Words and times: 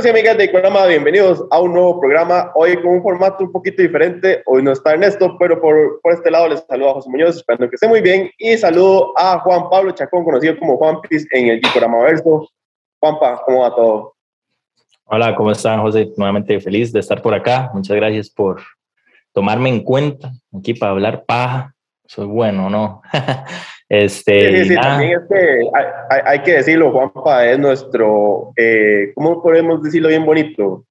Amigos 0.00 0.16
y 0.16 0.18
amigas 0.18 0.38
de 0.38 0.48
programa, 0.48 0.86
bienvenidos 0.86 1.44
a 1.50 1.60
un 1.60 1.74
nuevo 1.74 2.00
programa. 2.00 2.50
Hoy 2.54 2.74
con 2.76 2.86
un 2.86 3.02
formato 3.02 3.44
un 3.44 3.52
poquito 3.52 3.82
diferente. 3.82 4.42
Hoy 4.46 4.62
no 4.62 4.72
está 4.72 4.92
Ernesto, 4.92 5.36
pero 5.38 5.60
por, 5.60 6.00
por 6.00 6.14
este 6.14 6.30
lado 6.30 6.48
les 6.48 6.64
saludo 6.66 6.88
a 6.88 6.94
José 6.94 7.10
Muñoz, 7.10 7.36
esperando 7.36 7.68
que 7.68 7.74
esté 7.74 7.86
muy 7.86 8.00
bien. 8.00 8.30
Y 8.38 8.56
saludo 8.56 9.12
a 9.18 9.38
Juan 9.40 9.68
Pablo 9.68 9.90
Chacón, 9.90 10.24
conocido 10.24 10.58
como 10.58 10.78
Juan 10.78 11.02
Piz 11.02 11.26
en 11.32 11.48
el 11.48 11.60
programa 11.60 11.98
Verso. 11.98 12.48
Juanpa, 12.98 13.42
¿cómo 13.44 13.60
va 13.60 13.76
todo? 13.76 14.14
Hola, 15.04 15.34
¿cómo 15.34 15.50
están, 15.50 15.82
José? 15.82 16.10
Nuevamente 16.16 16.58
feliz 16.60 16.90
de 16.94 17.00
estar 17.00 17.20
por 17.20 17.34
acá. 17.34 17.70
Muchas 17.74 17.94
gracias 17.94 18.30
por 18.30 18.62
tomarme 19.34 19.68
en 19.68 19.84
cuenta 19.84 20.32
aquí 20.56 20.72
para 20.72 20.92
hablar 20.92 21.26
paja. 21.26 21.74
Soy 22.06 22.24
bueno, 22.24 22.70
¿no? 22.70 23.02
Este, 23.90 24.62
sí, 24.62 24.68
sí, 24.68 24.74
también 24.76 25.18
es 25.18 25.28
que 25.28 25.68
hay, 26.24 26.42
que 26.42 26.52
decirlo, 26.52 26.92
Juanpa 26.92 27.44
es 27.44 27.58
nuestro, 27.58 28.52
eh, 28.54 29.10
¿cómo 29.16 29.42
podemos 29.42 29.82
decirlo 29.82 30.08
bien 30.08 30.24
bonito? 30.24 30.84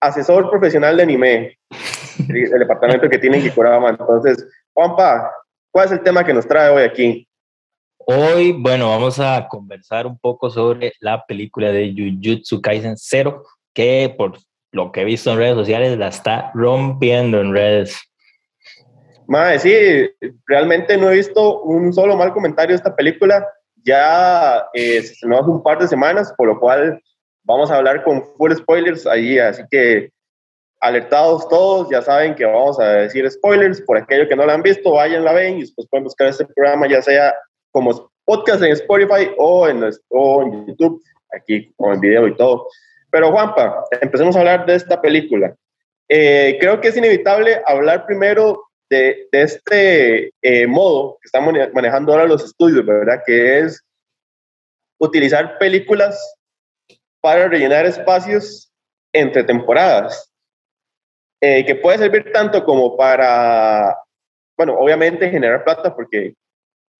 Asesor 0.00 0.48
profesional 0.48 0.96
de 0.96 1.02
anime, 1.02 1.58
el 2.28 2.58
departamento 2.58 3.10
que 3.10 3.18
tiene 3.18 3.36
en 3.36 3.42
Kikurama. 3.42 3.90
Entonces, 3.90 4.48
Juanpa, 4.72 5.30
¿cuál 5.70 5.86
es 5.86 5.92
el 5.92 6.00
tema 6.00 6.24
que 6.24 6.32
nos 6.32 6.48
trae 6.48 6.70
hoy 6.70 6.84
aquí? 6.84 7.28
Hoy, 7.98 8.52
bueno, 8.52 8.88
vamos 8.88 9.20
a 9.20 9.46
conversar 9.46 10.06
un 10.06 10.18
poco 10.18 10.48
sobre 10.48 10.94
la 11.00 11.26
película 11.26 11.70
de 11.70 11.92
Jujutsu 11.94 12.62
Kaisen 12.62 12.96
Zero, 12.96 13.44
que 13.74 14.12
por 14.16 14.38
lo 14.72 14.90
que 14.90 15.02
he 15.02 15.04
visto 15.04 15.30
en 15.30 15.36
redes 15.36 15.54
sociales 15.54 15.98
la 15.98 16.08
está 16.08 16.50
rompiendo 16.54 17.42
en 17.42 17.52
redes. 17.52 18.00
Madre, 19.32 19.58
sí, 19.60 20.30
realmente 20.46 20.98
no 20.98 21.10
he 21.10 21.14
visto 21.14 21.62
un 21.62 21.90
solo 21.90 22.18
mal 22.18 22.34
comentario 22.34 22.74
de 22.74 22.76
esta 22.76 22.94
película. 22.94 23.48
Ya 23.82 24.66
eh, 24.74 25.00
se 25.00 25.26
hace 25.26 25.50
un 25.50 25.62
par 25.62 25.78
de 25.78 25.88
semanas, 25.88 26.34
por 26.36 26.48
lo 26.48 26.60
cual 26.60 27.02
vamos 27.42 27.70
a 27.70 27.76
hablar 27.76 28.04
con 28.04 28.22
full 28.36 28.52
spoilers 28.52 29.06
ahí, 29.06 29.38
así 29.38 29.62
que 29.70 30.10
alertados 30.80 31.48
todos, 31.48 31.88
ya 31.88 32.02
saben 32.02 32.34
que 32.34 32.44
vamos 32.44 32.78
a 32.78 32.88
decir 33.04 33.28
spoilers, 33.30 33.80
por 33.80 33.96
aquello 33.96 34.28
que 34.28 34.36
no 34.36 34.44
la 34.44 34.52
han 34.52 34.62
visto, 34.62 34.92
vayan, 34.92 35.24
la 35.24 35.32
ven 35.32 35.56
y 35.56 35.60
después 35.62 35.88
pueden 35.88 36.04
buscar 36.04 36.26
este 36.26 36.44
programa 36.44 36.86
ya 36.86 37.00
sea 37.00 37.34
como 37.70 38.12
podcast 38.26 38.62
en 38.62 38.72
Spotify 38.72 39.30
o 39.38 39.66
en, 39.66 39.82
o 40.10 40.42
en 40.42 40.66
YouTube, 40.66 41.02
aquí 41.34 41.72
con 41.78 41.94
el 41.94 42.00
video 42.00 42.28
y 42.28 42.36
todo. 42.36 42.66
Pero 43.10 43.32
Juanpa, 43.32 43.82
empecemos 43.98 44.36
a 44.36 44.40
hablar 44.40 44.66
de 44.66 44.74
esta 44.74 45.00
película. 45.00 45.56
Eh, 46.06 46.58
creo 46.60 46.82
que 46.82 46.88
es 46.88 46.96
inevitable 46.98 47.62
hablar 47.64 48.04
primero 48.04 48.64
de, 48.92 49.28
este 49.32 50.32
eh, 50.42 50.66
modo 50.66 51.16
que 51.20 51.26
estamos 51.26 51.54
manejando 51.72 52.12
ahora 52.12 52.26
los 52.26 52.44
estudios, 52.44 52.84
¿verdad? 52.84 53.22
Que 53.24 53.60
es 53.60 53.82
utilizar 54.98 55.56
películas 55.58 56.36
para 57.22 57.48
rellenar 57.48 57.86
espacios 57.86 58.70
entre 59.14 59.44
temporadas, 59.44 60.30
eh, 61.40 61.64
que 61.64 61.74
puede 61.74 61.98
servir 61.98 62.30
tanto 62.32 62.64
como 62.64 62.96
para, 62.96 63.96
bueno, 64.56 64.74
obviamente 64.78 65.30
generar 65.30 65.64
plata, 65.64 65.94
porque 65.94 66.34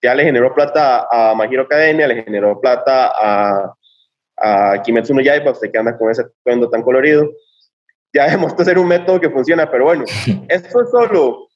ya 0.03 0.15
le 0.15 0.25
generó 0.25 0.55
plata 0.55 1.07
a 1.11 1.35
Mahiro 1.35 1.63
Academia, 1.63 2.09
le 2.09 2.23
generó 2.23 2.59
plata 2.61 3.13
a, 3.15 3.75
a 4.39 4.83
Kimetsu 4.83 5.15
no 5.15 5.21
Yaiba, 5.21 5.53
usted 5.53 5.71
que 5.71 5.79
anda 5.79 5.97
con 5.97 6.11
ese 6.11 6.23
atuendo 6.23 6.71
tan 6.71 6.83
colorido, 6.83 7.29
ya 8.15 8.27
demostró 8.31 8.65
ser 8.65 8.79
un 8.79 8.89
método 8.89 9.21
que 9.21 9.31
funciona, 9.31 9.71
pero 9.71 9.85
bueno, 9.85 10.05
esto 10.49 10.83
es 10.83 10.91
solo 10.91 11.49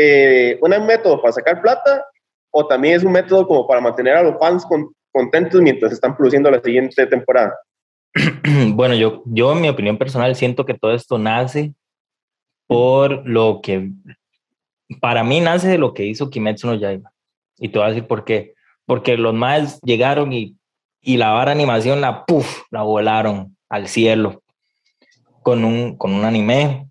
eh, 0.00 0.58
un 0.60 0.86
método 0.86 1.20
para 1.20 1.32
sacar 1.32 1.60
plata 1.60 2.06
o 2.50 2.66
también 2.66 2.94
es 2.94 3.02
un 3.02 3.12
método 3.12 3.46
como 3.46 3.66
para 3.66 3.80
mantener 3.80 4.14
a 4.14 4.22
los 4.22 4.38
fans 4.38 4.64
contentos 5.10 5.60
mientras 5.60 5.92
están 5.92 6.16
produciendo 6.16 6.50
la 6.50 6.60
siguiente 6.60 7.06
temporada? 7.06 7.54
Bueno, 8.74 8.94
yo, 8.94 9.22
yo 9.26 9.52
en 9.52 9.60
mi 9.60 9.68
opinión 9.68 9.98
personal 9.98 10.34
siento 10.36 10.64
que 10.64 10.74
todo 10.74 10.94
esto 10.94 11.18
nace 11.18 11.74
por 12.66 13.26
lo 13.26 13.60
que, 13.62 13.90
para 15.00 15.24
mí 15.24 15.40
nace 15.40 15.68
de 15.68 15.78
lo 15.78 15.92
que 15.94 16.06
hizo 16.06 16.30
Kimetsu 16.30 16.68
no 16.68 16.74
Yaiba. 16.74 17.12
Y 17.58 17.68
te 17.68 17.78
voy 17.78 17.86
a 17.86 17.90
decir 17.90 18.06
por 18.06 18.24
qué. 18.24 18.54
Porque 18.86 19.16
los 19.16 19.34
más 19.34 19.80
llegaron 19.82 20.32
y, 20.32 20.56
y 21.00 21.16
la 21.16 21.32
vara 21.32 21.52
animación 21.52 22.00
la, 22.00 22.24
puff, 22.24 22.62
la 22.70 22.82
volaron 22.82 23.56
al 23.68 23.88
cielo 23.88 24.42
con 25.42 25.64
un, 25.64 25.96
con 25.96 26.12
un 26.12 26.24
anime 26.24 26.87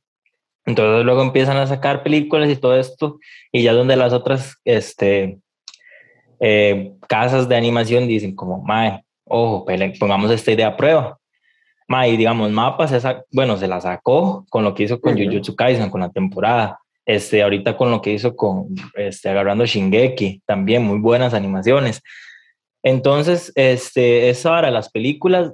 entonces 0.67 1.05
luego 1.05 1.21
empiezan 1.21 1.55
a 1.57 1.65
sacar 1.65 2.03
películas 2.03 2.49
y 2.49 2.57
todo 2.57 2.75
esto, 2.77 3.19
y 3.53 3.63
ya 3.63 3.71
donde 3.71 3.95
las 3.95 4.11
otras 4.11 4.57
este, 4.65 5.39
eh, 6.41 6.91
casas 7.07 7.47
de 7.47 7.55
animación 7.55 8.05
dicen 8.05 8.35
como, 8.35 8.61
mae, 8.61 9.01
ojo, 9.23 9.65
pongamos 9.97 10.29
esta 10.29 10.51
idea 10.51 10.67
a 10.67 10.77
prueba. 10.77 11.17
Mae, 11.87 12.09
y 12.09 12.17
digamos, 12.17 12.51
mapas, 12.51 12.91
esa, 12.91 13.23
bueno, 13.31 13.55
se 13.55 13.69
la 13.69 13.79
sacó 13.79 14.45
con 14.49 14.65
lo 14.65 14.73
que 14.73 14.83
hizo 14.83 14.99
con 14.99 15.17
Jujutsu 15.17 15.55
Kaisen, 15.55 15.89
con 15.89 16.01
la 16.01 16.09
temporada. 16.09 16.79
Este, 17.05 17.41
ahorita 17.41 17.77
con 17.77 17.89
lo 17.89 18.01
que 18.01 18.11
hizo 18.11 18.35
con, 18.35 18.67
este, 18.95 19.29
agarrando 19.29 19.65
Shingeki, 19.65 20.41
también 20.45 20.83
muy 20.83 20.99
buenas 20.99 21.33
animaciones. 21.33 22.03
Entonces, 22.83 23.53
este, 23.55 24.29
eso 24.29 24.53
ahora, 24.53 24.69
las 24.69 24.89
películas, 24.89 25.53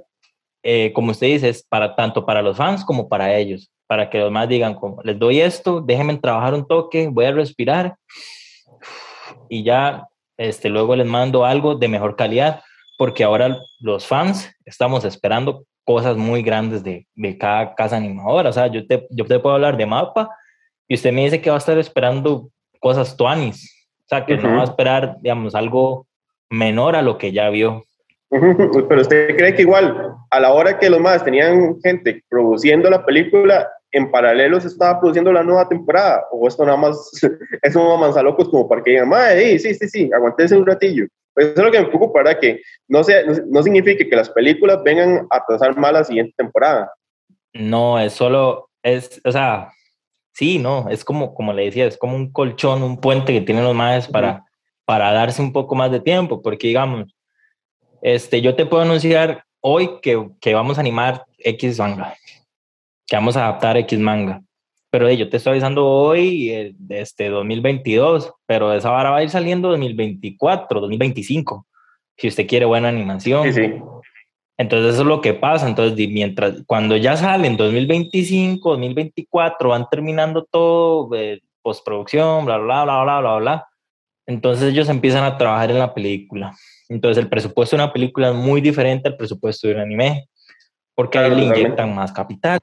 eh, 0.64 0.92
como 0.92 1.12
usted 1.12 1.28
dice, 1.28 1.50
es 1.50 1.62
para 1.62 1.94
tanto 1.94 2.26
para 2.26 2.42
los 2.42 2.56
fans 2.56 2.84
como 2.84 3.08
para 3.08 3.36
ellos 3.36 3.70
para 3.86 4.10
que 4.10 4.18
los 4.18 4.30
más 4.30 4.48
digan, 4.48 4.74
como, 4.74 5.02
les 5.02 5.18
doy 5.18 5.40
esto, 5.40 5.80
déjenme 5.80 6.16
trabajar 6.16 6.54
un 6.54 6.66
toque, 6.66 7.08
voy 7.08 7.26
a 7.26 7.32
respirar 7.32 7.96
y 9.48 9.62
ya 9.62 10.08
este, 10.36 10.68
luego 10.68 10.96
les 10.96 11.06
mando 11.06 11.44
algo 11.44 11.74
de 11.74 11.88
mejor 11.88 12.16
calidad, 12.16 12.62
porque 12.98 13.24
ahora 13.24 13.58
los 13.80 14.06
fans 14.06 14.50
estamos 14.64 15.04
esperando 15.04 15.64
cosas 15.84 16.16
muy 16.16 16.42
grandes 16.42 16.82
de, 16.82 17.06
de 17.14 17.38
cada 17.38 17.74
casa 17.74 17.96
animadora. 17.96 18.50
O 18.50 18.52
sea, 18.52 18.66
yo 18.68 18.86
te, 18.86 19.06
yo 19.10 19.24
te 19.26 19.38
puedo 19.38 19.54
hablar 19.54 19.76
de 19.76 19.86
mapa 19.86 20.30
y 20.88 20.94
usted 20.94 21.12
me 21.12 21.24
dice 21.24 21.40
que 21.40 21.50
va 21.50 21.56
a 21.56 21.58
estar 21.58 21.78
esperando 21.78 22.50
cosas 22.80 23.16
tuanis. 23.16 23.88
O 24.00 24.08
sea, 24.08 24.26
que 24.26 24.36
no 24.36 24.56
va 24.56 24.62
a 24.62 24.64
esperar, 24.64 25.16
digamos, 25.20 25.54
algo 25.54 26.06
menor 26.50 26.94
a 26.94 27.02
lo 27.02 27.16
que 27.16 27.32
ya 27.32 27.48
vio. 27.48 27.84
Pero 28.88 29.00
usted 29.00 29.36
cree 29.36 29.54
que 29.54 29.62
igual, 29.62 30.14
a 30.30 30.40
la 30.40 30.52
hora 30.52 30.78
que 30.78 30.90
los 30.90 31.00
más 31.00 31.24
tenían 31.24 31.80
gente 31.82 32.22
produciendo 32.28 32.90
la 32.90 33.04
película, 33.04 33.68
en 33.92 34.10
paralelo 34.10 34.60
se 34.60 34.66
estaba 34.68 34.98
produciendo 34.98 35.32
la 35.32 35.44
nueva 35.44 35.68
temporada, 35.68 36.24
o 36.32 36.48
esto 36.48 36.64
nada 36.64 36.76
más 36.76 37.10
es 37.62 37.76
un 37.76 38.00
manzalocos 38.00 38.48
como 38.48 38.68
para 38.68 38.82
que 38.82 38.90
digan, 38.90 39.08
madre, 39.08 39.58
sí, 39.58 39.74
sí, 39.74 39.88
sí, 39.88 40.10
aguantense 40.12 40.56
un 40.56 40.66
ratillo. 40.66 41.06
Pues 41.32 41.48
eso 41.48 41.60
es 41.60 41.64
lo 41.64 41.70
que 41.70 41.80
me 41.80 41.86
preocupa, 41.86 42.20
¿verdad? 42.20 42.38
Que 42.40 42.60
no, 42.88 43.02
sea, 43.02 43.22
no, 43.24 43.62
signifique 43.62 44.08
que 44.08 44.16
las 44.16 44.30
películas 44.30 44.82
vengan 44.84 45.26
a 45.30 45.40
pasar 45.40 45.76
mal 45.76 45.94
la 45.94 46.04
siguiente 46.04 46.32
temporada. 46.36 46.92
No, 47.52 47.98
es 47.98 48.12
solo, 48.12 48.68
es, 48.82 49.20
o 49.24 49.32
sea, 49.32 49.70
sí, 50.32 50.58
no, 50.58 50.88
es 50.90 51.04
como, 51.04 51.34
como 51.34 51.52
le 51.52 51.64
decía, 51.64 51.86
es 51.86 51.96
como 51.96 52.16
un 52.16 52.32
colchón, 52.32 52.82
un 52.82 53.00
puente 53.00 53.32
que 53.32 53.40
tienen 53.40 53.64
los 53.64 53.74
madres 53.74 54.06
para, 54.08 54.44
para 54.84 55.12
darse 55.12 55.42
un 55.42 55.52
poco 55.52 55.74
más 55.74 55.90
de 55.90 56.00
tiempo, 56.00 56.40
porque 56.40 56.68
digamos, 56.68 57.14
este, 58.04 58.42
yo 58.42 58.54
te 58.54 58.66
puedo 58.66 58.82
anunciar 58.82 59.44
hoy 59.60 59.98
que, 60.02 60.28
que 60.38 60.52
vamos 60.52 60.76
a 60.76 60.82
animar 60.82 61.24
X 61.38 61.78
manga, 61.78 62.14
que 63.06 63.16
vamos 63.16 63.34
a 63.34 63.46
adaptar 63.48 63.78
X 63.78 63.98
manga. 63.98 64.42
Pero 64.90 65.10
yo 65.10 65.30
te 65.30 65.38
estoy 65.38 65.52
avisando 65.52 65.86
hoy 65.86 66.50
eh, 66.50 66.74
de 66.76 67.00
este 67.00 67.30
2022, 67.30 68.30
pero 68.44 68.74
esa 68.74 68.90
vara 68.90 69.08
va 69.08 69.16
a 69.16 69.22
ir 69.22 69.30
saliendo 69.30 69.70
2024, 69.70 70.82
2025, 70.82 71.66
si 72.18 72.28
usted 72.28 72.46
quiere 72.46 72.66
buena 72.66 72.90
animación. 72.90 73.44
Sí, 73.44 73.52
sí. 73.54 73.74
Entonces 74.58 74.92
eso 74.92 75.02
es 75.02 75.08
lo 75.08 75.22
que 75.22 75.32
pasa. 75.32 75.66
Entonces, 75.66 75.96
mientras, 76.10 76.62
cuando 76.66 76.98
ya 76.98 77.16
salen 77.16 77.56
2025, 77.56 78.68
2024, 78.68 79.70
van 79.70 79.88
terminando 79.90 80.44
todo, 80.44 81.08
eh, 81.16 81.40
postproducción, 81.62 82.44
bla, 82.44 82.58
bla, 82.58 82.84
bla, 82.84 83.02
bla, 83.02 83.20
bla, 83.20 83.36
bla. 83.36 83.68
Entonces 84.26 84.72
ellos 84.72 84.90
empiezan 84.90 85.24
a 85.24 85.38
trabajar 85.38 85.70
en 85.70 85.78
la 85.78 85.94
película. 85.94 86.54
Entonces 86.94 87.20
el 87.20 87.28
presupuesto 87.28 87.76
de 87.76 87.82
una 87.82 87.92
película 87.92 88.28
es 88.28 88.36
muy 88.36 88.60
diferente 88.60 89.08
al 89.08 89.16
presupuesto 89.16 89.66
de 89.66 89.74
un 89.74 89.80
anime, 89.80 90.28
porque 90.94 91.18
ahí 91.18 91.34
le 91.34 91.42
inyectan 91.46 91.92
más 91.92 92.12
capital. 92.12 92.60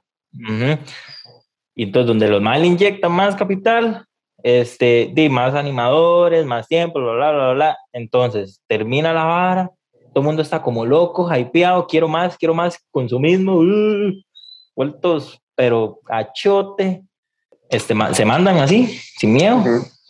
Y 1.74 1.82
entonces 1.82 2.06
donde 2.06 2.28
los 2.28 2.40
más 2.40 2.58
le 2.58 2.66
inyectan 2.66 3.12
más 3.12 3.36
capital, 3.36 4.06
este, 4.42 5.10
de 5.12 5.28
más 5.28 5.54
animadores, 5.54 6.46
más 6.46 6.66
tiempo, 6.66 6.98
bla, 6.98 7.12
bla, 7.12 7.32
bla, 7.32 7.52
bla. 7.52 7.78
Entonces 7.92 8.62
termina 8.66 9.12
la 9.12 9.24
vara, 9.24 9.70
todo 10.14 10.20
el 10.20 10.24
mundo 10.24 10.40
está 10.40 10.62
como 10.62 10.86
loco, 10.86 11.28
hypeado, 11.30 11.86
quiero 11.86 12.08
más, 12.08 12.38
quiero 12.38 12.54
más 12.54 12.78
consumismo, 12.90 13.56
uh, 13.56 14.12
vueltos, 14.74 15.38
pero 15.54 16.00
achote. 16.08 17.02
Este, 17.68 17.94
se 18.14 18.24
mandan 18.24 18.58
así, 18.60 18.86
sin 18.86 19.34
miedo 19.34 19.62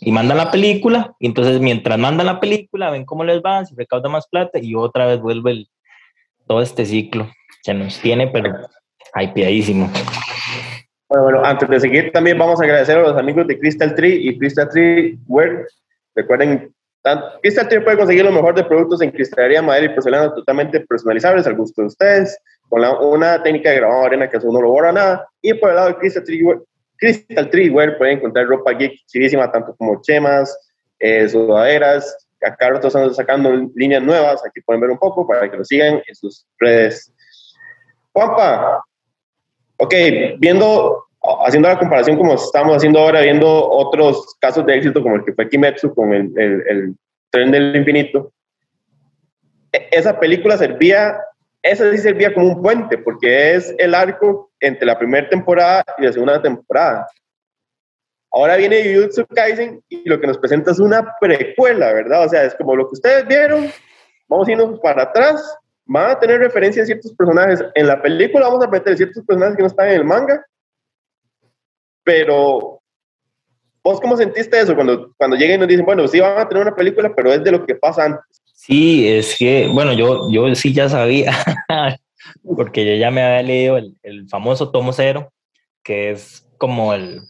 y 0.05 0.11
mandan 0.11 0.37
la 0.37 0.51
película, 0.51 1.15
y 1.21 1.27
entonces 1.27 1.61
mientras 1.61 1.97
mandan 1.97 2.27
la 2.27 2.41
película, 2.41 2.91
ven 2.91 3.05
cómo 3.05 3.23
les 3.23 3.41
va, 3.41 3.65
se 3.65 3.75
recauda 3.77 4.09
más 4.09 4.27
plata 4.27 4.59
y 4.59 4.75
otra 4.75 5.07
vez 5.07 5.21
vuelve 5.21 5.53
el, 5.53 5.69
todo 6.49 6.61
este 6.61 6.85
ciclo 6.85 7.31
que 7.63 7.73
nos 7.73 8.01
tiene, 8.01 8.27
pero 8.27 8.53
hypeadísimo. 9.15 9.89
Bueno, 11.09 11.25
bueno, 11.25 11.45
antes 11.45 11.69
de 11.69 11.79
seguir, 11.79 12.11
también 12.11 12.37
vamos 12.37 12.61
a 12.61 12.65
agradecer 12.65 12.99
a 12.99 13.03
los 13.03 13.17
amigos 13.17 13.47
de 13.47 13.59
Crystal 13.59 13.95
Tree 13.95 14.29
y 14.29 14.37
Crystal 14.39 14.69
Tree 14.69 15.19
Wear. 15.29 15.67
Recuerden, 16.17 16.75
Crystal 17.41 17.69
Tree 17.69 17.81
puede 17.81 17.99
conseguir 17.99 18.25
lo 18.25 18.33
mejor 18.33 18.57
de 18.57 18.65
productos 18.65 19.03
en 19.03 19.13
cristalería, 19.13 19.63
madera 19.63 19.87
y 19.87 19.95
porcelana 19.95 20.35
totalmente 20.35 20.81
personalizables 20.81 21.47
al 21.47 21.55
gusto 21.55 21.83
de 21.83 21.89
ustedes. 21.89 22.37
con 22.69 22.83
una 22.83 23.41
técnica 23.41 23.71
de 23.71 23.77
grabado 23.77 24.07
arena 24.07 24.29
que 24.29 24.39
eso 24.39 24.51
no 24.51 24.63
lo 24.63 24.71
borra 24.71 24.91
nada. 24.91 25.29
Y 25.41 25.55
por 25.55 25.71
el 25.71 25.77
lado 25.77 25.89
de 25.89 25.97
Crystal 25.97 26.25
Tree, 26.25 26.43
Crystal 27.03 27.51
pueden 27.51 28.19
encontrar 28.19 28.47
ropa 28.47 28.73
geek 28.75 28.93
chidísima, 29.09 29.51
tanto 29.51 29.75
como 29.75 30.01
chemas, 30.03 30.57
eh, 31.01 31.29
sudaderas. 31.29 32.29
Acá 32.41 32.69
nosotros 32.69 32.95
estamos 32.95 33.17
sacando 33.17 33.71
líneas 33.75 34.05
nuevas, 34.05 34.41
aquí 34.47 34.61
pueden 34.61 34.83
ver 34.83 34.91
un 34.91 34.99
poco 34.99 35.27
para 35.27 35.51
que 35.51 35.57
lo 35.57 35.65
sigan 35.65 36.01
en 36.07 36.15
sus 36.15 36.47
redes. 36.61 37.13
Juanpa, 38.13 38.85
ok, 39.79 39.95
viendo, 40.39 41.07
haciendo 41.45 41.69
la 41.69 41.79
comparación 41.79 42.17
como 42.17 42.35
estamos 42.35 42.77
haciendo 42.77 43.01
ahora, 43.01 43.21
viendo 43.21 43.49
otros 43.49 44.37
casos 44.41 44.65
de 44.65 44.77
éxito 44.77 45.03
como 45.03 45.17
el 45.17 45.25
que 45.25 45.33
fue 45.33 45.49
Kimetsu 45.49 45.93
con 45.93 46.15
el, 46.15 46.33
el, 46.39 46.95
tren 47.31 47.51
del 47.51 47.75
infinito, 47.75 48.33
esa 49.91 50.21
película 50.21 50.57
servía, 50.57 51.17
esa 51.63 51.91
sí 51.91 51.99
servía 51.99 52.35
como 52.35 52.49
un 52.49 52.63
puente, 52.63 52.99
porque 52.99 53.55
es 53.55 53.75
el 53.79 53.95
arco 53.95 54.51
entre 54.61 54.87
la 54.87 54.99
primera 54.99 55.29
temporada 55.29 55.85
y 55.99 56.03
la 56.03 56.13
segunda 56.13 56.43
temporada. 56.43 57.07
Ahora 58.33 58.57
viene 58.57 58.95
Jujutsu 58.95 59.27
Kaisen 59.27 59.83
y 59.89 60.09
lo 60.09 60.19
que 60.19 60.27
nos 60.27 60.39
presenta 60.39 60.71
es 60.73 60.81
una 60.81 61.15
precuela, 61.21 61.93
¿verdad? 61.93 62.25
O 62.25 62.29
sea, 62.29 62.45
es 62.45 62.55
como 62.55 62.75
lo 62.75 62.89
que 62.89 62.95
ustedes 62.95 63.27
vieron, 63.29 63.71
vamos 64.27 64.49
a 64.49 64.53
irnos 64.53 64.81
para 64.81 65.03
atrás, 65.03 65.57
van 65.85 66.11
a 66.11 66.19
tener 66.19 66.41
referencia 66.41 66.83
a 66.83 66.87
ciertos 66.87 67.15
personajes. 67.15 67.63
En 67.75 67.87
la 67.87 68.01
película 68.01 68.49
vamos 68.49 68.65
a 68.65 68.69
meter 68.69 68.97
ciertos 68.97 69.25
personajes 69.25 69.57
que 69.57 69.63
no 69.63 69.69
están 69.69 69.89
en 69.89 69.97
el 69.97 70.05
manga, 70.05 70.45
pero 72.03 72.81
¿vos 73.85 74.01
cómo 74.01 74.17
sentiste 74.17 74.59
eso 74.59 74.75
cuando, 74.75 75.13
cuando 75.17 75.37
llegan 75.37 75.57
y 75.57 75.59
nos 75.59 75.69
dicen, 75.69 75.85
bueno, 75.85 76.09
sí 76.09 76.19
van 76.19 76.39
a 76.39 76.49
tener 76.49 76.67
una 76.67 76.75
película, 76.75 77.13
pero 77.15 77.33
es 77.33 77.45
de 77.45 77.53
lo 77.53 77.65
que 77.65 77.75
pasa 77.75 78.05
antes? 78.07 78.42
Sí, 78.65 79.09
es 79.09 79.37
que, 79.37 79.67
bueno, 79.67 79.93
yo, 79.93 80.31
yo 80.31 80.55
sí 80.55 80.73
ya 80.73 80.89
sabía, 80.89 81.33
porque 82.57 82.87
yo 82.87 82.95
ya 82.95 83.11
me 83.11 83.21
había 83.21 83.43
leído 83.43 83.77
el, 83.77 83.97
el 84.05 84.29
famoso 84.29 84.71
tomo 84.71 84.93
cero, 84.93 85.33
que 85.83 86.13
es 86.13 86.49
como 86.59 86.95
el, 86.95 87.23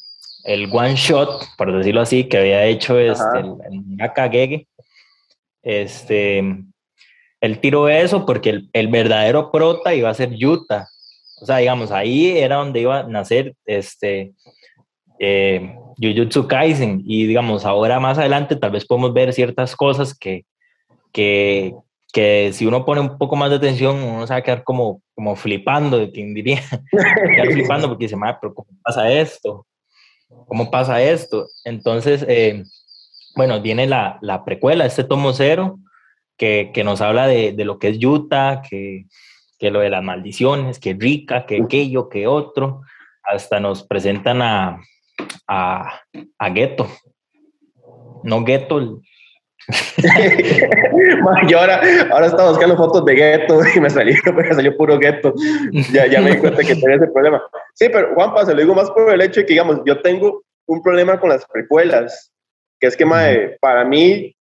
el 0.44 0.69
one 0.70 0.94
shot, 0.94 1.43
por 1.56 1.75
decirlo 1.75 2.02
así, 2.02 2.25
que 2.25 2.37
había 2.37 2.67
hecho 2.67 2.99
este, 2.99 3.38
el, 3.38 3.55
el 3.64 3.96
Nakagege. 3.96 4.69
Este, 5.62 6.38
él 7.40 7.58
tiró 7.61 7.88
eso 7.88 8.26
porque 8.26 8.50
el, 8.50 8.70
el, 8.75 8.88
verdadero 8.88 9.50
prota 9.50 9.94
iba 9.94 10.11
a 10.11 10.14
ser 10.14 10.34
Yuta. 10.34 10.87
O 11.40 11.46
sea, 11.46 11.56
digamos, 11.56 11.93
ahí 11.93 12.37
era 12.37 12.56
donde 12.56 12.81
iba 12.81 12.99
a 12.99 13.02
nacer 13.05 13.55
este, 13.64 14.34
eh, 15.19 15.76
Jujutsu 15.96 16.46
Kaisen. 16.46 17.00
Y 17.06 17.25
digamos, 17.25 17.64
ahora 17.64 17.99
más 18.00 18.19
adelante 18.19 18.55
tal 18.55 18.73
vez 18.73 18.84
podemos 18.84 19.14
ver 19.14 19.32
ciertas 19.32 19.75
cosas 19.75 20.14
que, 20.14 20.44
que, 21.12 21.74
que 22.12 22.52
si 22.52 22.66
uno 22.66 22.84
pone 22.84 23.00
un 23.00 23.18
poco 23.18 23.36
más 23.36 23.50
de 23.50 23.56
atención, 23.56 23.96
uno 24.02 24.26
se 24.26 24.32
va 24.32 24.38
a 24.38 24.42
quedar 24.42 24.64
como, 24.64 25.02
como 25.14 25.36
flipando, 25.36 25.98
de 25.98 26.10
quien 26.10 26.34
diría, 26.34 26.60
quedar 27.36 27.52
flipando 27.52 27.88
porque 27.88 28.06
dice, 28.06 28.16
pero 28.40 28.54
¿cómo 28.54 28.68
pasa 28.82 29.10
esto? 29.12 29.66
¿Cómo 30.46 30.70
pasa 30.70 31.02
esto? 31.02 31.48
Entonces, 31.64 32.24
eh, 32.28 32.64
bueno, 33.36 33.60
viene 33.60 33.86
la, 33.86 34.18
la, 34.20 34.44
precuela, 34.44 34.86
este 34.86 35.04
tomo 35.04 35.32
cero, 35.32 35.78
que, 36.36 36.70
que 36.72 36.84
nos 36.84 37.00
habla 37.00 37.26
de, 37.26 37.52
de, 37.52 37.64
lo 37.64 37.78
que 37.78 37.88
es 37.88 38.04
Utah, 38.04 38.62
que, 38.68 39.06
que 39.58 39.70
lo 39.70 39.80
de 39.80 39.90
las 39.90 40.02
maldiciones, 40.02 40.78
que 40.78 40.94
rica, 40.94 41.46
que 41.46 41.62
aquello, 41.62 42.08
que 42.08 42.26
otro, 42.26 42.82
hasta 43.22 43.60
nos 43.60 43.84
presentan 43.84 44.42
a, 44.42 44.80
a, 45.46 46.00
a 46.38 46.50
Ghetto. 46.50 46.88
No 48.24 48.44
Ghetto, 48.44 49.00
yo 51.48 51.60
ahora, 51.60 51.80
ahora 52.10 52.26
estaba 52.26 52.50
buscando 52.50 52.76
fotos 52.76 53.04
de 53.04 53.14
gueto 53.14 53.60
y 53.74 53.80
me 53.80 53.90
salió, 53.90 54.16
me 54.34 54.52
salió 54.52 54.76
puro 54.76 54.98
gueto. 54.98 55.34
Ya, 55.92 56.06
ya 56.06 56.20
me 56.20 56.32
di 56.32 56.38
cuenta 56.38 56.62
que 56.62 56.74
tenía 56.74 56.96
ese 56.96 57.06
problema. 57.08 57.42
Sí, 57.74 57.88
pero 57.88 58.14
Juanpa, 58.14 58.44
se 58.44 58.54
lo 58.54 58.60
digo 58.60 58.74
más 58.74 58.90
por 58.90 59.12
el 59.12 59.20
hecho 59.20 59.40
de 59.40 59.46
que, 59.46 59.52
digamos, 59.54 59.80
yo 59.84 60.00
tengo 60.02 60.42
un 60.66 60.82
problema 60.82 61.20
con 61.20 61.30
las 61.30 61.46
precuelas, 61.46 62.32
que 62.80 62.88
es 62.88 62.96
que, 62.96 63.06
para 63.60 63.84
mí, 63.84 64.34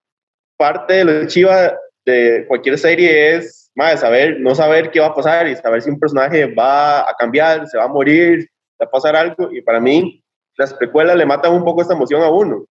parte 0.58 0.94
de 0.94 1.06
lo 1.06 1.28
chiva 1.28 1.78
de 2.06 2.46
cualquier 2.48 2.78
serie 2.78 3.36
es, 3.36 3.72
saber, 3.98 4.40
no 4.40 4.56
saber 4.56 4.92
qué 4.92 5.00
va 5.00 5.08
a 5.08 5.16
pasar 5.16 5.48
y 5.48 5.56
saber 5.56 5.82
si 5.82 5.90
un 5.90 6.00
personaje 6.00 6.54
va 6.54 7.02
a 7.02 7.14
cambiar, 7.18 7.68
se 7.68 7.78
va 7.78 7.86
a 7.86 7.90
morir, 7.90 8.48
va 8.82 8.86
a 8.86 8.92
pasar 8.92 9.16
algo. 9.16 9.50
Y 9.52 9.62
para 9.62 9.80
mí, 9.80 10.24
las 10.58 10.74
precuelas 10.74 11.16
le 11.16 11.26
matan 11.26 11.54
un 11.54 11.64
poco 11.64 11.82
esta 11.82 11.94
emoción 11.94 12.22
a 12.22 12.30
uno 12.30 12.66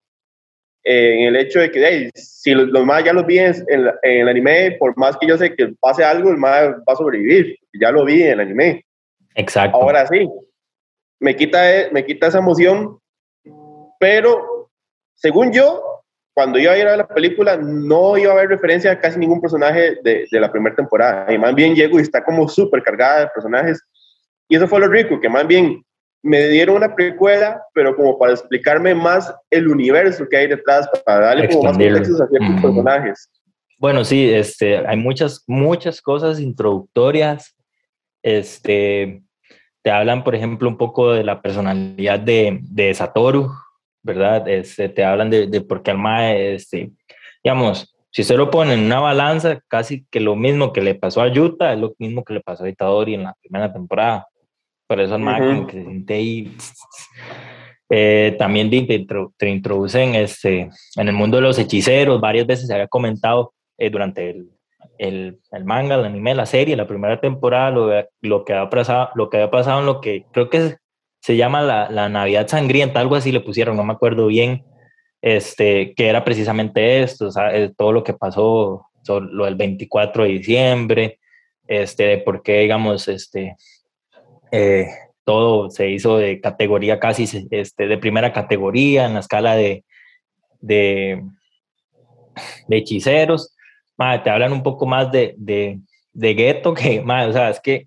en 0.85 1.29
el 1.29 1.37
hecho 1.37 1.61
de 1.61 1.71
que 1.71 2.11
si 2.15 2.53
los, 2.53 2.85
más 2.85 3.03
ya 3.03 3.13
los 3.13 3.25
vi 3.25 3.39
en, 3.39 3.55
en, 3.69 3.91
el 4.03 4.29
anime, 4.29 4.77
por 4.79 4.97
más 4.99 5.17
que 5.17 5.27
yo 5.27 5.39
sé 5.39 5.55
que 5.55 5.75
pase 5.81 6.05
algo, 6.05 6.31
el 6.31 6.37
más 6.37 6.63
va 6.63 6.93
a 6.93 6.97
sobrevivir. 6.97 7.59
Ya 7.81 7.91
lo 7.91 8.05
vi 8.05 8.23
en 8.23 8.33
el 8.33 8.41
anime. 8.41 8.85
Exacto. 9.35 9.77
Ahora 9.77 10.07
sí, 10.07 10.29
me 11.21 11.35
quita, 11.35 11.59
me 11.91 12.05
quita 12.05 12.27
esa 12.27 12.39
emoción, 12.39 12.99
pero 13.99 14.71
según 15.15 15.53
yo, 15.53 15.83
cuando 16.35 16.59
iba 16.59 16.73
a 16.73 16.79
ir 16.79 16.87
a 16.87 16.97
la 16.99 17.09
película, 17.09 17.57
no 17.57 18.19
iba 18.19 18.33
a 18.33 18.35
haber 18.35 18.51
referencia 18.51 18.93
a 18.93 19.01
casi 19.01 19.19
ningún 19.19 19.41
personaje 19.41 19.97
de, 20.03 20.27
de 20.31 20.41
la 20.41 20.53
primera 20.53 20.77
temporada. 20.77 21.33
Y 21.33 21.39
más 21.39 21.55
bien 21.55 21.75
llego 21.75 21.99
y 21.99 22.03
está 22.03 22.23
como 22.23 22.49
súper 22.49 22.83
cargada 22.83 23.21
de 23.21 23.29
personajes. 23.29 23.81
Y 24.49 24.57
eso 24.57 24.69
fue 24.69 24.81
lo 24.81 24.89
rico, 24.89 25.19
que 25.19 25.29
más 25.31 25.47
bien 25.47 25.83
me 26.25 26.49
dieron 26.49 26.77
una 26.77 26.95
precuela, 26.95 27.63
pero 27.75 27.95
como 27.95 28.19
para 28.19 28.33
explicarme 28.33 28.95
más 28.95 29.33
el 29.51 29.69
universo 29.69 30.27
que 30.27 30.39
hay 30.39 30.47
detrás, 30.49 30.89
para 31.05 31.27
darle 31.27 31.51
como 31.51 31.65
más 31.65 31.73
contextos 31.73 32.21
a 32.23 32.27
ciertos 32.29 32.63
personajes. 32.63 33.31
Bueno, 33.79 34.05
sí, 34.05 34.33
este, 34.33 34.79
hay 34.79 34.97
muchas, 34.97 35.45
muchas 35.47 36.01
cosas 36.01 36.41
introductorias. 36.41 37.55
Este, 38.23 39.23
te 39.83 39.91
hablan, 39.91 40.25
por 40.25 40.35
ejemplo, 40.35 40.67
un 40.67 40.79
poco 40.79 41.13
de 41.13 41.25
la 41.25 41.43
personalidad 41.43 42.19
de, 42.21 42.59
de 42.63 42.95
Satoru, 42.95 43.51
¿verdad? 44.03 44.49
Este, 44.49 44.89
te 44.89 45.05
hablan 45.05 45.29
de, 45.29 45.47
de 45.47 45.61
por 45.61 45.83
qué 45.83 45.91
Alma, 45.91 46.33
este, 46.33 46.91
digamos, 47.43 47.95
si 48.11 48.25
se 48.25 48.39
lo 48.39 48.51
ponen 48.51 48.79
en 48.79 48.87
una 48.87 49.01
balanza, 49.01 49.61
casi 49.69 50.07
que 50.11 50.21
lo 50.21 50.37
mismo 50.37 50.73
que 50.73 50.81
le 50.81 50.95
pasó 50.95 51.21
a 51.21 51.29
Yuta 51.29 51.75
es 51.75 51.79
lo 51.79 51.95
mismo 51.99 52.25
que 52.25 52.33
le 52.33 52.41
pasó 52.41 52.65
a 52.65 52.71
Itadori 52.71 53.13
en 53.13 53.25
la 53.25 53.35
primera 53.43 53.71
temporada. 53.71 54.27
Por 54.87 55.01
eso 55.01 55.17
el 55.17 55.67
que 55.67 55.73
se 55.73 55.85
siente 55.85 56.15
ahí. 56.15 56.57
Eh, 57.91 58.35
también 58.39 58.71
te, 58.71 59.07
te, 59.37 59.49
introducen 59.49 60.15
este, 60.15 60.71
en 60.97 61.09
el 61.09 61.15
mundo 61.15 61.37
de 61.37 61.43
los 61.43 61.59
hechiceros. 61.59 62.21
Varias 62.21 62.47
veces 62.47 62.67
se 62.67 62.75
había 62.75 62.89
comentado 62.89 63.55
eh, 63.79 63.91
durante 63.91 64.31
el, 64.31 64.51
el, 64.99 65.39
el, 65.53 65.65
manga, 65.65 65.95
el 65.97 66.05
anime, 66.05 66.35
la 66.35 66.47
serie, 66.47 66.77
la 66.77 66.87
primera 66.87 67.21
temporada, 67.21 67.71
lo, 67.71 67.91
lo, 68.21 68.45
que 68.45 68.53
había 68.53 68.71
pasado, 68.71 69.11
lo 69.15 69.31
que 69.31 69.39
había 69.39 69.51
pasado 69.51 69.81
en 69.81 69.87
lo 69.87 70.01
que 70.01 70.25
creo 70.33 70.51
que 70.51 70.77
se 71.21 71.37
llama 71.37 71.63
la, 71.63 71.91
la 71.91 72.09
Navidad 72.09 72.49
Sangrienta, 72.49 73.01
algo 73.01 73.17
así 73.17 73.33
le 73.33 73.41
pusieron, 73.41 73.77
no 73.77 73.85
me 73.85 73.95
acuerdo 73.95 74.27
bien, 74.27 74.65
este, 75.23 75.95
que 75.95 76.09
era 76.09 76.23
precisamente 76.23 77.03
esto, 77.03 77.31
sea, 77.31 77.57
eh, 77.57 77.73
todo 77.77 77.93
lo 77.93 78.05
que 78.05 78.13
pasó, 78.13 78.89
lo 79.09 79.45
del 79.47 79.55
24 79.55 80.25
de 80.25 80.29
diciembre, 80.29 81.19
este, 81.67 82.19
por 82.19 82.43
qué, 82.43 82.61
digamos, 82.61 83.09
este, 83.09 83.57
eh, 84.57 84.89
todo 85.25 85.69
se 85.69 85.91
hizo 85.91 86.17
de 86.17 86.41
categoría 86.41 87.01
casi 87.01 87.49
este, 87.51 87.89
de 87.89 87.99
primera 87.99 88.33
categoría 88.33 89.07
en 89.07 89.15
la 89.15 89.21
escala 89.21 89.57
de, 89.57 89.85
de, 90.61 91.25
de 92.69 92.77
hechiceros. 92.77 93.57
te 93.97 94.31
hablan 94.31 94.53
un 94.53 94.63
poco 94.63 94.87
más 94.87 95.11
de, 95.11 95.35
de, 95.39 95.81
de 96.13 96.35
gueto 96.35 96.73
que, 96.73 97.03
más 97.03 97.31
o 97.31 97.33
sea, 97.33 97.51
es 97.51 97.59
que 97.59 97.85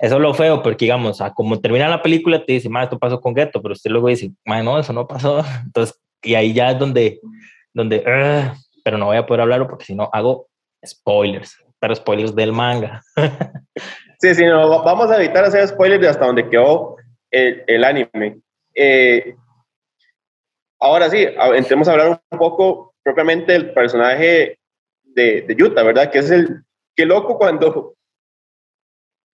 eso 0.00 0.16
es 0.16 0.20
lo 0.20 0.34
feo, 0.34 0.62
porque 0.62 0.84
digamos, 0.84 1.18
como 1.34 1.58
termina 1.60 1.88
la 1.88 2.02
película, 2.02 2.44
te 2.44 2.52
dice, 2.52 2.68
esto 2.82 2.98
pasó 2.98 3.18
con 3.18 3.32
gueto, 3.32 3.62
pero 3.62 3.72
usted 3.72 3.90
luego 3.90 4.08
dice, 4.08 4.30
no, 4.44 4.78
eso 4.78 4.92
no 4.92 5.08
pasó. 5.08 5.42
Entonces, 5.64 5.98
y 6.22 6.34
ahí 6.34 6.52
ya 6.52 6.72
es 6.72 6.78
donde, 6.78 7.20
donde 7.72 8.04
pero 8.84 8.98
no 8.98 9.06
voy 9.06 9.16
a 9.16 9.24
poder 9.24 9.40
hablarlo 9.40 9.66
porque 9.66 9.86
si 9.86 9.94
no 9.94 10.10
hago 10.12 10.48
spoilers, 10.86 11.56
pero 11.80 11.94
spoilers 11.94 12.34
del 12.34 12.52
manga. 12.52 13.02
Sí, 14.20 14.34
sí, 14.34 14.44
no, 14.44 14.82
vamos 14.82 15.10
a 15.10 15.16
evitar 15.16 15.44
hacer 15.44 15.66
spoilers 15.68 16.02
de 16.02 16.08
hasta 16.08 16.26
donde 16.26 16.48
quedó 16.48 16.96
el, 17.30 17.62
el 17.68 17.84
anime. 17.84 18.40
Eh, 18.74 19.36
ahora 20.80 21.08
sí, 21.08 21.24
entremos 21.54 21.86
a 21.86 21.92
hablar 21.92 22.20
un 22.30 22.38
poco 22.38 22.94
propiamente 23.02 23.52
del 23.52 23.72
personaje 23.72 24.58
de, 25.04 25.42
de 25.42 25.56
Yuta, 25.56 25.84
¿verdad? 25.84 26.10
Que 26.10 26.18
es 26.18 26.30
el, 26.32 26.62
qué 26.96 27.06
loco 27.06 27.38
cuando 27.38 27.94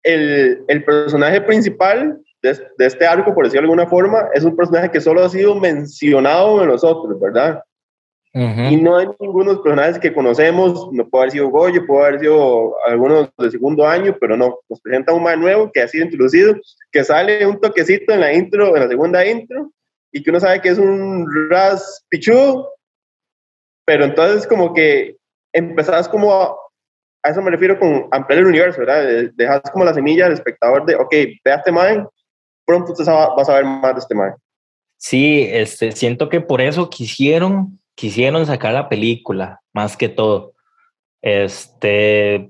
el, 0.04 0.64
el 0.68 0.84
personaje 0.84 1.40
principal 1.40 2.20
de, 2.40 2.54
de, 2.78 2.86
este 2.86 3.04
arco, 3.04 3.34
por 3.34 3.44
decirlo 3.44 3.66
de 3.66 3.72
alguna 3.72 3.90
forma, 3.90 4.28
es 4.32 4.44
un 4.44 4.56
personaje 4.56 4.92
que 4.92 5.00
solo 5.00 5.24
ha 5.24 5.28
sido 5.28 5.56
mencionado 5.56 6.62
en 6.62 6.68
los 6.68 6.84
otros, 6.84 7.18
¿verdad? 7.20 7.60
Y 8.38 8.76
no 8.76 8.96
hay 8.96 9.08
ninguno 9.18 9.50
de 9.50 9.54
los 9.54 9.62
personajes 9.62 9.98
que 9.98 10.14
conocemos, 10.14 10.88
no 10.92 11.08
puede 11.08 11.22
haber 11.22 11.32
sido 11.32 11.48
Goyo, 11.48 11.84
puede 11.86 12.06
haber 12.06 12.20
sido 12.20 12.74
algunos 12.84 13.30
de 13.36 13.50
segundo 13.50 13.86
año, 13.86 14.16
pero 14.20 14.36
no, 14.36 14.60
nos 14.68 14.80
presenta 14.80 15.12
un 15.12 15.24
más 15.24 15.36
nuevo 15.36 15.72
que 15.72 15.80
ha 15.80 15.88
sido 15.88 16.04
introducido, 16.04 16.54
que 16.92 17.02
sale 17.02 17.44
un 17.46 17.60
toquecito 17.60 18.12
en 18.12 18.20
la 18.20 18.32
intro, 18.32 18.76
en 18.76 18.82
la 18.82 18.88
segunda 18.88 19.26
intro, 19.26 19.72
y 20.12 20.22
que 20.22 20.30
uno 20.30 20.38
sabe 20.38 20.60
que 20.60 20.68
es 20.68 20.78
un 20.78 21.26
Ras 21.50 22.06
Pichu, 22.08 22.64
pero 23.84 24.04
entonces 24.04 24.46
como 24.46 24.72
que 24.72 25.16
empezás 25.52 26.08
como 26.08 26.32
a, 26.32 26.54
a 27.24 27.30
eso 27.30 27.42
me 27.42 27.50
refiero 27.50 27.78
con 27.78 28.06
ampliar 28.12 28.40
el 28.40 28.46
universo, 28.46 28.80
¿verdad? 28.80 29.32
Dejas 29.34 29.62
como 29.72 29.84
la 29.84 29.94
semilla 29.94 30.24
del 30.24 30.34
espectador 30.34 30.86
de, 30.86 30.94
ok, 30.94 31.12
ve 31.44 31.52
a 31.52 31.56
este 31.56 31.72
man, 31.72 32.06
pronto 32.64 32.92
te 32.94 33.02
vas 33.02 33.48
a 33.48 33.54
ver 33.54 33.64
más 33.64 33.94
de 33.94 34.00
este 34.00 34.14
man. 34.14 34.34
Sí, 34.98 35.48
este, 35.50 35.92
siento 35.92 36.28
que 36.28 36.40
por 36.40 36.60
eso 36.60 36.90
quisieron, 36.90 37.80
quisieron 37.98 38.46
sacar 38.46 38.74
la 38.74 38.88
película, 38.88 39.60
más 39.72 39.96
que 39.96 40.08
todo. 40.08 40.54
Este, 41.20 42.48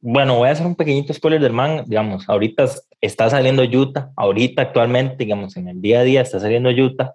bueno, 0.00 0.38
voy 0.38 0.48
a 0.48 0.52
hacer 0.52 0.66
un 0.66 0.74
pequeñito 0.74 1.14
spoiler 1.14 1.40
del 1.40 1.52
man, 1.52 1.84
digamos, 1.86 2.28
ahorita 2.28 2.68
está 3.00 3.30
saliendo 3.30 3.62
Utah, 3.62 4.10
ahorita 4.16 4.62
actualmente, 4.62 5.18
digamos, 5.18 5.56
en 5.56 5.68
el 5.68 5.80
día 5.80 6.00
a 6.00 6.02
día 6.02 6.22
está 6.22 6.40
saliendo 6.40 6.68
Utah. 6.70 7.14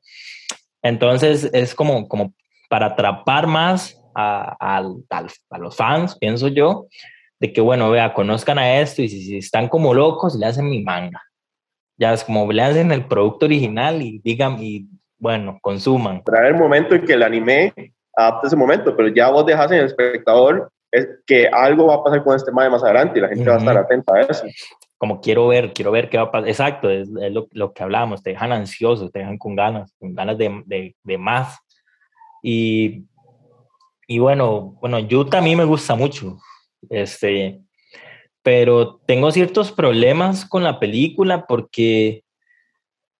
Entonces 0.81 1.50
es 1.51 1.75
como, 1.75 2.07
como 2.07 2.33
para 2.69 2.86
atrapar 2.86 3.47
más 3.47 4.01
a, 4.15 4.77
a, 4.77 5.57
los 5.59 5.75
fans, 5.75 6.17
pienso 6.17 6.47
yo, 6.47 6.88
de 7.38 7.51
que, 7.51 7.59
bueno, 7.59 7.91
vea, 7.91 8.13
conozcan 8.13 8.59
a 8.59 8.79
esto 8.79 9.01
y 9.01 9.09
si, 9.09 9.36
están 9.36 9.67
como 9.67 9.93
locos, 9.93 10.36
le 10.36 10.45
hacen 10.45 10.69
mi 10.69 10.81
manga. 10.83 11.21
Ya 11.97 12.13
es 12.13 12.24
como 12.24 12.50
le 12.50 12.62
hacen 12.62 12.93
el 12.93 13.07
producto 13.07 13.45
original 13.45 14.01
y 14.01 14.21
digan, 14.24 14.63
y 14.63 14.88
bueno, 15.17 15.57
consuman. 15.62 16.24
Para 16.24 16.47
el 16.47 16.55
momento 16.55 16.95
en 16.95 17.05
que 17.05 17.13
el 17.13 17.24
anime 17.24 17.74
adapte 18.15 18.47
ese 18.47 18.55
momento, 18.55 18.95
pero 18.95 19.09
ya 19.09 19.29
vos 19.29 19.45
dejas 19.45 19.71
en 19.71 19.79
el 19.79 19.86
espectador 19.86 20.71
es 20.91 21.07
que 21.25 21.47
algo 21.47 21.88
va 21.88 21.95
a 21.95 22.03
pasar 22.03 22.24
con 22.24 22.36
este 22.36 22.50
tema 22.50 22.69
más 22.69 22.83
adelante 22.83 23.19
y 23.19 23.21
la 23.21 23.27
gente 23.29 23.50
va 23.50 23.55
a 23.55 23.59
estar 23.59 23.77
atenta 23.77 24.15
a 24.15 24.21
eso. 24.21 24.45
Como 24.97 25.21
quiero 25.21 25.47
ver, 25.47 25.74
quiero 25.74 25.91
ver 25.91 26.09
qué 26.09 26.17
va 26.17 26.24
a 26.24 26.31
pasar. 26.31 26.47
Exacto, 26.47 26.89
es, 26.89 27.09
lo, 27.09 27.47
lo, 27.51 27.74
que 27.74 27.83
hablamos, 27.83 28.24
te 28.24 28.31
dejan 28.31 28.51
ansiosos, 28.51 29.12
te 29.12 29.19
dejan 29.19 29.38
con 29.38 29.55
ganas, 29.55 29.93
con 30.00 30.15
ganas 30.15 30.38
de, 30.38 30.63
de, 30.65 30.95
de 31.03 31.17
más. 31.17 31.57
Y 32.41 33.05
y 34.07 34.19
bueno, 34.19 34.77
bueno, 34.79 35.00
Utah 35.00 35.39
a 35.39 35.41
mí 35.41 35.55
me 35.57 35.65
gusta 35.65 35.95
mucho, 35.95 36.38
este, 36.89 37.59
pero 38.41 39.01
tengo 39.05 39.29
ciertos 39.31 39.74
problemas 39.74 40.45
con 40.45 40.63
la 40.63 40.79
película 40.79 41.45
porque 41.45 42.24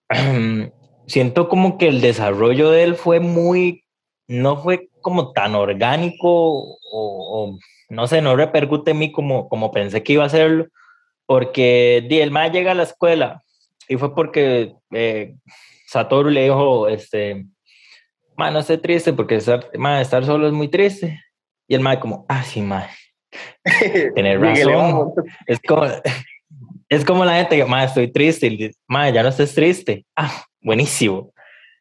siento 1.08 1.50
como 1.50 1.78
que 1.78 1.88
el 1.88 2.02
desarrollo 2.02 2.70
de 2.70 2.84
él 2.84 2.96
fue 2.96 3.20
muy, 3.20 3.84
no 4.28 4.58
fue 4.58 4.90
como 5.02 5.32
tan 5.32 5.56
orgánico 5.56 6.78
o, 6.92 7.58
no 7.90 8.08
sé, 8.08 8.22
no 8.22 8.36
repercute 8.36 8.92
en 8.92 9.00
mí 9.00 9.12
como, 9.12 9.50
como 9.50 9.72
pensé 9.72 10.04
que 10.04 10.14
iba 10.14 10.24
a 10.24 10.28
hacerlo, 10.28 10.68
porque 11.26 12.06
di, 12.08 12.20
el 12.20 12.32
más 12.32 12.52
llega 12.52 12.72
a 12.72 12.76
la 12.76 12.84
escuela 12.84 13.44
y 13.88 13.96
fue 13.96 14.14
porque 14.14 14.76
eh, 14.92 15.36
Satoru 15.88 16.30
le 16.30 16.44
dijo, 16.44 16.90
este, 16.90 17.46
ma, 18.36 18.52
no 18.52 18.60
esté 18.60 18.78
triste 18.78 19.14
porque 19.14 19.36
estar, 19.36 19.70
estar 20.02 20.26
solo 20.26 20.48
es 20.48 20.54
muy 20.54 20.68
triste. 20.68 21.20
Y 21.68 21.76
el 21.76 21.82
mae 21.82 22.00
como, 22.00 22.26
ah, 22.30 22.44
sí, 22.44 22.62
mae. 22.62 22.88
Tener 24.16 24.40
razón. 24.40 25.14
es 25.48 25.60
como, 25.68 25.84
es 26.89 27.06
como 27.06 27.25
la 27.25 27.36
gente 27.36 27.58
que, 27.58 27.65
ma, 27.65 27.84
estoy 27.84 28.12
triste. 28.12 28.48
Y 28.48 28.72
ma, 28.88 29.10
ya 29.10 29.24
no 29.24 29.29
estés 29.29 29.53
triste. 29.53 30.06
Ah, 30.15 30.46
buenísimo. 30.62 31.34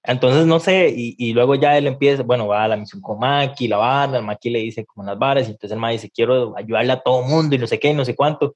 Entonces, 0.02 0.46
no 0.46 0.60
sé, 0.60 0.92
y, 0.96 1.16
y, 1.18 1.32
luego 1.32 1.56
ya 1.56 1.76
él 1.76 1.88
empieza, 1.88 2.22
bueno, 2.22 2.46
va 2.46 2.62
a 2.64 2.68
la 2.68 2.76
misión 2.76 3.02
con 3.02 3.18
Maki, 3.18 3.66
la 3.66 4.08
el 4.14 4.22
Maki 4.22 4.50
le 4.50 4.60
dice 4.60 4.86
como 4.86 5.04
las 5.04 5.18
varas, 5.18 5.48
y 5.48 5.50
entonces 5.50 5.72
el 5.72 5.80
Maki 5.80 5.94
dice, 5.94 6.10
quiero 6.14 6.56
ayudarle 6.56 6.92
a 6.92 7.00
todo 7.00 7.22
mundo 7.22 7.56
y 7.56 7.58
no 7.58 7.66
sé 7.66 7.80
qué, 7.80 7.88
y 7.90 7.94
no 7.94 8.04
sé 8.04 8.14
cuánto. 8.14 8.54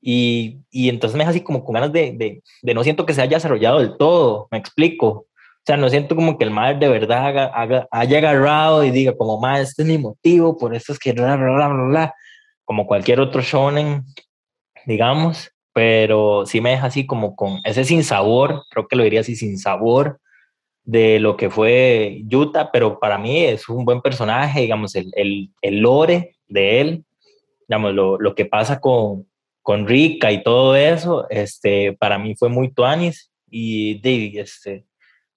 Y, 0.00 0.60
y 0.70 0.88
entonces 0.88 1.14
me 1.14 1.20
deja 1.20 1.30
así 1.30 1.42
como 1.42 1.64
con 1.64 1.74
ganas 1.74 1.92
de, 1.92 2.12
de, 2.12 2.42
de, 2.62 2.74
no 2.74 2.82
siento 2.82 3.04
que 3.04 3.12
se 3.12 3.20
haya 3.20 3.36
desarrollado 3.36 3.80
del 3.80 3.96
todo, 3.98 4.48
me 4.50 4.58
explico. 4.58 5.08
O 5.08 5.26
sea, 5.66 5.76
no 5.76 5.88
siento 5.90 6.16
como 6.16 6.38
que 6.38 6.44
el 6.44 6.50
madre 6.50 6.78
de 6.78 6.88
verdad 6.88 7.26
haga, 7.52 7.88
haya 7.90 8.18
agarrado 8.18 8.84
y 8.84 8.90
diga 8.90 9.14
como, 9.16 9.38
madre, 9.38 9.64
este 9.64 9.82
es 9.82 9.88
mi 9.88 9.98
motivo, 9.98 10.56
por 10.56 10.74
eso 10.74 10.92
es 10.92 10.98
que 10.98 11.12
bla, 11.12 11.36
bla, 11.36 11.50
bla, 11.52 11.68
bla, 11.68 11.84
bla, 11.88 12.14
como 12.64 12.86
cualquier 12.86 13.20
otro 13.20 13.42
shonen, 13.42 14.04
digamos, 14.86 15.50
pero 15.76 16.46
sí 16.46 16.62
me 16.62 16.70
deja 16.70 16.86
así 16.86 17.04
como 17.04 17.36
con 17.36 17.60
ese 17.62 17.84
sin 17.84 18.02
sabor, 18.02 18.62
creo 18.70 18.88
que 18.88 18.96
lo 18.96 19.04
diría 19.04 19.20
así, 19.20 19.36
sin 19.36 19.58
sabor 19.58 20.18
de 20.84 21.20
lo 21.20 21.36
que 21.36 21.50
fue 21.50 22.22
Yuta, 22.24 22.72
pero 22.72 22.98
para 22.98 23.18
mí 23.18 23.44
es 23.44 23.68
un 23.68 23.84
buen 23.84 24.00
personaje, 24.00 24.62
digamos, 24.62 24.94
el, 24.94 25.12
el, 25.14 25.50
el 25.60 25.80
lore 25.80 26.34
de 26.48 26.80
él, 26.80 27.04
digamos, 27.68 27.92
lo, 27.92 28.18
lo 28.18 28.34
que 28.34 28.46
pasa 28.46 28.80
con, 28.80 29.26
con 29.60 29.86
Rika 29.86 30.32
y 30.32 30.42
todo 30.42 30.74
eso, 30.76 31.28
este, 31.28 31.92
para 31.92 32.16
mí 32.16 32.34
fue 32.36 32.48
muy 32.48 32.72
tuanis 32.72 33.30
y 33.50 34.00
David, 34.00 34.38
este, 34.38 34.86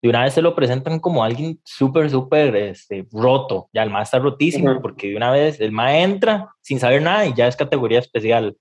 de 0.01 0.09
una 0.09 0.23
vez 0.23 0.33
se 0.33 0.41
lo 0.41 0.55
presentan 0.55 0.99
como 0.99 1.23
alguien 1.23 1.59
súper, 1.63 2.09
súper 2.09 2.55
este, 2.55 3.05
roto. 3.11 3.69
Ya 3.73 3.83
el 3.83 3.89
MA 3.89 4.03
está 4.03 4.19
rotísimo 4.19 4.81
porque 4.81 5.09
de 5.09 5.17
una 5.17 5.31
vez 5.31 5.59
el 5.59 5.71
MA 5.71 5.99
entra 5.99 6.49
sin 6.61 6.79
saber 6.79 7.01
nada 7.01 7.25
y 7.25 7.33
ya 7.33 7.47
es 7.47 7.55
categoría 7.55 7.99
especial. 7.99 8.55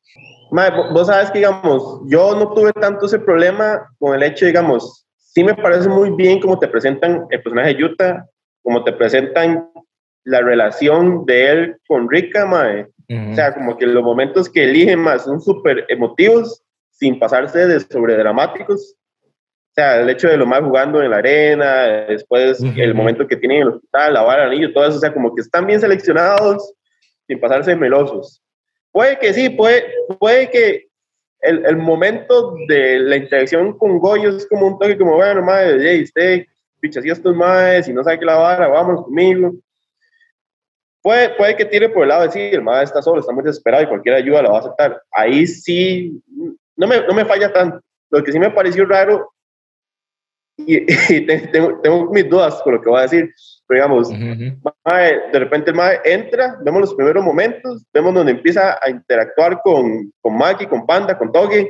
Ma, 0.50 0.71
vos 0.92 1.07
sabes 1.07 1.30
que, 1.30 1.38
digamos, 1.38 2.00
yo 2.07 2.35
no 2.35 2.52
tuve 2.52 2.73
tanto 2.73 3.07
ese 3.07 3.21
problema 3.21 3.88
con 3.99 4.14
el 4.14 4.23
hecho, 4.23 4.47
digamos, 4.47 5.07
sí 5.16 5.45
me 5.45 5.54
parece 5.54 5.88
muy 5.88 6.11
bien 6.11 6.40
como 6.40 6.59
te 6.59 6.66
presentan 6.66 7.26
el 7.30 7.42
personaje 7.42 7.75
de 7.75 7.80
Yuta, 7.80 8.26
como 8.62 8.83
te 8.83 8.92
presentan 8.92 9.71
la 10.25 10.40
relación 10.40 11.25
de 11.25 11.50
él 11.50 11.76
con 11.87 12.11
Rika, 12.11 12.47
mae. 12.47 12.87
O 13.11 13.35
sea, 13.35 13.54
como 13.54 13.78
que 13.78 13.87
los 13.87 14.02
momentos 14.02 14.50
que 14.50 14.64
eligen 14.64 15.00
más 15.00 15.25
son 15.25 15.40
súper 15.40 15.87
emotivos, 15.88 16.62
sin 16.90 17.18
pasarse 17.18 17.66
de 17.66 17.80
sobredramáticos 17.80 18.97
sea, 19.75 20.00
el 20.00 20.10
hecho 20.10 20.28
de 20.28 20.37
lo 20.37 20.46
más 20.46 20.60
jugando 20.60 21.02
en 21.02 21.10
la 21.10 21.18
arena, 21.18 22.06
después 22.08 22.60
el 22.62 22.94
momento 22.94 23.26
que 23.26 23.37
tienen 23.37 23.58
en 23.58 23.62
el 23.68 23.75
hospital, 23.75 24.14
lavar 24.14 24.40
el 24.40 24.46
anillo, 24.46 24.72
todo 24.72 24.87
eso, 24.87 24.96
o 24.96 25.00
sea, 25.00 25.12
como 25.12 25.34
que 25.34 25.42
están 25.42 25.66
bien 25.66 25.80
seleccionados 25.80 26.75
sin 27.26 27.40
pasarse 27.40 27.76
melosos. 27.76 28.42
Puede 28.90 29.18
que 29.18 29.32
sí, 29.32 29.50
puede, 29.50 29.84
puede 30.18 30.50
que 30.50 30.88
el, 31.40 31.64
el 31.66 31.76
momento 31.76 32.54
de 32.66 32.98
la 32.98 33.16
interacción 33.16 33.76
con 33.78 33.98
Goyo 33.98 34.30
es 34.30 34.46
como 34.48 34.66
un 34.66 34.78
toque 34.78 34.98
como, 34.98 35.14
bueno, 35.14 35.42
madre, 35.42 35.78
hey, 35.80 36.02
usted 36.02 36.46
pichasía 36.80 37.12
estos 37.12 37.34
madres 37.34 37.88
y 37.88 37.92
no 37.92 38.02
sabe 38.02 38.18
qué 38.18 38.25
lavar, 38.25 38.70
vamos 38.70 39.04
conmigo. 39.04 39.52
Puede, 41.02 41.30
puede 41.30 41.56
que 41.56 41.64
tire 41.64 41.88
por 41.88 42.02
el 42.02 42.08
lado 42.08 42.22
de 42.25 42.30
sí, 42.30 42.40
el 42.40 42.62
madre 42.62 42.84
está 42.84 43.00
solo, 43.00 43.20
está 43.20 43.32
muy 43.32 43.44
desesperado 43.44 43.84
y 43.84 43.87
cualquier 43.87 44.16
ayuda 44.16 44.42
la 44.42 44.50
va 44.50 44.56
a 44.56 44.60
aceptar. 44.60 45.02
Ahí 45.12 45.46
sí, 45.46 46.20
no 46.76 46.87
me, 46.87 47.06
no 47.06 47.14
me 47.14 47.25
falla 47.25 47.52
tanto. 47.52 47.80
Lo 48.10 48.22
que 48.25 48.32
sí 48.32 48.38
me 48.38 48.50
pareció 48.50 48.84
raro 48.84 49.32
y, 50.58 50.84
tengo, 51.52 51.80
tengo, 51.80 52.10
mis 52.10 52.28
dudas 52.28 52.60
con 52.62 52.74
lo 52.74 52.82
que 52.82 52.88
voy 52.88 52.98
a 52.98 53.02
decir, 53.02 53.32
pero 53.66 53.80
digamos, 53.80 54.08
de 54.10 55.38
repente 55.38 55.70
el 55.70 55.76
mae 55.76 56.00
entra, 56.04 56.58
vemos 56.62 56.80
los 56.80 56.94
primeros 56.94 57.24
momentos, 57.24 57.84
vemos 57.92 58.12
donde 58.12 58.32
empieza 58.32 58.78
a 58.82 58.90
interactuar 58.90 59.60
con, 59.62 60.12
con 60.20 60.36
Maki, 60.36 60.66
con 60.66 60.86
Panda, 60.86 61.16
con 61.16 61.30
Togi, 61.30 61.68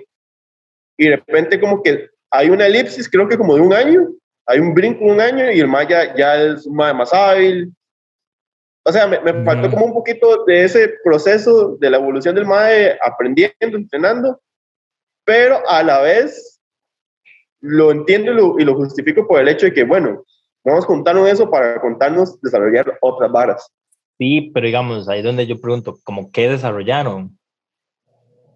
y 0.97 1.09
de 1.09 1.17
repente 1.17 1.61
como 1.61 1.83
que 1.83 2.09
hay 2.31 2.51
una 2.51 2.67
elipsis, 2.67 3.09
creo 3.09 3.29
que 3.29 3.37
como 3.37 3.55
de 3.55 3.61
un 3.61 3.73
año, 3.73 4.09
hay 4.47 4.61
un 4.61 4.75
brinco 4.75 5.05
de 5.05 5.11
un 5.11 5.21
año 5.21 5.51
y 5.53 5.61
el 5.61 5.69
mae 5.69 5.87
ya, 5.87 6.43
es 6.43 6.67
un 6.67 6.75
mae 6.75 6.95
más 6.95 7.13
hábil. 7.13 7.73
O 8.85 8.93
sea, 8.93 9.07
me, 9.07 9.21
me 9.21 9.45
faltó 9.45 9.71
como 9.71 9.87
un 9.87 9.93
poquito 9.93 10.45
de 10.47 10.65
ese 10.65 10.95
proceso 11.05 11.77
de 11.77 11.91
la 11.91 11.99
evolución 11.99 12.35
del 12.35 12.47
mae 12.47 12.99
aprendiendo, 13.03 13.55
entrenando, 13.61 14.41
pero 15.25 15.63
a 15.69 15.83
la 15.83 16.01
vez 16.01 16.58
lo 17.61 17.91
entiendo 17.91 18.59
y 18.59 18.65
lo, 18.65 18.75
justifico 18.75 19.27
por 19.27 19.41
el 19.41 19.49
hecho 19.49 19.67
de 19.67 19.73
que, 19.73 19.85
bueno, 19.85 20.23
vamos 20.65 20.87
contarnos 20.87 21.29
eso 21.29 21.51
para 21.51 21.81
contarnos 21.81 22.41
desarrollar 22.41 22.99
otras 23.01 23.31
varas. 23.31 23.73
Sí, 24.19 24.51
pero 24.53 24.67
digamos, 24.67 25.09
ahí 25.09 25.21
es 25.21 25.25
donde 25.25 25.47
yo 25.47 25.61
pregunto, 25.61 25.97
¿cómo 26.05 26.31
qué 26.31 26.49
desarrollaron? 26.49 27.39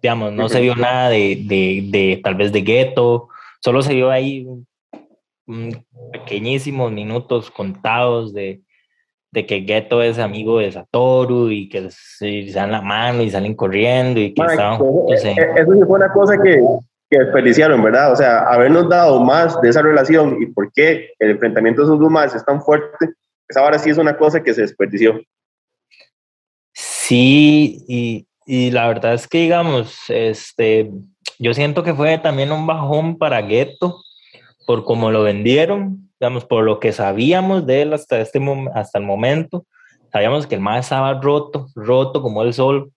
Digamos, 0.01 0.33
no 0.33 0.49
se 0.49 0.59
vio 0.59 0.75
nada 0.75 1.09
de, 1.09 1.41
de, 1.45 1.87
de, 1.89 2.21
tal 2.21 2.35
vez 2.35 2.51
de 2.51 2.61
gueto, 2.61 3.29
solo 3.61 3.81
se 3.81 3.93
vio 3.93 4.11
ahí 4.11 4.45
pequeñísimos 6.11 6.91
minutos 6.91 7.49
contados 7.51 8.33
de, 8.33 8.61
de 9.31 9.45
que 9.45 9.61
Geto 9.61 10.01
es 10.01 10.19
amigo 10.19 10.59
de 10.59 10.71
Satoru 10.71 11.49
y 11.49 11.67
que 11.67 11.89
se, 11.89 12.45
dan 12.53 12.71
la 12.71 12.81
mano 12.81 13.23
y 13.23 13.31
salen 13.31 13.55
corriendo 13.55 14.19
y 14.19 14.33
que 14.33 14.43
estaban 14.43 14.77
juntos. 14.77 15.23
Eso 15.23 15.65
fue 15.65 15.97
una 15.97 16.11
cosa 16.13 16.37
que, 16.41 16.61
que 17.13 17.23
desperdiciaron, 17.23 17.81
¿verdad? 17.83 18.11
O 18.11 18.15
sea, 18.15 18.39
habernos 18.39 18.89
dado 18.89 19.23
más 19.23 19.61
de 19.61 19.69
esa 19.69 19.81
relación 19.83 20.41
y 20.41 20.47
por 20.47 20.71
qué 20.73 21.11
el 21.19 21.31
enfrentamiento 21.31 21.81
de 21.81 21.85
esos 21.85 21.99
dos 21.99 22.09
más 22.09 22.33
es 22.33 22.43
tan 22.43 22.61
fuerte, 22.61 23.13
esa 23.47 23.59
ahora 23.59 23.77
sí 23.77 23.91
es 23.91 23.97
una 23.97 24.17
cosa 24.17 24.41
que 24.41 24.53
se 24.53 24.61
desperdició. 24.61 25.21
Sí, 26.73 27.85
y, 27.87 28.27
y 28.47 28.71
la 28.71 28.87
verdad 28.87 29.13
es 29.13 29.27
que, 29.27 29.39
digamos, 29.39 30.05
este, 30.09 30.89
yo 31.37 31.53
siento 31.53 31.83
que 31.83 31.93
fue 31.93 32.17
también 32.17 32.51
un 32.51 32.65
bajón 32.65 33.17
para 33.17 33.41
Gueto 33.41 34.01
por 34.65 34.85
cómo 34.85 35.11
lo 35.11 35.21
vendieron, 35.21 36.09
digamos, 36.19 36.45
por 36.45 36.63
lo 36.63 36.79
que 36.79 36.93
sabíamos 36.93 37.67
de 37.67 37.83
él 37.83 37.93
hasta, 37.93 38.19
este, 38.21 38.39
hasta 38.73 38.97
el 38.97 39.05
momento. 39.05 39.65
Sabíamos 40.11 40.47
que 40.47 40.55
el 40.55 40.61
más 40.61 40.85
estaba 40.85 41.19
roto, 41.21 41.67
roto 41.75 42.21
como 42.21 42.41
el 42.41 42.53
sol. 42.53 42.91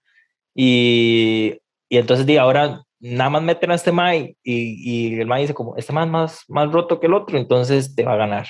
Y, 0.55 1.59
y 1.89 1.99
entonces, 1.99 2.25
de 2.25 2.39
ahora 2.39 2.86
nada 3.01 3.31
más 3.31 3.43
meten 3.43 3.71
a 3.71 3.75
este 3.75 3.93
Mai 3.93 4.37
y, 4.43 5.15
y 5.15 5.21
el 5.21 5.27
Mai 5.27 5.43
dice 5.43 5.55
como, 5.55 5.77
este 5.77 5.93
Mai 5.93 6.05
es 6.05 6.11
más, 6.11 6.45
más 6.49 6.73
roto 6.73 7.01
que 7.01 7.07
el 7.07 7.15
otro, 7.15 7.39
entonces 7.39 7.95
te 7.95 8.05
va 8.05 8.15
a 8.15 8.17
ganar. 8.17 8.47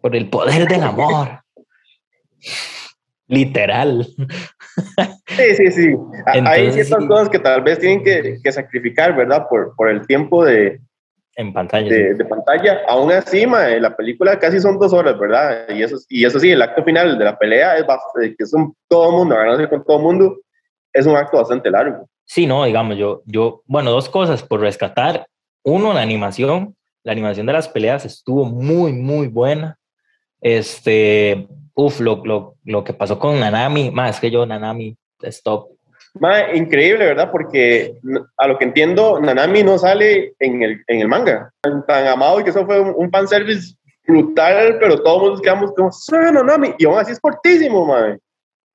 Por 0.00 0.14
el 0.14 0.28
poder 0.30 0.68
del 0.68 0.82
amor. 0.82 1.40
literal. 3.26 4.06
Sí, 5.26 5.54
sí, 5.56 5.70
sí. 5.70 5.94
Hay 6.26 6.72
ciertas 6.72 7.04
cosas 7.06 7.28
que 7.28 7.38
tal 7.38 7.62
vez 7.62 7.78
tienen 7.78 8.02
que, 8.02 8.38
que, 8.42 8.52
sacrificar, 8.52 9.14
¿verdad? 9.14 9.46
Por, 9.48 9.74
por 9.76 9.88
el 9.90 10.06
tiempo 10.06 10.44
de, 10.44 10.80
en 11.38 11.52
pantalla. 11.52 11.88
De, 11.88 12.24
pantalla. 12.24 12.80
Aún 12.88 13.12
así, 13.12 13.46
la 13.46 13.96
película 13.96 14.40
casi 14.40 14.58
son 14.58 14.76
dos 14.76 14.92
horas, 14.92 15.16
¿verdad? 15.16 15.68
Y 15.68 15.84
eso, 15.84 15.96
y 16.08 16.24
eso 16.24 16.40
sí, 16.40 16.50
el 16.50 16.60
acto 16.60 16.82
final 16.82 17.16
de 17.16 17.24
la 17.24 17.38
pelea 17.38 17.76
es 17.76 17.86
bastante, 17.86 18.34
que 18.36 18.42
es 18.42 18.52
un, 18.52 18.74
todo 18.88 19.12
mundo, 19.12 19.36
ganarse 19.36 19.68
con 19.68 19.84
todo 19.84 20.00
mundo, 20.00 20.36
es 20.92 21.06
un 21.06 21.14
acto 21.14 21.36
bastante 21.36 21.70
largo. 21.70 22.08
Sí, 22.28 22.46
no, 22.46 22.66
digamos, 22.66 22.98
yo, 22.98 23.22
yo, 23.24 23.62
bueno, 23.64 23.90
dos 23.90 24.10
cosas 24.10 24.42
por 24.42 24.60
rescatar. 24.60 25.26
Uno, 25.64 25.94
la 25.94 26.02
animación. 26.02 26.76
La 27.02 27.12
animación 27.12 27.46
de 27.46 27.54
las 27.54 27.68
peleas 27.68 28.04
estuvo 28.04 28.44
muy, 28.44 28.92
muy 28.92 29.28
buena. 29.28 29.78
Este, 30.42 31.48
uff, 31.72 32.00
lo, 32.00 32.22
lo, 32.26 32.56
lo, 32.64 32.84
que 32.84 32.92
pasó 32.92 33.18
con 33.18 33.40
Nanami, 33.40 33.90
más 33.90 34.20
que 34.20 34.30
yo, 34.30 34.44
Nanami, 34.44 34.94
stop. 35.22 35.70
increíble, 36.52 37.06
¿verdad? 37.06 37.30
Porque 37.32 37.94
a 38.36 38.46
lo 38.46 38.58
que 38.58 38.66
entiendo, 38.66 39.18
Nanami 39.20 39.62
no 39.62 39.78
sale 39.78 40.34
en 40.38 40.62
el, 40.62 40.84
en 40.86 41.00
el 41.00 41.08
manga. 41.08 41.50
Tan, 41.62 42.06
amado 42.08 42.40
y 42.40 42.44
que 42.44 42.50
eso 42.50 42.66
fue 42.66 42.78
un, 42.78 42.92
un 42.94 43.10
fanservice 43.10 43.74
brutal, 44.06 44.76
pero 44.78 45.02
todos 45.02 45.30
nos 45.30 45.40
quedamos 45.40 45.72
como, 45.74 45.90
¡soy 45.90 46.30
Nanami! 46.30 46.74
Y 46.78 46.84
aún 46.84 46.98
así 46.98 47.12
es 47.12 47.20
cortísimo, 47.20 47.86
man. 47.86 48.20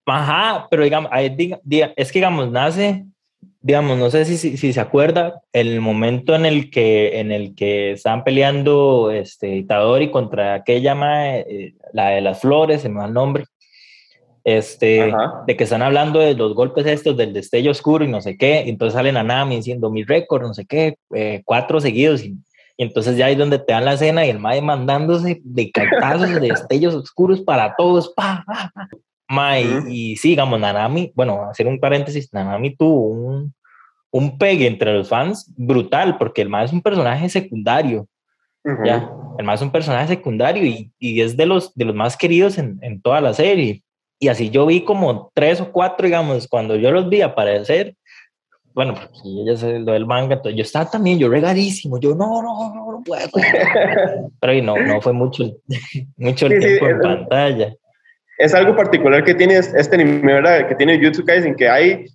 Ajá, 0.08 0.68
pero 0.72 0.84
digamos, 0.84 1.12
es 1.14 2.12
que 2.12 2.20
digamos, 2.20 2.52
nace 2.52 3.06
digamos, 3.64 3.98
no 3.98 4.10
sé 4.10 4.26
si, 4.26 4.58
si, 4.58 4.74
se 4.74 4.80
acuerda, 4.80 5.42
el 5.54 5.80
momento 5.80 6.36
en 6.36 6.46
el 6.46 6.70
que, 6.70 7.22
en 7.22 7.32
el 7.32 7.56
que 7.56 7.94
estaban 7.94 8.26
peleando 8.26 9.10
este, 9.10 9.56
Itadori 9.56 10.12
contra 10.12 10.56
aquella 10.56 10.94
mae, 10.96 11.46
eh, 11.50 11.74
la 11.94 12.10
de 12.10 12.20
las 12.20 12.42
flores, 12.42 12.82
se 12.82 12.90
me 12.90 13.00
va 13.00 13.06
el 13.06 13.14
nombre, 13.14 13.46
este, 14.44 15.14
de 15.48 15.56
que 15.56 15.64
están 15.64 15.82
hablando 15.82 16.20
de 16.20 16.34
los 16.36 16.54
golpes 16.54 16.86
estos 16.86 17.16
del 17.16 17.32
destello 17.32 17.72
oscuro 17.72 18.04
y 18.04 18.10
no 18.10 18.20
sé 18.20 18.38
qué, 18.38 18.64
y 18.66 18.70
entonces 18.70 18.96
salen 18.96 19.16
a 19.16 19.24
Nami 19.24 19.56
diciendo 19.56 19.90
mi 19.90 20.04
récord, 20.04 20.42
no 20.42 20.54
sé 20.54 20.66
qué, 20.66 20.98
eh, 21.16 21.42
cuatro 21.46 21.80
seguidos, 21.80 22.22
y, 22.22 22.36
entonces 22.78 23.16
ya 23.16 23.28
ahí 23.28 23.36
donde 23.36 23.60
te 23.60 23.72
dan 23.72 23.86
la 23.86 23.94
escena 23.94 24.26
y 24.26 24.30
el 24.30 24.40
mae 24.40 24.62
mandándose 24.62 25.40
de 25.42 25.72
cartazos 25.72 26.30
de 26.34 26.50
destellos 26.50 26.96
oscuros 26.96 27.40
para 27.40 27.76
todos, 27.78 28.14
pa, 28.14 28.44
pa, 28.46 28.72
pa 28.76 28.90
y, 29.90 30.16
sí, 30.18 30.30
digamos, 30.30 30.60
Nanami, 30.60 31.12
bueno, 31.16 31.50
hacer 31.50 31.68
un 31.68 31.80
paréntesis, 31.80 32.32
Nanami 32.34 32.76
tuvo 32.76 33.08
un, 33.08 33.54
un 34.12 34.38
pegue 34.38 34.68
entre 34.68 34.94
los 34.94 35.10
fans 35.10 35.52
brutal, 35.56 36.18
porque 36.18 36.42
el 36.42 36.50
más 36.50 36.66
es 36.66 36.74
un 36.74 36.82
personaje 36.82 37.30
secundario, 37.30 38.08
¿ya? 38.86 39.10
El 39.38 39.46
más 39.46 39.60
es 39.60 39.66
un 39.66 39.72
personaje 39.72 40.08
secundario 40.08 40.64
y, 40.66 40.92
y, 41.00 41.22
es 41.22 41.36
de 41.36 41.46
los, 41.46 41.74
de 41.74 41.86
los 41.86 41.96
más 41.96 42.16
queridos 42.16 42.58
en, 42.58 42.78
en, 42.82 43.02
toda 43.02 43.22
la 43.22 43.34
serie. 43.34 43.84
Y 44.20 44.28
así 44.28 44.50
yo 44.50 44.66
vi 44.66 44.84
como 44.84 45.32
tres 45.34 45.60
o 45.60 45.72
cuatro, 45.72 46.06
digamos, 46.06 46.48
cuando 46.48 46.76
yo 46.76 46.92
los 46.92 47.10
vi 47.10 47.22
aparecer, 47.22 47.96
bueno, 48.74 48.96
pues 48.96 49.22
ella 49.26 49.56
se 49.56 49.80
lo 49.80 49.94
del 49.94 50.06
manga, 50.06 50.36
entonces 50.36 50.58
yo 50.58 50.64
estaba 50.64 50.90
también, 50.90 51.20
yo 51.20 51.30
regadísimo, 51.30 52.00
yo 52.00 52.16
no, 52.16 52.42
no, 52.42 52.74
no, 52.74 52.92
no 52.92 53.04
puedo. 53.04 53.28
Pero 54.40 54.64
no, 54.64 54.78
no 54.78 55.02
fue 55.02 55.14
mucho, 55.14 55.44
mucho 56.18 56.46
el 56.48 56.60
tiempo 56.60 56.88
en 56.88 57.00
pantalla 57.00 57.76
es 58.38 58.54
algo 58.54 58.76
particular 58.76 59.24
que 59.24 59.36
tiene 59.36 59.56
este 59.56 59.96
anime, 59.96 60.34
¿verdad? 60.34 60.68
Que 60.68 60.76
tiene 60.76 61.04
Jutsu 61.04 61.24
Kaisen, 61.26 61.56
que 61.56 61.70
hay, 61.70 62.06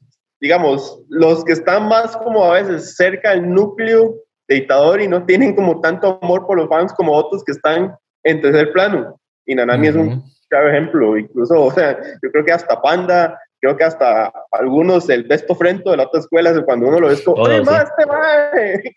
digamos, 0.41 1.01
los 1.09 1.45
que 1.45 1.53
están 1.53 1.89
más 1.89 2.17
como 2.17 2.45
a 2.45 2.61
veces 2.61 2.97
cerca 2.97 3.31
del 3.31 3.49
núcleo 3.49 4.15
de 4.49 4.57
Itadori 4.57 5.05
y 5.05 5.09
no 5.09 5.25
tienen 5.25 5.55
como 5.55 5.81
tanto 5.81 6.19
amor 6.23 6.47
por 6.47 6.57
los 6.57 6.69
fans 6.69 6.93
como 6.95 7.13
otros 7.13 7.45
que 7.45 7.53
están 7.53 7.95
en 8.25 8.41
tercer 8.41 8.73
plano. 8.73 9.19
Y 9.47 9.55
Nanami 9.55 9.89
es 9.89 9.97
un 9.97 10.23
claro 10.49 10.71
ejemplo, 10.71 11.17
incluso, 11.17 11.63
o 11.63 11.71
sea, 11.71 11.99
yo 12.23 12.31
creo 12.31 12.45
que 12.45 12.53
hasta 12.53 12.81
Panda, 12.81 13.39
creo 13.61 13.77
que 13.77 13.85
hasta 13.85 14.33
algunos 14.53 15.07
del 15.07 15.25
Besto 15.25 15.55
Frento 15.55 15.91
de 15.91 15.99
la 15.99 16.05
otra 16.05 16.21
escuela, 16.21 16.65
cuando 16.65 16.89
uno 16.89 17.01
lo 17.01 17.09
ve, 17.09 17.23
como, 17.23 17.43
¡Oye, 17.43 17.63
más 17.63 17.89
te 17.97 18.07
mae! 18.07 18.83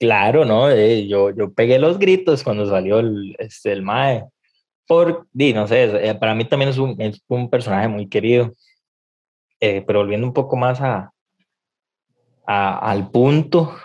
Claro, 0.00 0.44
¿no? 0.44 0.70
Eh, 0.70 1.08
yo, 1.08 1.30
yo 1.30 1.52
pegué 1.52 1.80
los 1.80 1.98
gritos 1.98 2.44
cuando 2.44 2.66
salió 2.66 3.00
el, 3.00 3.34
este, 3.40 3.72
el 3.72 3.82
mae. 3.82 4.24
Por, 4.88 5.28
di, 5.32 5.52
no 5.52 5.68
sé, 5.68 6.08
eh, 6.08 6.14
para 6.14 6.34
mí 6.34 6.44
también 6.46 6.70
es 6.70 6.78
un, 6.78 7.00
es 7.00 7.22
un 7.28 7.48
personaje 7.48 7.86
muy 7.86 8.08
querido. 8.08 8.52
Eh, 9.60 9.84
pero 9.86 10.00
volviendo 10.00 10.26
un 10.26 10.32
poco 10.32 10.56
más 10.56 10.80
a, 10.80 11.12
a, 12.46 12.78
al 12.78 13.10
punto, 13.10 13.76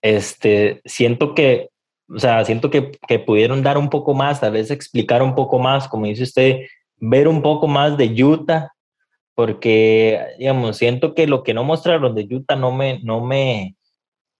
este, 0.00 0.80
siento 0.84 1.34
que, 1.34 1.70
o 2.08 2.18
sea, 2.18 2.44
siento 2.44 2.70
que, 2.70 2.92
que, 3.08 3.18
pudieron 3.18 3.62
dar 3.62 3.78
un 3.78 3.90
poco 3.90 4.14
más, 4.14 4.40
tal 4.40 4.52
vez 4.52 4.70
explicar 4.70 5.22
un 5.22 5.34
poco 5.34 5.58
más, 5.58 5.88
como 5.88 6.06
dice 6.06 6.22
usted, 6.22 6.60
ver 6.98 7.28
un 7.28 7.42
poco 7.42 7.66
más 7.66 7.96
de 7.96 8.22
Utah, 8.22 8.72
porque, 9.34 10.20
digamos, 10.38 10.76
siento 10.76 11.14
que 11.14 11.26
lo 11.26 11.42
que 11.42 11.54
no 11.54 11.64
mostraron 11.64 12.14
de 12.14 12.28
Utah 12.30 12.56
no 12.56 12.70
me, 12.70 13.00
no 13.02 13.20
me, 13.20 13.76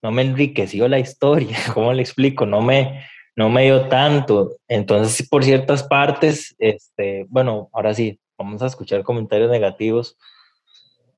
no 0.01 0.11
me 0.11 0.21
enriqueció 0.21 0.87
la 0.87 0.99
historia, 0.99 1.57
¿cómo 1.73 1.91
le 1.91 2.01
explico? 2.01 2.45
No 2.45 2.61
me, 2.61 3.03
no 3.35 3.49
me 3.49 3.63
dio 3.63 3.87
tanto. 3.87 4.55
Entonces, 4.67 5.27
por 5.27 5.43
ciertas 5.43 5.83
partes, 5.83 6.55
este, 6.59 7.25
bueno, 7.29 7.69
ahora 7.73 7.93
sí, 7.93 8.19
vamos 8.37 8.61
a 8.61 8.67
escuchar 8.67 9.03
comentarios 9.03 9.51
negativos. 9.51 10.17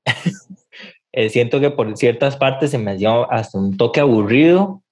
Eh, 1.18 1.30
siento 1.30 1.60
que 1.60 1.70
por 1.70 1.96
ciertas 1.96 2.36
partes 2.36 2.72
se 2.72 2.76
me 2.76 2.94
dio 2.94 3.32
hasta 3.32 3.56
un 3.56 3.78
toque 3.78 4.00
aburrido 4.00 4.82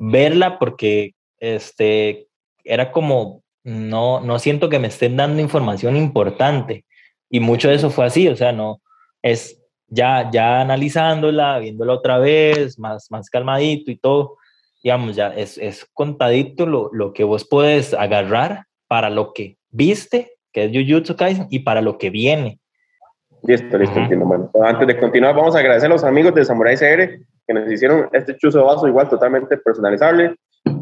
verla 0.00 0.58
porque 0.58 1.14
este, 1.38 2.26
era 2.64 2.90
como, 2.90 3.44
no, 3.62 4.18
no 4.18 4.38
siento 4.40 4.68
que 4.68 4.80
me 4.80 4.88
estén 4.88 5.16
dando 5.16 5.40
información 5.40 5.96
importante. 5.96 6.84
Y 7.28 7.38
mucho 7.38 7.68
de 7.68 7.76
eso 7.76 7.90
fue 7.90 8.06
así, 8.06 8.26
o 8.26 8.34
sea, 8.34 8.50
no, 8.50 8.80
es 9.22 9.60
ya, 9.86 10.30
ya 10.32 10.60
analizándola, 10.60 11.58
viéndola 11.58 11.92
otra 11.92 12.18
vez, 12.18 12.78
más, 12.78 13.10
más 13.10 13.30
calmadito 13.30 13.90
y 13.90 13.96
todo, 13.96 14.38
digamos, 14.82 15.16
ya 15.16 15.28
es, 15.28 15.58
es 15.58 15.86
contadito 15.92 16.66
lo, 16.66 16.90
lo, 16.92 17.12
que 17.12 17.24
vos 17.24 17.46
puedes 17.48 17.94
agarrar 17.94 18.64
para 18.88 19.10
lo 19.10 19.32
que 19.32 19.56
viste, 19.70 20.32
que 20.52 20.64
es 20.64 20.72
Jujutsu 20.72 21.16
Kaisen, 21.16 21.46
y 21.50 21.60
para 21.60 21.80
lo 21.80 21.98
que 21.98 22.10
viene. 22.10 22.60
Listo, 23.42 23.78
listo, 23.78 23.98
entiendo. 23.98 24.26
Bueno, 24.26 24.50
antes 24.62 24.86
de 24.86 24.98
continuar, 24.98 25.34
vamos 25.34 25.56
a 25.56 25.60
agradecer 25.60 25.90
a 25.90 25.94
los 25.94 26.04
amigos 26.04 26.34
de 26.34 26.44
Samurai 26.44 26.76
CR 26.76 27.20
que 27.46 27.54
nos 27.54 27.70
hicieron 27.72 28.08
este 28.12 28.36
chuzo 28.36 28.64
vaso 28.64 28.86
igual 28.86 29.08
totalmente 29.08 29.56
personalizable 29.56 30.36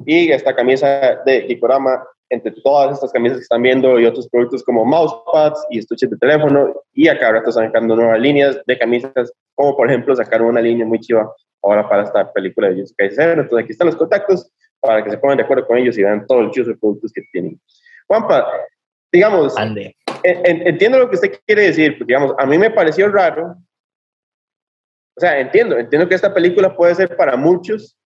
y 0.05 0.31
esta 0.33 0.55
camisa 0.55 1.21
de 1.25 1.47
Hikorama 1.49 2.05
entre 2.31 2.53
todas 2.63 2.93
estas 2.93 3.11
camisas 3.11 3.39
que 3.39 3.43
están 3.43 3.63
viendo 3.63 3.99
y 3.99 4.05
otros 4.05 4.29
productos 4.29 4.63
como 4.63 4.85
mousepads 4.85 5.65
y 5.71 5.79
estuches 5.79 6.11
de 6.11 6.19
teléfono 6.19 6.75
y 6.93 7.09
acá 7.09 7.29
ahora 7.29 7.39
están 7.39 7.67
sacando 7.67 7.97
nuevas 7.97 8.21
líneas 8.21 8.61
de 8.67 8.79
camisas 8.79 9.33
como 9.55 9.77
por 9.77 9.89
ejemplo 9.89 10.15
sacar 10.15 10.43
una 10.43 10.61
línea 10.61 10.85
muy 10.85 11.01
chiva 11.01 11.33
ahora 11.63 11.89
para 11.89 12.05
esta 12.05 12.33
película 12.33 12.69
de 12.69 12.75
Jujutsu 12.75 12.95
Kaisen. 12.97 13.31
Entonces 13.31 13.65
aquí 13.65 13.73
están 13.73 13.87
los 13.87 13.97
contactos 13.97 14.51
para 14.81 15.03
que 15.03 15.11
se 15.11 15.19
pongan 15.19 15.39
de 15.39 15.45
acuerdo 15.45 15.67
con 15.67 15.79
ellos 15.79 15.99
y 15.99 16.03
vean 16.03 16.27
todo 16.27 16.41
el 16.41 16.51
chuzo 16.51 16.71
de 16.71 16.77
productos 16.77 17.13
que 17.13 17.23
tienen. 17.33 17.61
Juanpa, 18.07 18.47
digamos, 19.13 19.55
entiendo 20.23 20.99
lo 20.99 21.09
que 21.09 21.17
usted 21.17 21.41
quiere 21.47 21.63
decir, 21.63 21.99
pues, 21.99 22.07
digamos, 22.07 22.35
a 22.39 22.47
mí 22.47 22.59
me 22.59 22.71
pareció 22.71 23.09
raro, 23.09 23.57
o 25.17 25.21
sea, 25.21 25.41
entiendo, 25.41 25.77
entiendo 25.77 26.09
que 26.09 26.15
esta 26.15 26.33
película 26.33 26.77
puede 26.77 26.95
ser 26.95 27.17
para 27.17 27.37
muchos 27.37 27.97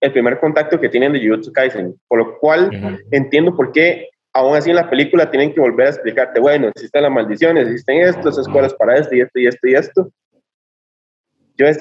el 0.00 0.10
primer 0.12 0.40
contacto 0.40 0.80
que 0.80 0.88
tienen 0.88 1.12
de 1.12 1.20
Jujutsu 1.20 1.52
Kaisen, 1.52 1.94
por 2.08 2.18
lo 2.18 2.38
cual 2.38 2.70
entiendo 3.10 3.54
por 3.54 3.72
qué 3.72 4.08
aún 4.32 4.56
así 4.56 4.70
en 4.70 4.76
la 4.76 4.88
película 4.88 5.30
tienen 5.30 5.52
que 5.52 5.60
volver 5.60 5.86
a 5.86 5.90
explicarte, 5.90 6.40
bueno, 6.40 6.68
existen 6.68 7.02
las 7.02 7.12
maldiciones, 7.12 7.68
existen 7.68 8.00
estas 8.00 8.38
escuelas 8.38 8.74
para 8.74 8.96
esto 8.96 9.14
y 9.14 9.20
esto 9.20 9.38
y 9.38 9.46
esto 9.46 9.68
y 9.68 9.74
esto. 9.74 10.12
Yo 11.56 11.66
es, 11.66 11.78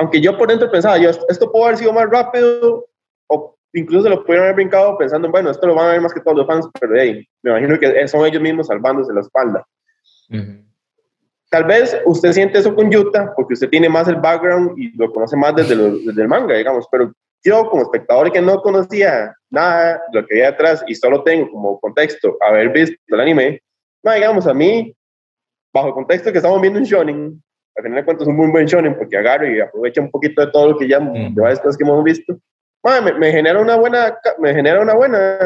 aunque 0.00 0.20
yo 0.20 0.36
por 0.36 0.48
dentro 0.48 0.70
pensaba, 0.70 0.96
yo, 0.96 1.10
esto 1.10 1.52
puede 1.52 1.66
haber 1.66 1.76
sido 1.76 1.92
más 1.92 2.08
rápido, 2.08 2.86
o 3.26 3.54
incluso 3.74 4.08
lo 4.08 4.24
pudieron 4.24 4.44
haber 4.44 4.56
brincado 4.56 4.96
pensando, 4.96 5.30
bueno, 5.30 5.50
esto 5.50 5.66
lo 5.66 5.74
van 5.74 5.88
a 5.88 5.92
ver 5.92 6.00
más 6.00 6.14
que 6.14 6.20
todos 6.20 6.38
los 6.38 6.46
fans, 6.46 6.66
pero 6.80 6.94
hey, 6.98 7.28
me 7.42 7.50
imagino 7.50 7.78
que 7.78 8.08
son 8.08 8.24
ellos 8.24 8.40
mismos 8.40 8.68
salvándose 8.68 9.12
la 9.12 9.20
espalda. 9.20 9.66
Tal 11.50 11.64
vez 11.64 12.00
usted 12.06 12.32
siente 12.32 12.58
eso 12.58 12.74
con 12.74 12.90
Yuta, 12.90 13.34
porque 13.36 13.52
usted 13.52 13.68
tiene 13.68 13.90
más 13.90 14.08
el 14.08 14.16
background 14.16 14.78
y 14.78 14.96
lo 14.96 15.12
conoce 15.12 15.36
más 15.36 15.54
desde, 15.54 15.76
desde 15.76 16.22
el 16.22 16.28
manga, 16.28 16.54
digamos, 16.54 16.88
pero 16.90 17.12
yo 17.44 17.68
como 17.68 17.82
espectador 17.82 18.32
que 18.32 18.40
no 18.40 18.62
conocía 18.62 19.34
nada 19.50 20.00
de 20.12 20.20
lo 20.20 20.26
que 20.26 20.34
había 20.34 20.48
atrás 20.48 20.82
y 20.86 20.94
solo 20.94 21.22
tengo 21.24 21.50
como 21.50 21.78
contexto 21.78 22.38
haber 22.40 22.70
visto 22.70 22.96
el 23.08 23.20
anime, 23.20 23.60
no, 24.02 24.14
digamos, 24.14 24.46
a 24.46 24.54
mí, 24.54 24.96
bajo 25.74 25.88
el 25.88 25.94
contexto 25.94 26.32
que 26.32 26.38
estamos 26.38 26.58
viendo 26.62 26.78
un 26.78 26.86
shonen, 26.86 27.42
al 27.80 27.84
final 27.84 27.98
de 27.98 28.04
cuentas 28.04 28.22
es 28.22 28.28
un 28.28 28.36
muy 28.36 28.50
buen 28.50 28.66
shonen 28.66 28.94
porque 28.96 29.16
agarro 29.16 29.50
y 29.50 29.58
aprovecha 29.58 30.02
un 30.02 30.10
poquito 30.10 30.44
de 30.44 30.52
todo 30.52 30.70
lo 30.70 30.78
que 30.78 30.86
ya, 30.86 31.00
de 31.00 31.32
varias 31.34 31.60
cosas 31.60 31.78
que 31.78 31.84
hemos 31.84 32.04
visto. 32.04 32.38
me, 32.84 33.12
me, 33.14 33.32
genera 33.32 33.58
una 33.58 33.76
buena, 33.76 34.18
me 34.38 34.54
genera 34.54 34.82
una 34.82 34.94
buena 34.94 35.38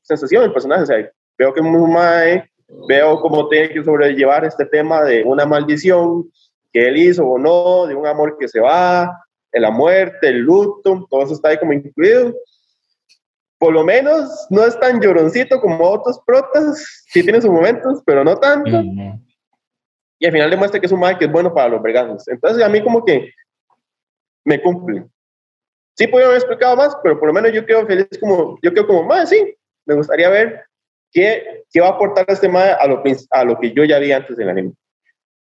sensación 0.00 0.44
el 0.44 0.52
personaje, 0.52 0.82
o 0.82 0.86
sea, 0.86 1.10
veo 1.38 1.52
que 1.52 1.60
es 1.60 1.66
muy 1.66 1.90
mae, 1.90 2.50
veo 2.88 3.20
cómo 3.20 3.48
tiene 3.48 3.68
que 3.68 3.84
sobrellevar 3.84 4.44
este 4.46 4.64
tema 4.64 5.04
de 5.04 5.22
una 5.22 5.44
maldición 5.44 6.30
que 6.72 6.88
él 6.88 6.96
hizo 6.96 7.26
o 7.26 7.38
no, 7.38 7.86
de 7.86 7.94
un 7.94 8.06
amor 8.06 8.36
que 8.38 8.48
se 8.48 8.60
va, 8.60 9.14
de 9.52 9.60
la 9.60 9.70
muerte, 9.70 10.28
el 10.28 10.38
luto, 10.38 11.06
todo 11.10 11.22
eso 11.24 11.34
está 11.34 11.50
ahí 11.50 11.58
como 11.58 11.74
incluido. 11.74 12.34
Por 13.58 13.74
lo 13.74 13.84
menos 13.84 14.46
no 14.48 14.64
es 14.64 14.80
tan 14.80 14.98
lloroncito 14.98 15.60
como 15.60 15.84
otros 15.84 16.18
protas, 16.26 17.04
sí 17.06 17.22
tiene 17.22 17.42
sus 17.42 17.50
momentos, 17.50 18.02
pero 18.06 18.24
no 18.24 18.36
tanto. 18.36 18.82
Y 20.22 20.26
al 20.26 20.30
final 20.30 20.50
demuestra 20.50 20.78
que 20.78 20.86
es 20.86 20.92
un 20.92 21.00
mae 21.00 21.18
que 21.18 21.24
es 21.24 21.32
bueno 21.32 21.52
para 21.52 21.68
los 21.68 21.82
vergazos. 21.82 22.28
Entonces 22.28 22.62
a 22.62 22.68
mí 22.68 22.80
como 22.80 23.04
que 23.04 23.32
me 24.44 24.62
cumple. 24.62 25.04
Sí 25.96 26.06
podría 26.06 26.28
haber 26.28 26.38
explicado 26.38 26.76
más, 26.76 26.96
pero 27.02 27.18
por 27.18 27.26
lo 27.26 27.34
menos 27.34 27.52
yo 27.52 27.66
quedo 27.66 27.84
feliz 27.86 28.06
como, 28.20 28.56
yo 28.62 28.72
quedo 28.72 28.86
como, 28.86 29.02
mae, 29.02 29.26
sí, 29.26 29.52
me 29.84 29.96
gustaría 29.96 30.28
ver 30.28 30.62
qué, 31.10 31.64
qué 31.72 31.80
va 31.80 31.88
a 31.88 31.90
aportar 31.90 32.24
este 32.28 32.48
mae 32.48 32.70
a 32.70 32.86
lo, 32.86 33.02
a 33.30 33.44
lo 33.44 33.58
que 33.58 33.72
yo 33.72 33.82
ya 33.82 33.98
vi 33.98 34.12
antes 34.12 34.36
del 34.36 34.48
anime. 34.48 34.72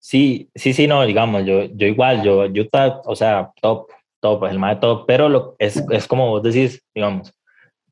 Sí, 0.01 0.51
sí, 0.53 0.73
sí, 0.73 0.89
no, 0.89 1.07
digamos, 1.07 1.45
yo, 1.45 1.67
yo 1.67 1.87
igual, 1.87 2.25
yo, 2.25 2.47
yo, 2.47 2.65
o 3.05 3.15
sea, 3.15 3.53
top, 3.63 3.89
top, 4.19 4.47
el 4.47 4.59
mae 4.59 4.77
top, 4.77 5.05
pero 5.07 5.29
lo, 5.29 5.55
es, 5.61 5.81
es 5.93 6.09
como 6.09 6.29
vos 6.29 6.43
decís, 6.43 6.83
digamos, 6.93 7.33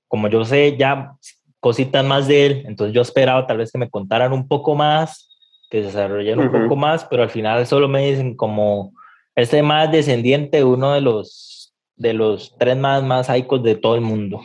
como 0.08 0.26
yo 0.26 0.44
sé 0.44 0.76
ya 0.76 1.14
cositas 1.60 2.04
más 2.04 2.26
de 2.26 2.46
él, 2.46 2.64
entonces 2.66 2.92
yo 2.92 3.02
esperaba 3.02 3.46
tal 3.46 3.58
vez 3.58 3.70
que 3.70 3.78
me 3.78 3.88
contaran 3.88 4.32
un 4.32 4.48
poco 4.48 4.74
más, 4.74 5.33
que 5.74 5.82
desarrollaran 5.82 6.54
un 6.54 6.62
poco 6.62 6.76
más, 6.76 7.04
pero 7.04 7.24
al 7.24 7.30
final 7.30 7.66
solo 7.66 7.88
me 7.88 8.08
dicen 8.08 8.36
como 8.36 8.92
este 9.34 9.60
más 9.60 9.90
descendiente 9.90 10.58
de 10.58 10.64
uno 10.64 10.92
de 10.92 11.00
los 11.00 11.74
de 11.96 12.12
los 12.12 12.54
tres 12.60 12.76
más 12.76 13.02
más 13.02 13.28
aicos 13.28 13.60
de 13.64 13.74
todo 13.74 13.96
el 13.96 14.00
mundo. 14.00 14.40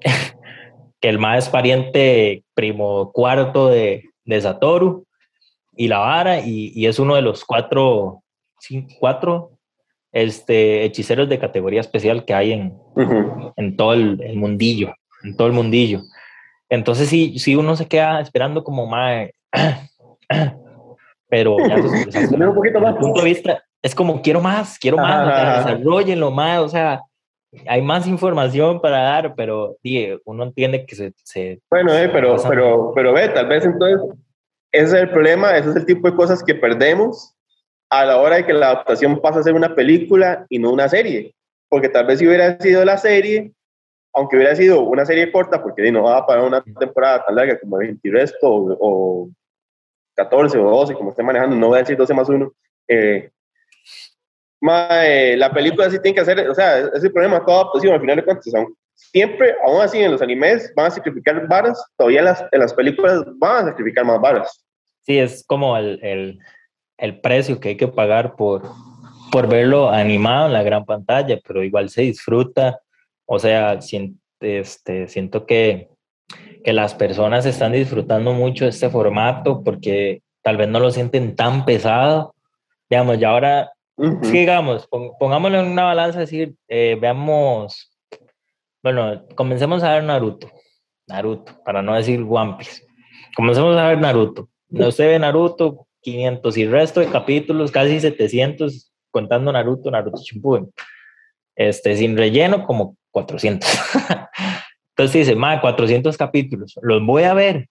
que 1.02 1.08
el 1.10 1.18
más 1.18 1.44
es 1.44 1.50
pariente 1.50 2.44
primo 2.54 3.12
cuarto 3.12 3.68
de, 3.68 4.04
de 4.24 4.40
Satoru 4.40 5.04
y 5.76 5.88
la 5.88 5.98
vara, 5.98 6.40
y, 6.40 6.72
y, 6.74 6.86
es 6.86 6.98
uno 6.98 7.14
de 7.14 7.22
los 7.22 7.44
cuatro, 7.44 8.22
cinco, 8.58 8.94
cuatro 8.98 9.50
este, 10.12 10.84
hechiceros 10.84 11.28
de 11.28 11.38
categoría 11.38 11.80
especial 11.80 12.24
que 12.24 12.32
hay 12.32 12.52
en, 12.52 12.78
en 13.56 13.76
todo 13.76 13.92
el, 13.92 14.18
el, 14.22 14.36
mundillo, 14.36 14.94
en 15.24 15.36
todo 15.36 15.46
el 15.46 15.52
mundillo. 15.52 16.00
Entonces 16.70 17.08
sí, 17.10 17.38
sí 17.38 17.54
uno 17.54 17.76
se 17.76 17.86
queda 17.86 18.20
esperando 18.20 18.64
como 18.64 18.86
más, 18.86 19.28
pero 21.28 21.56
ya, 21.58 22.48
un 22.48 22.54
poquito 22.54 22.80
más. 22.80 22.96
punto 22.96 23.20
de 23.20 23.28
vista 23.28 23.62
es 23.82 23.94
como 23.94 24.20
quiero 24.22 24.40
más, 24.40 24.78
quiero 24.78 24.96
más, 24.96 25.64
desarrollenlo 25.64 26.30
más, 26.30 26.58
o 26.60 26.68
sea, 26.68 27.02
hay 27.66 27.82
más 27.82 28.06
información 28.06 28.80
para 28.80 28.98
dar, 28.98 29.34
pero 29.34 29.76
uno 30.24 30.44
entiende 30.44 30.86
que 30.86 30.94
se... 30.94 31.12
se 31.24 31.60
bueno, 31.70 31.92
eh, 31.94 32.08
pero, 32.12 32.36
pero, 32.48 32.92
pero 32.94 33.12
ve, 33.12 33.28
tal 33.30 33.46
vez 33.46 33.64
entonces 33.64 34.00
ese 34.72 34.96
es 34.96 35.02
el 35.02 35.10
problema, 35.10 35.56
ese 35.56 35.70
es 35.70 35.76
el 35.76 35.86
tipo 35.86 36.08
de 36.08 36.16
cosas 36.16 36.42
que 36.44 36.54
perdemos 36.54 37.34
a 37.90 38.04
la 38.04 38.18
hora 38.18 38.36
de 38.36 38.46
que 38.46 38.52
la 38.52 38.66
adaptación 38.66 39.20
pasa 39.20 39.40
a 39.40 39.42
ser 39.42 39.54
una 39.54 39.74
película 39.74 40.46
y 40.48 40.58
no 40.58 40.72
una 40.72 40.88
serie. 40.88 41.34
Porque 41.68 41.88
tal 41.88 42.06
vez 42.06 42.20
si 42.20 42.26
hubiera 42.26 42.56
sido 42.60 42.84
la 42.84 42.96
serie, 42.96 43.52
aunque 44.14 44.36
hubiera 44.36 44.54
sido 44.54 44.82
una 44.82 45.04
serie 45.04 45.32
corta, 45.32 45.62
porque 45.62 45.90
no 45.90 46.04
va 46.04 46.24
para 46.26 46.42
una 46.42 46.62
temporada 46.62 47.24
tan 47.24 47.34
larga 47.34 47.58
como 47.58 47.78
20 47.78 48.10
resto 48.10 48.48
o, 48.48 48.76
o, 48.80 49.30
14 50.20 50.58
o 50.58 50.70
12, 50.70 50.94
como 50.94 51.10
esté 51.10 51.22
manejando, 51.22 51.56
no 51.56 51.68
voy 51.68 51.76
a 51.76 51.80
decir 51.80 51.96
12 51.96 52.14
más 52.14 52.28
1, 52.28 52.52
eh, 52.88 53.30
la 55.36 55.50
película 55.52 55.90
sí 55.90 55.98
tiene 56.02 56.14
que 56.14 56.20
hacer, 56.20 56.48
o 56.48 56.54
sea, 56.54 56.78
ese 56.94 57.10
problema, 57.10 57.44
toda 57.44 57.62
adaptación, 57.62 57.94
al 57.94 58.00
final 58.00 58.16
de 58.16 58.24
cuentas, 58.24 58.52
siempre, 58.94 59.54
aún 59.66 59.80
así 59.80 59.98
en 59.98 60.12
los 60.12 60.20
animes 60.20 60.72
van 60.76 60.86
a 60.86 60.90
sacrificar 60.90 61.48
varas, 61.48 61.82
todavía 61.96 62.20
en 62.20 62.24
las, 62.26 62.44
en 62.52 62.60
las 62.60 62.74
películas 62.74 63.22
van 63.38 63.64
a 63.64 63.70
sacrificar 63.70 64.04
más 64.04 64.20
varas. 64.20 64.64
Sí, 65.02 65.18
es 65.18 65.42
como 65.46 65.76
el, 65.76 65.98
el, 66.02 66.38
el, 66.98 67.20
precio 67.20 67.58
que 67.58 67.70
hay 67.70 67.76
que 67.76 67.88
pagar 67.88 68.36
por, 68.36 68.62
por 69.32 69.48
verlo 69.48 69.88
animado 69.90 70.46
en 70.46 70.52
la 70.52 70.62
gran 70.62 70.84
pantalla, 70.84 71.38
pero 71.46 71.64
igual 71.64 71.88
se 71.88 72.02
disfruta. 72.02 72.80
O 73.24 73.38
sea, 73.38 73.80
siento, 73.80 74.20
este, 74.40 75.08
siento 75.08 75.46
que, 75.46 75.89
que 76.64 76.72
las 76.72 76.94
personas 76.94 77.46
están 77.46 77.72
disfrutando 77.72 78.32
mucho 78.32 78.66
este 78.66 78.90
formato 78.90 79.62
porque 79.62 80.22
tal 80.42 80.56
vez 80.56 80.68
no 80.68 80.80
lo 80.80 80.90
sienten 80.90 81.36
tan 81.36 81.64
pesado. 81.64 82.34
Digamos, 82.88 83.18
ya 83.18 83.30
ahora, 83.30 83.72
digamos, 83.96 84.88
pongámoslo 85.18 85.60
en 85.60 85.66
una 85.66 85.84
balanza, 85.84 86.20
decir, 86.20 86.54
eh, 86.68 86.98
veamos 87.00 87.90
bueno, 88.82 89.26
comencemos 89.34 89.82
a 89.82 89.94
ver 89.94 90.04
Naruto. 90.04 90.50
Naruto, 91.06 91.52
para 91.64 91.82
no 91.82 91.94
decir 91.94 92.24
One 92.26 92.54
Piece. 92.58 92.82
Comencemos 93.36 93.76
a 93.76 93.88
ver 93.88 93.98
Naruto. 93.98 94.48
No 94.68 94.90
se 94.90 95.06
ve 95.06 95.18
Naruto, 95.18 95.86
500 96.00 96.56
y 96.56 96.66
resto 96.66 97.00
de 97.00 97.08
capítulos, 97.08 97.70
casi 97.70 98.00
700, 98.00 98.90
contando 99.10 99.52
Naruto, 99.52 99.90
Naruto 99.90 100.18
Shippuden. 100.22 100.72
Este, 101.56 101.94
sin 101.96 102.16
relleno, 102.16 102.64
como 102.64 102.96
400. 103.10 103.68
Entonces 105.00 105.26
dice, 105.26 105.34
más 105.34 105.62
400 105.62 106.14
capítulos, 106.18 106.78
los 106.82 107.02
voy 107.02 107.22
a 107.22 107.32
ver. 107.32 107.70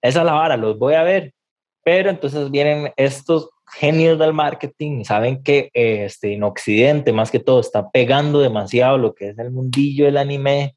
Esa 0.00 0.20
es 0.20 0.24
la 0.24 0.32
vara, 0.32 0.56
los 0.56 0.78
voy 0.78 0.94
a 0.94 1.02
ver. 1.02 1.34
Pero 1.82 2.08
entonces 2.08 2.52
vienen 2.52 2.92
estos 2.96 3.50
genios 3.66 4.16
del 4.16 4.32
marketing 4.32 5.02
saben 5.02 5.42
que 5.42 5.70
este, 5.74 6.34
en 6.34 6.44
Occidente, 6.44 7.12
más 7.12 7.32
que 7.32 7.40
todo, 7.40 7.58
está 7.58 7.90
pegando 7.90 8.38
demasiado 8.38 8.96
lo 8.96 9.12
que 9.12 9.30
es 9.30 9.38
el 9.40 9.50
mundillo 9.50 10.04
del 10.04 10.18
anime, 10.18 10.76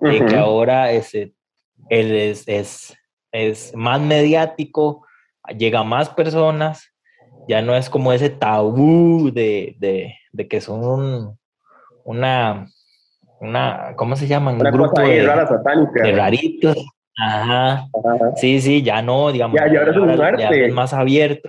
y 0.00 0.18
que 0.24 0.34
ahora 0.34 0.90
es, 0.90 1.14
es, 1.14 2.48
es, 2.48 2.96
es, 3.30 3.72
más 3.76 4.00
mediático, 4.00 5.06
llega 5.56 5.78
a 5.78 5.84
más 5.84 6.08
personas, 6.08 6.92
ya 7.46 7.62
no 7.62 7.76
es 7.76 7.88
como 7.88 8.12
ese 8.12 8.30
tabú 8.30 9.30
de, 9.32 9.76
de, 9.78 10.12
de 10.32 10.48
que 10.48 10.60
son 10.60 10.84
un, 10.84 11.38
una, 12.04 12.66
una, 13.40 13.94
¿cómo 13.96 14.16
se 14.16 14.26
llama? 14.26 14.52
Un 14.52 14.58
grupo 14.58 15.00
de, 15.00 15.22
de, 15.22 16.12
raritos. 16.12 16.76
Ajá. 17.18 17.86
Sí, 18.36 18.60
sí, 18.60 18.82
ya 18.82 19.02
no, 19.02 19.32
digamos, 19.32 19.58
ya, 19.58 19.66
ya, 19.72 20.36
ya 20.36 20.50
es 20.50 20.72
más 20.72 20.92
abierto. 20.92 21.48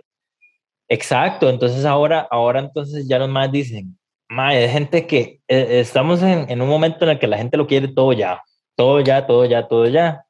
Exacto, 0.89 1.49
entonces 1.49 1.83
ahora, 1.83 2.25
ahora 2.31 2.59
entonces 2.61 3.07
ya 3.07 3.19
los 3.19 3.29
más 3.29 3.51
dicen, 3.51 3.97
hay 4.29 4.69
gente 4.69 5.05
que 5.05 5.41
eh, 5.47 5.79
estamos 5.79 6.23
en, 6.23 6.49
en, 6.49 6.61
un 6.61 6.69
momento 6.69 7.03
en 7.03 7.11
el 7.11 7.19
que 7.19 7.27
la 7.27 7.37
gente 7.37 7.57
lo 7.57 7.67
quiere 7.67 7.89
todo 7.89 8.13
ya, 8.13 8.41
todo 8.75 9.01
ya, 9.01 9.25
todo 9.25 9.45
ya, 9.45 9.67
todo 9.67 9.87
ya. 9.87 10.23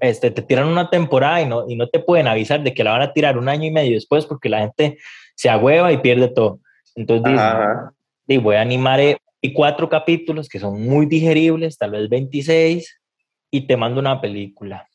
Este, 0.00 0.30
te 0.30 0.42
tiran 0.42 0.66
una 0.66 0.90
temporada 0.90 1.40
y 1.40 1.46
no, 1.46 1.64
y 1.68 1.76
no 1.76 1.88
te 1.88 2.00
pueden 2.00 2.26
avisar 2.26 2.62
de 2.62 2.74
que 2.74 2.82
la 2.82 2.90
van 2.92 3.02
a 3.02 3.12
tirar 3.12 3.38
un 3.38 3.48
año 3.48 3.66
y 3.66 3.70
medio 3.70 3.94
después 3.94 4.26
porque 4.26 4.48
la 4.48 4.58
gente 4.58 4.98
se 5.36 5.48
agüeva 5.48 5.92
y 5.92 5.98
pierde 5.98 6.28
todo. 6.28 6.58
Entonces 6.94 7.32
dicen, 7.32 8.42
voy 8.42 8.56
a 8.56 8.60
animar 8.60 9.00
eh, 9.00 9.16
y 9.42 9.52
cuatro 9.52 9.88
capítulos 9.88 10.48
que 10.48 10.60
son 10.60 10.80
muy 10.80 11.06
digeribles, 11.06 11.76
tal 11.76 11.90
vez 11.90 12.08
26, 12.08 13.00
y 13.50 13.66
te 13.66 13.76
mando 13.76 14.00
una 14.00 14.20
película 14.20 14.88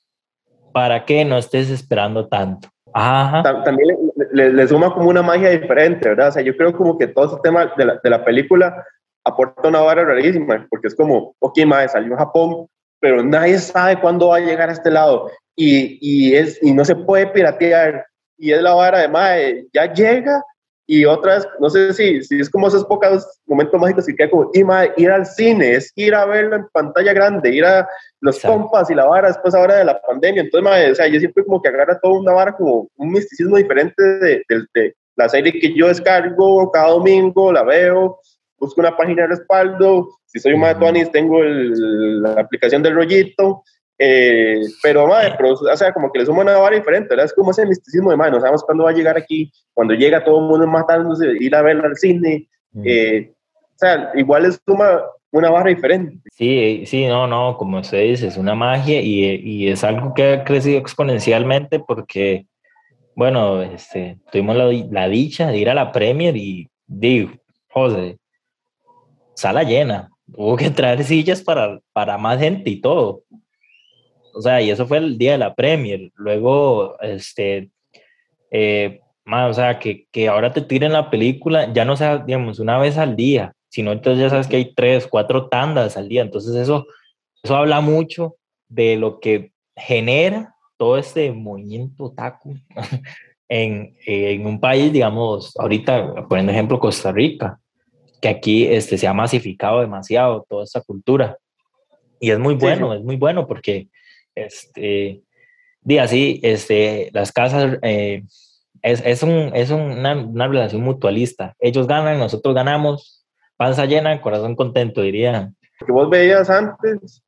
para 0.71 1.05
que 1.05 1.25
no 1.25 1.37
estés 1.37 1.69
esperando 1.69 2.27
tanto. 2.27 2.69
También 2.93 3.97
le, 4.31 4.67
suma 4.67 4.93
como 4.93 5.09
una 5.09 5.21
magia 5.21 5.49
diferente, 5.49 6.09
¿verdad? 6.09 6.29
O 6.29 6.31
sea, 6.31 6.41
yo 6.41 6.55
creo 6.55 6.73
como 6.73 6.97
que 6.97 7.07
todo 7.07 7.25
ese 7.25 7.35
tema 7.43 7.71
de 7.77 7.85
la, 7.85 7.99
de 8.01 8.09
la 8.09 8.23
película 8.23 8.85
aporta 9.25 9.67
una 9.67 9.81
vara 9.81 10.05
rarísima, 10.05 10.65
porque 10.69 10.87
es 10.87 10.95
como, 10.95 11.35
ok, 11.39 11.59
madre, 11.65 11.89
salió 11.89 12.15
a 12.15 12.19
Japón, 12.19 12.67
pero 12.99 13.23
nadie 13.23 13.59
sabe 13.59 13.99
cuándo 13.99 14.29
va 14.29 14.37
a 14.37 14.39
llegar 14.39 14.69
a 14.69 14.73
este 14.73 14.89
lado 14.89 15.29
y, 15.55 15.97
y, 16.01 16.35
es, 16.35 16.57
y 16.63 16.73
no 16.73 16.85
se 16.85 16.95
puede 16.95 17.27
piratear. 17.27 18.05
Y 18.37 18.51
es 18.51 18.61
la 18.61 18.73
vara 18.73 18.99
de, 18.99 19.09
madre, 19.09 19.67
ya 19.73 19.91
llega 19.91 20.41
y 20.89 21.03
otras, 21.03 21.45
no 21.59 21.69
sé 21.69 21.93
si, 21.93 22.23
si 22.23 22.39
es 22.39 22.49
como 22.49 22.69
esos 22.69 22.85
pocos 22.85 23.27
momentos 23.45 23.79
mágicos 23.79 24.05
que 24.05 24.15
queda 24.15 24.29
como, 24.29 24.49
ir 24.53 25.11
al 25.11 25.25
cine, 25.25 25.73
es 25.73 25.91
ir 25.95 26.15
a 26.15 26.25
verlo 26.25 26.55
en 26.55 26.67
pantalla 26.69 27.11
grande, 27.11 27.53
ir 27.53 27.65
a 27.65 27.85
los 28.21 28.39
compas 28.39 28.89
y 28.89 28.95
la 28.95 29.05
vara 29.05 29.27
después 29.27 29.53
ahora 29.53 29.75
de 29.75 29.85
la 29.85 30.01
pandemia. 30.01 30.43
Entonces, 30.43 30.91
o 30.91 30.95
sea, 30.95 31.07
yo 31.07 31.19
siempre 31.19 31.43
como 31.43 31.61
que 31.61 31.67
agarra 31.67 31.99
toda 31.99 32.17
una 32.17 32.31
vara 32.31 32.55
como 32.55 32.87
un 32.95 33.11
misticismo 33.11 33.57
diferente 33.57 34.01
de, 34.01 34.43
de, 34.47 34.95
la 35.17 35.27
serie 35.27 35.59
que 35.59 35.73
yo 35.75 35.87
descargo 35.87 36.71
cada 36.71 36.89
domingo, 36.89 37.51
la 37.51 37.63
veo, 37.63 38.19
busco 38.57 38.79
una 38.79 38.95
página 38.95 39.23
de 39.23 39.29
respaldo, 39.29 40.07
si 40.25 40.39
soy 40.39 40.53
un 40.53 40.63
uh 40.63 41.11
tengo 41.11 41.43
el, 41.43 42.21
la 42.21 42.33
aplicación 42.39 42.81
del 42.81 42.95
rollito, 42.95 43.63
eh, 43.99 44.61
pero, 44.83 45.07
madre, 45.07 45.33
pero, 45.37 45.53
o 45.53 45.77
sea, 45.77 45.91
como 45.91 46.11
que 46.11 46.19
le 46.19 46.25
suma 46.25 46.41
una 46.41 46.57
vara 46.57 46.75
diferente, 46.75 47.09
¿verdad? 47.09 47.25
Es 47.25 47.33
como 47.33 47.51
ese 47.51 47.65
misticismo 47.65 48.11
de, 48.11 48.17
madre, 48.17 48.33
no 48.33 48.39
sabemos 48.39 48.63
cuándo 48.63 48.83
va 48.83 48.91
a 48.91 48.93
llegar 48.93 49.17
aquí, 49.17 49.51
cuando 49.73 49.93
llega 49.93 50.23
todo 50.23 50.39
el 50.39 50.45
mundo 50.45 50.67
matándose, 50.67 51.33
ir 51.39 51.55
a 51.55 51.61
verla 51.61 51.87
al 51.87 51.97
cine, 51.97 52.47
eh, 52.83 53.31
o 53.31 53.77
sea, 53.77 54.11
igual 54.15 54.43
le 54.43 54.51
suma 54.51 55.01
una 55.31 55.49
barra 55.49 55.69
diferente. 55.69 56.19
Sí, 56.31 56.83
sí, 56.85 57.05
no, 57.05 57.27
no, 57.27 57.57
como 57.57 57.83
se 57.83 57.97
dice, 57.97 58.27
es 58.27 58.37
una 58.37 58.55
magia 58.55 59.01
y, 59.01 59.23
y 59.23 59.67
es 59.69 59.83
algo 59.83 60.13
que 60.13 60.33
ha 60.33 60.43
crecido 60.43 60.79
exponencialmente 60.79 61.79
porque, 61.79 62.45
bueno, 63.15 63.61
este, 63.61 64.19
tuvimos 64.31 64.55
la, 64.55 64.65
la 64.91 65.07
dicha 65.07 65.47
de 65.47 65.57
ir 65.57 65.69
a 65.69 65.73
la 65.73 65.91
Premier 65.91 66.35
y 66.37 66.69
digo, 66.85 67.31
José, 67.69 68.17
sala 69.33 69.63
llena, 69.63 70.09
hubo 70.33 70.55
que 70.55 70.69
traer 70.69 71.03
sillas 71.03 71.41
para, 71.41 71.79
para 71.93 72.17
más 72.17 72.39
gente 72.39 72.69
y 72.69 72.81
todo. 72.81 73.23
O 74.37 74.41
sea, 74.41 74.61
y 74.61 74.69
eso 74.69 74.85
fue 74.85 74.97
el 74.99 75.17
día 75.17 75.33
de 75.33 75.37
la 75.39 75.55
Premier. 75.55 76.11
Luego, 76.15 76.99
este, 77.01 77.71
eh, 78.51 78.99
o 79.25 79.53
sea, 79.53 79.79
que, 79.79 80.07
que, 80.11 80.27
ahora 80.27 80.53
te 80.53 80.61
tiren 80.61 80.93
la 80.93 81.09
película, 81.09 81.73
ya 81.73 81.85
no 81.85 81.97
sea, 81.97 82.19
digamos, 82.19 82.59
una 82.59 82.77
vez 82.77 82.97
al 82.97 83.15
día, 83.15 83.53
sino 83.69 83.91
entonces 83.91 84.21
ya 84.21 84.29
sabes 84.29 84.47
que 84.47 84.57
hay 84.57 84.73
tres, 84.73 85.07
cuatro 85.07 85.49
tandas 85.49 85.97
al 85.97 86.07
día. 86.07 86.21
Entonces 86.21 86.55
eso, 86.55 86.85
eso 87.43 87.55
habla 87.55 87.81
mucho 87.81 88.35
de 88.69 88.95
lo 88.95 89.19
que 89.19 89.51
genera 89.75 90.55
todo 90.77 90.97
este 90.97 91.31
movimiento 91.31 92.13
taco 92.15 92.53
en, 93.49 93.95
en, 94.05 94.45
un 94.45 94.59
país, 94.59 94.93
digamos, 94.93 95.55
ahorita, 95.57 96.27
poniendo 96.27 96.51
ejemplo, 96.51 96.79
Costa 96.79 97.11
Rica, 97.11 97.59
que 98.21 98.29
aquí 98.29 98.65
este, 98.65 98.97
se 98.97 99.07
ha 99.07 99.13
masificado 99.13 99.81
demasiado 99.81 100.45
toda 100.47 100.63
esta 100.63 100.81
cultura. 100.81 101.37
Y 102.19 102.31
es 102.31 102.39
muy 102.39 102.55
bueno, 102.55 102.93
es 102.93 103.03
muy 103.03 103.15
bueno 103.15 103.47
porque, 103.47 103.89
este, 104.45 105.23
di 105.81 105.97
así, 105.97 106.39
este, 106.43 107.09
las 107.13 107.31
casas, 107.31 107.77
eh, 107.81 108.23
es, 108.81 109.01
es, 109.05 109.23
un, 109.23 109.51
es 109.53 109.71
una, 109.71 110.15
una, 110.15 110.47
relación 110.47 110.81
mutualista. 110.81 111.55
Ellos 111.59 111.87
ganan, 111.87 112.19
nosotros 112.19 112.53
ganamos, 112.53 113.25
panza 113.57 113.85
llena, 113.85 114.21
corazón 114.21 114.55
contento, 114.55 115.01
diría. 115.01 115.51
Que 115.85 115.91
vos 115.91 116.09
veías 116.09 116.49
antes, 116.49 117.23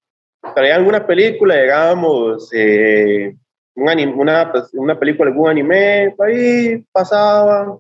traía 0.56 0.76
alguna 0.76 1.06
película, 1.06 1.56
llegábamos, 1.56 2.50
eh, 2.54 3.36
una, 3.76 4.52
pues, 4.52 4.74
una 4.74 5.00
película, 5.00 5.30
algún 5.30 5.50
anime, 5.50 6.16
ahí 6.20 6.84
pasaba. 6.92 7.78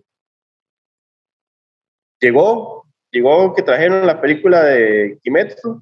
Llegó, 2.20 2.86
llegó 3.12 3.54
que 3.54 3.62
trajeron 3.62 4.06
la 4.06 4.20
película 4.20 4.64
de 4.64 5.18
Kimetsu, 5.22 5.82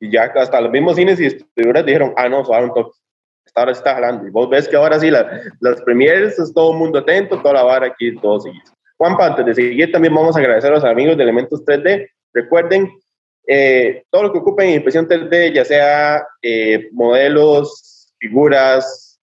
y 0.00 0.10
ya 0.10 0.24
hasta 0.24 0.60
los 0.60 0.70
mismos 0.70 0.96
cines 0.96 1.18
y 1.20 1.24
distribuidores 1.24 1.86
dijeron, 1.86 2.12
ah, 2.16 2.28
no, 2.28 2.44
suave 2.44 2.64
un 2.64 2.74
toque. 2.74 2.98
Esta 3.44 3.62
hora 3.62 3.72
está 3.72 3.94
jalando. 3.94 4.26
Y 4.26 4.30
vos 4.30 4.50
ves 4.50 4.68
que 4.68 4.76
ahora 4.76 4.98
sí, 4.98 5.10
la, 5.10 5.40
las 5.60 5.80
premieres, 5.82 6.38
es 6.38 6.52
todo 6.52 6.72
el 6.72 6.78
mundo 6.78 6.98
atento, 6.98 7.40
toda 7.40 7.54
la 7.54 7.62
vara 7.62 7.86
aquí, 7.86 8.14
todo 8.16 8.40
sigue. 8.40 8.60
Juanpa, 8.98 9.26
antes 9.26 9.46
de 9.46 9.54
seguir, 9.54 9.92
también 9.92 10.14
vamos 10.14 10.36
a 10.36 10.40
agradecer 10.40 10.70
a 10.70 10.74
los 10.74 10.84
amigos 10.84 11.16
de 11.16 11.22
Elementos 11.22 11.64
3D. 11.64 12.08
Recuerden, 12.32 12.90
eh, 13.46 14.04
todo 14.10 14.24
lo 14.24 14.32
que 14.32 14.38
ocupen 14.38 14.68
en 14.68 14.74
impresión 14.76 15.06
3D, 15.06 15.54
ya 15.54 15.64
sea 15.64 16.26
eh, 16.42 16.88
modelos, 16.92 18.12
figuras, 18.18 19.20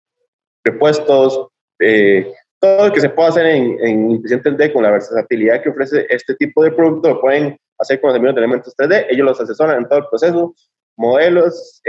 repuestos, 0.63 1.47
eh, 1.79 2.33
todo 2.63 2.87
lo 2.87 2.93
que 2.93 3.01
se 3.01 3.09
pueda 3.09 3.27
hacer 3.27 3.45
en, 3.45 3.77
en, 3.85 4.11
impresión 4.11 4.41
3D 4.41 4.71
con 4.71 4.83
la 4.83 4.91
versatilidad 4.91 5.61
que 5.61 5.67
ofrece 5.67 6.07
este 6.09 6.33
tipo 6.35 6.63
de 6.63 6.71
producto, 6.71 7.09
lo 7.09 7.19
pueden 7.19 7.59
hacer 7.77 7.99
con 7.99 8.07
los 8.07 8.15
amigos 8.15 8.35
de 8.35 8.39
Elementos 8.39 8.73
3D. 8.77 9.07
Ellos 9.09 9.25
los 9.25 9.41
asesoran 9.41 9.79
en 9.79 9.89
todo 9.89 9.99
el 9.99 10.07
proceso, 10.07 10.55
modelos, 10.95 11.81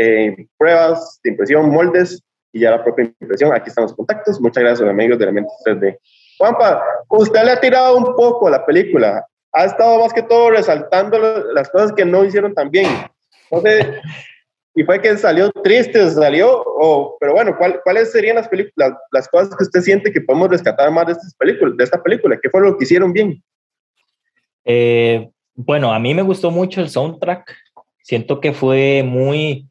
pruebas 0.59 1.21
de 1.23 1.31
impresión, 1.31 1.71
moldes 1.71 2.21
y 2.53 2.59
ya 2.59 2.73
la 2.73 2.83
propia 2.83 3.05
impresión. 3.21 3.53
Aquí 3.53 3.69
están 3.69 3.85
los 3.85 3.95
contactos. 3.95 4.41
Muchas 4.41 4.65
gracias 4.65 4.81
a 4.81 4.85
los 4.87 4.91
amigos 4.91 5.17
de 5.17 5.25
Elementos 5.27 5.55
3D. 5.65 5.97
Juanpa, 6.39 6.83
usted 7.09 7.45
le 7.45 7.53
ha 7.53 7.61
tirado 7.61 7.97
un 7.97 8.17
poco 8.17 8.49
a 8.49 8.51
la 8.51 8.67
película. 8.67 9.25
Ha 9.53 9.67
estado 9.67 10.01
más 10.01 10.13
que 10.13 10.23
todo 10.23 10.51
resaltando 10.51 11.21
las 11.53 11.71
cosas 11.71 11.93
que 11.93 12.05
no 12.05 12.25
hicieron 12.25 12.53
tan 12.53 12.73
bien. 12.73 12.91
Entonces, 13.49 13.87
y 14.75 14.83
fue 14.83 15.01
que 15.01 15.17
salió 15.17 15.51
triste, 15.63 16.11
salió, 16.11 16.63
o, 16.65 17.17
pero 17.21 17.33
bueno, 17.33 17.57
¿cuál, 17.57 17.81
¿cuáles 17.85 18.11
serían 18.11 18.37
las, 18.37 18.49
películas, 18.49 18.93
las 19.13 19.29
cosas 19.29 19.57
que 19.57 19.63
usted 19.63 19.81
siente 19.81 20.13
que 20.13 20.21
podemos 20.21 20.49
rescatar 20.49 20.91
más 20.91 21.07
de, 21.07 21.13
estas 21.13 21.35
películas, 21.35 21.77
de 21.77 21.85
esta 21.85 22.03
película? 22.03 22.39
¿Qué 22.43 22.51
fue 22.51 22.61
lo 22.61 22.77
que 22.77 22.85
hicieron 22.85 23.13
bien? 23.13 23.43
Eh, 24.65 25.31
bueno, 25.55 25.93
a 25.93 25.99
mí 26.01 26.13
me 26.13 26.23
gustó 26.23 26.51
mucho 26.51 26.81
el 26.81 26.89
soundtrack. 26.89 27.57
Siento 28.03 28.41
que 28.41 28.53
fue 28.53 29.05
muy, 29.05 29.69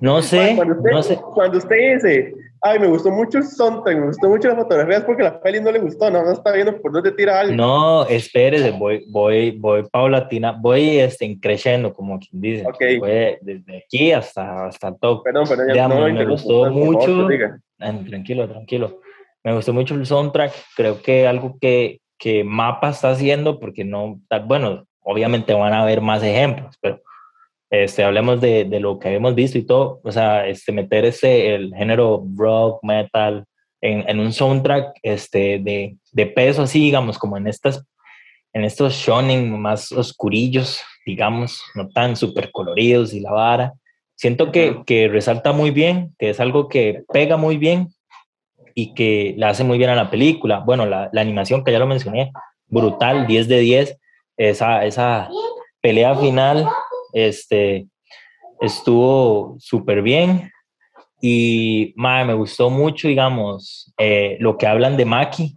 no 0.00 0.22
sé, 0.22 0.54
cuando 0.56 0.74
usted, 0.76 0.90
no 0.90 1.02
sé. 1.02 1.16
Cuando 1.34 1.58
usted 1.58 1.94
dice, 1.94 2.34
ay, 2.70 2.78
me 2.78 2.86
gustó 2.86 3.10
mucho 3.10 3.38
el 3.38 3.44
soundtrack, 3.44 3.98
me 3.98 4.06
gustó 4.06 4.28
mucho 4.28 4.48
las 4.48 4.56
fotografías 4.56 5.04
porque 5.04 5.22
la 5.22 5.40
peli 5.40 5.60
no 5.60 5.70
le 5.70 5.78
gustó, 5.78 6.10
no, 6.10 6.22
no 6.22 6.32
está 6.32 6.52
viendo 6.52 6.80
por 6.80 6.92
dónde 6.92 7.12
tira 7.12 7.40
algo. 7.40 7.54
No, 7.54 8.06
espérese, 8.06 8.72
voy, 8.72 9.04
voy, 9.08 9.52
voy 9.52 9.84
paulatina, 9.90 10.52
voy 10.52 10.98
este, 10.98 11.38
creciendo, 11.40 11.92
como 11.92 12.18
quien 12.18 12.40
dice. 12.40 12.66
Okay. 12.66 12.98
Voy 12.98 13.38
desde 13.40 13.78
aquí 13.78 14.12
hasta, 14.12 14.66
hasta 14.66 14.88
el 14.88 14.98
top. 14.98 15.22
Perdón, 15.24 15.46
perdón, 15.48 15.66
ya 15.68 15.72
Digamos, 15.72 15.98
no 15.98 16.14
me 16.14 16.24
gustó 16.24 16.70
mucho. 16.70 17.28
Tranquilo, 17.78 18.48
tranquilo. 18.48 19.00
Me 19.44 19.54
gustó 19.54 19.72
mucho 19.72 19.94
el 19.94 20.06
soundtrack. 20.06 20.52
Creo 20.76 21.02
que 21.02 21.26
algo 21.26 21.56
que, 21.60 22.00
que 22.18 22.42
Mapa 22.42 22.90
está 22.90 23.10
haciendo, 23.10 23.60
porque 23.60 23.84
no, 23.84 24.20
bueno, 24.44 24.86
obviamente 25.00 25.54
van 25.54 25.72
a 25.72 25.82
haber 25.82 26.00
más 26.00 26.22
ejemplos, 26.22 26.74
pero 26.80 27.00
este, 27.70 28.04
hablemos 28.04 28.40
de, 28.40 28.64
de, 28.64 28.80
lo 28.80 28.98
que 28.98 29.14
hemos 29.14 29.34
visto 29.34 29.58
y 29.58 29.66
todo, 29.66 30.00
o 30.04 30.12
sea, 30.12 30.46
este, 30.46 30.72
meter 30.72 31.04
ese, 31.04 31.54
el 31.54 31.74
género 31.74 32.24
rock, 32.36 32.82
metal, 32.82 33.44
en, 33.80 34.08
en 34.08 34.20
un 34.20 34.32
soundtrack 34.32 34.98
este, 35.02 35.58
de, 35.58 35.96
de, 36.12 36.26
peso, 36.26 36.62
así, 36.62 36.80
digamos, 36.80 37.18
como 37.18 37.36
en, 37.36 37.46
estas, 37.46 37.84
en 38.52 38.64
estos 38.64 38.94
shonen 38.94 39.58
más 39.60 39.92
oscurillos, 39.92 40.80
digamos, 41.04 41.62
no 41.74 41.88
tan 41.88 42.16
súper 42.16 42.50
coloridos 42.52 43.12
y 43.12 43.20
la 43.20 43.32
vara. 43.32 43.72
Siento 44.14 44.50
que, 44.50 44.82
que 44.86 45.08
resalta 45.08 45.52
muy 45.52 45.70
bien, 45.70 46.14
que 46.18 46.30
es 46.30 46.40
algo 46.40 46.68
que 46.68 47.02
pega 47.12 47.36
muy 47.36 47.58
bien 47.58 47.88
y 48.74 48.94
que 48.94 49.34
le 49.36 49.46
hace 49.46 49.62
muy 49.62 49.76
bien 49.76 49.90
a 49.90 49.94
la 49.94 50.10
película. 50.10 50.60
Bueno, 50.60 50.86
la, 50.86 51.10
la 51.12 51.20
animación, 51.20 51.64
que 51.64 51.72
ya 51.72 51.78
lo 51.78 51.86
mencioné, 51.86 52.32
brutal, 52.66 53.26
10 53.26 53.48
de 53.48 53.58
10, 53.58 53.98
esa, 54.38 54.84
esa 54.84 55.28
pelea 55.80 56.14
final 56.16 56.66
este, 57.12 57.86
estuvo 58.60 59.56
súper 59.58 60.02
bien 60.02 60.50
y 61.20 61.94
me 61.96 62.34
gustó 62.34 62.70
mucho, 62.70 63.08
digamos, 63.08 63.92
eh, 63.98 64.36
lo 64.40 64.58
que 64.58 64.66
hablan 64.66 64.96
de 64.96 65.04
Maki. 65.04 65.54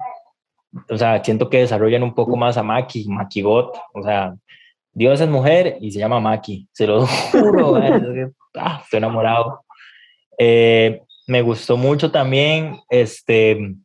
O 0.90 0.98
sea, 0.98 1.24
siento 1.24 1.50
que 1.50 1.60
desarrollan 1.60 2.04
un 2.04 2.14
poco 2.14 2.38
más 2.38 2.58
a 2.58 2.64
Maki, 2.64 3.06
Maki 3.08 3.42
Bot. 3.42 3.78
O 3.94 4.04
sea, 4.04 4.36
Dios 4.94 5.20
es 5.20 5.28
mujer 5.28 5.78
y 5.82 5.92
se 5.92 6.00
llama 6.00 6.20
Maki. 6.20 6.68
Se 6.72 6.88
lo 6.88 7.06
juro, 7.32 7.76
ah, 8.56 8.82
estoy 8.84 8.98
enamorado. 8.98 9.64
Eh, 10.38 11.02
me 11.28 11.42
gustó 11.42 11.78
mucho 11.78 12.12
también 12.12 12.80
este, 12.90 13.76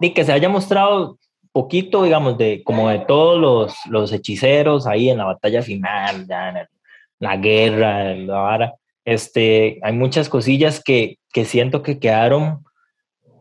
de 0.00 0.12
que 0.12 0.24
se 0.24 0.32
haya 0.32 0.48
mostrado 0.48 1.18
poquito, 1.54 2.02
digamos, 2.02 2.36
de 2.36 2.62
como 2.64 2.90
de 2.90 2.98
todos 2.98 3.40
los, 3.40 3.74
los 3.88 4.12
hechiceros 4.12 4.86
ahí 4.86 5.08
en 5.08 5.16
la 5.18 5.24
batalla 5.24 5.62
final, 5.62 6.26
ya 6.26 6.50
en 6.50 6.56
el 6.58 6.68
la 7.18 7.36
guerra, 7.36 8.14
la 8.14 8.38
vara. 8.38 8.74
Este, 9.04 9.78
hay 9.82 9.92
muchas 9.92 10.28
cosillas 10.28 10.82
que, 10.82 11.18
que 11.32 11.44
siento 11.44 11.82
que 11.82 11.98
quedaron, 11.98 12.64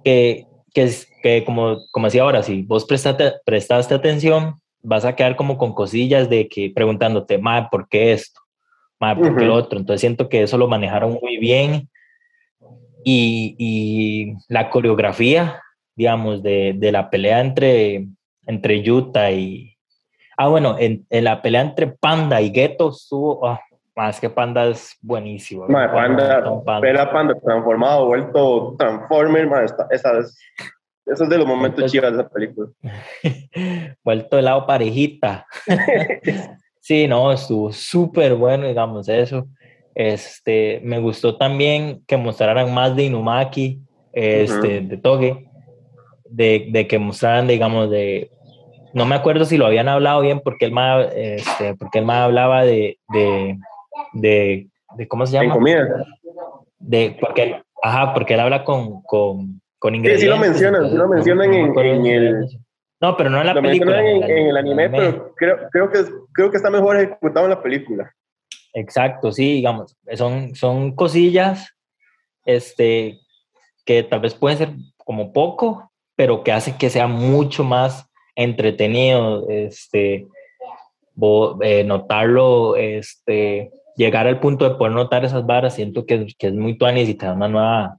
que, 0.04 0.48
que, 0.74 0.90
que, 1.22 1.44
como, 1.46 1.78
como 1.92 2.08
decía 2.08 2.24
ahora, 2.24 2.44
si 2.44 2.64
vos 2.64 2.86
prestaste, 2.86 3.34
prestaste 3.46 3.94
atención, 3.94 4.56
vas 4.82 5.06
a 5.06 5.16
quedar 5.16 5.36
como 5.36 5.58
con 5.58 5.74
cosillas 5.74 6.30
de 6.30 6.48
que 6.48 6.72
preguntándote, 6.74 7.38
ma, 7.38 7.70
¿por 7.70 7.88
qué 7.88 8.14
esto? 8.14 8.42
Ma, 9.00 9.16
¿por 9.16 9.36
qué 9.36 9.46
lo 9.46 9.56
otro? 9.56 9.80
Entonces 9.80 10.02
siento 10.02 10.30
que 10.30 10.44
eso 10.44 10.58
lo 10.58 10.68
manejaron 10.68 11.18
muy 11.22 11.38
bien. 11.38 11.90
Y, 13.06 13.56
y 13.58 14.34
la 14.48 14.70
coreografía, 14.70 15.62
digamos, 15.96 16.44
de, 16.44 16.74
de, 16.78 16.92
la 16.92 17.10
pelea 17.10 17.40
entre, 17.40 18.08
entre 18.46 18.82
Yuta 18.82 19.32
y... 19.32 19.76
Ah, 20.38 20.48
bueno, 20.48 20.78
en, 20.80 21.06
en 21.10 21.24
la 21.24 21.42
pelea 21.42 21.62
entre 21.62 21.88
Panda 21.88 22.42
y 22.42 22.52
Geto 22.52 22.90
estuvo... 22.90 23.40
Oh, 23.42 23.60
más 23.96 24.20
que 24.20 24.30
Panda 24.30 24.66
es 24.68 24.98
buenísimo. 25.02 25.68
Ma, 25.68 25.92
Panda, 25.92 26.44
Panda. 26.66 27.12
Panda 27.12 27.36
transformado, 27.40 28.08
vuelto 28.08 28.76
Transformer, 28.78 29.48
ma, 29.48 29.64
esa 29.64 30.20
es, 30.20 30.36
eso 31.06 31.24
es 31.24 31.30
de 31.30 31.38
los 31.38 31.48
momentos 31.48 31.92
chivas 31.92 32.14
de 32.14 32.22
esa 32.22 32.30
película. 32.30 32.70
vuelto 34.04 34.38
de 34.38 34.42
lado 34.42 34.66
parejita. 34.66 35.46
sí, 36.80 37.08
no, 37.08 37.32
estuvo 37.32 37.72
súper 37.72 38.36
bueno, 38.36 38.68
digamos, 38.68 39.10
eso. 39.10 39.48
Este, 39.94 40.82
me 40.84 41.00
gustó 41.00 41.38
también 41.38 42.04
que 42.08 42.18
mostraran 42.18 42.74
más 42.74 42.96
de 42.96 43.04
Inumaki, 43.04 43.80
este, 44.12 44.82
de 44.82 44.98
Toge, 44.98 45.50
de, 46.34 46.68
de, 46.72 46.88
que 46.88 47.00
mostraran, 47.00 47.48
digamos, 47.48 47.90
de... 47.90 48.30
No 48.94 49.06
me 49.06 49.16
acuerdo 49.16 49.46
si 49.46 49.58
lo 49.58 49.66
habían 49.66 49.88
hablado 49.88 50.22
bien 50.22 50.40
porque 50.40 50.66
él 50.66 50.72
más, 50.72 51.08
este, 51.16 51.76
porque 51.76 52.00
él 52.00 52.06
más 52.06 52.20
hablaba 52.20 52.64
de, 52.64 53.00
de 53.10 53.58
de, 54.14 54.68
de 54.98 55.08
¿cómo 55.08 55.26
se 55.26 55.34
llama? 55.34 55.46
En 55.46 55.52
comida. 55.52 56.06
De, 56.80 57.18
porque, 57.20 57.62
ajá, 57.82 58.14
porque 58.14 58.34
él 58.34 58.40
habla 58.40 58.64
con, 58.64 59.02
con, 59.04 59.62
con 59.80 59.96
ingredientes. 59.96 60.22
Sí, 60.22 60.26
sí 60.26 60.30
lo 60.30 60.38
mencionan, 60.38 60.90
sí 60.90 60.96
lo 60.96 61.08
mencionan 61.08 61.54
en, 61.54 61.80
en, 61.80 62.06
el... 62.06 62.48
No, 63.02 63.18
pero 63.18 63.30
no 63.30 63.40
en 63.40 63.48
la 63.48 63.54
lo 63.54 63.62
película. 63.62 64.00
En, 64.02 64.24
en, 64.24 64.48
el 64.48 64.58
anime, 64.58 64.90
pero 64.90 65.34
creo, 65.36 65.58
creo, 65.72 65.92
que, 65.92 66.06
creo 66.34 66.52
que 66.52 66.58
está 66.58 66.70
mejor 66.70 66.98
ejecutado 66.98 67.46
en 67.46 67.52
la 67.52 67.62
película. 67.62 68.14
Exacto, 68.74 69.32
sí, 69.32 69.54
digamos, 69.54 69.96
son, 70.16 70.56
son 70.56 70.96
cosillas 70.96 71.76
este, 72.46 73.20
que 73.86 74.04
tal 74.04 74.20
vez 74.20 74.34
pueden 74.34 74.58
ser 74.58 74.70
como 74.98 75.32
poco, 75.32 75.92
pero 76.16 76.44
que 76.44 76.52
hacen 76.52 76.78
que 76.78 76.90
sea 76.90 77.08
mucho 77.08 77.64
más 77.64 78.10
entretenido, 78.36 79.48
este, 79.50 80.28
eh, 81.62 81.84
notarlo, 81.84 82.76
este, 82.76 83.72
llegar 83.96 84.28
al 84.28 84.40
punto 84.40 84.68
de 84.68 84.76
poder 84.76 84.94
notar 84.94 85.26
esas 85.26 85.46
varas, 85.46 85.76
siento 85.76 86.06
que, 86.06 86.28
que 86.38 86.48
es 86.48 86.54
muy 86.54 86.78
tuanis 86.78 87.10
y 87.10 87.16
te 87.16 87.26
da 87.26 87.34
una 87.34 87.48
nueva 87.48 87.98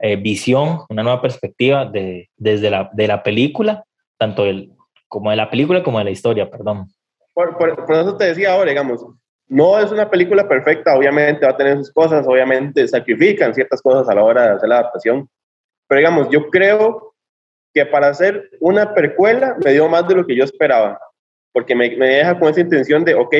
eh, 0.00 0.16
visión, 0.16 0.80
una 0.88 1.02
nueva 1.02 1.20
perspectiva 1.20 1.84
de, 1.84 2.30
desde 2.36 2.70
la, 2.70 2.90
de 2.92 3.06
la 3.06 3.22
película, 3.22 3.84
tanto 4.16 4.46
el, 4.46 4.72
como 5.08 5.30
de 5.30 5.36
la 5.36 5.50
película 5.50 5.82
como 5.82 5.98
de 5.98 6.04
la 6.04 6.10
historia, 6.10 6.50
perdón. 6.50 6.86
Por, 7.34 7.56
por, 7.58 7.86
por, 7.86 7.96
eso 7.96 8.16
te 8.16 8.24
decía 8.24 8.54
ahora, 8.54 8.70
digamos, 8.70 9.04
no 9.46 9.78
es 9.78 9.90
una 9.90 10.08
película 10.08 10.48
perfecta, 10.48 10.96
obviamente 10.96 11.44
va 11.44 11.52
a 11.52 11.56
tener 11.56 11.76
sus 11.78 11.92
cosas, 11.92 12.26
obviamente 12.26 12.86
sacrifican 12.88 13.54
ciertas 13.54 13.82
cosas 13.82 14.08
a 14.08 14.14
la 14.14 14.24
hora 14.24 14.42
de 14.44 14.50
hacer 14.52 14.68
la 14.68 14.78
adaptación, 14.78 15.28
pero 15.86 15.98
digamos, 15.98 16.30
yo 16.30 16.48
creo 16.48 17.09
que 17.72 17.86
para 17.86 18.08
hacer 18.08 18.50
una 18.60 18.94
precuela 18.94 19.56
me 19.64 19.72
dio 19.72 19.88
más 19.88 20.06
de 20.08 20.16
lo 20.16 20.26
que 20.26 20.36
yo 20.36 20.44
esperaba, 20.44 20.98
porque 21.52 21.74
me, 21.74 21.96
me 21.96 22.06
deja 22.06 22.38
con 22.38 22.48
esa 22.48 22.60
intención 22.60 23.04
de, 23.04 23.14
ok, 23.14 23.34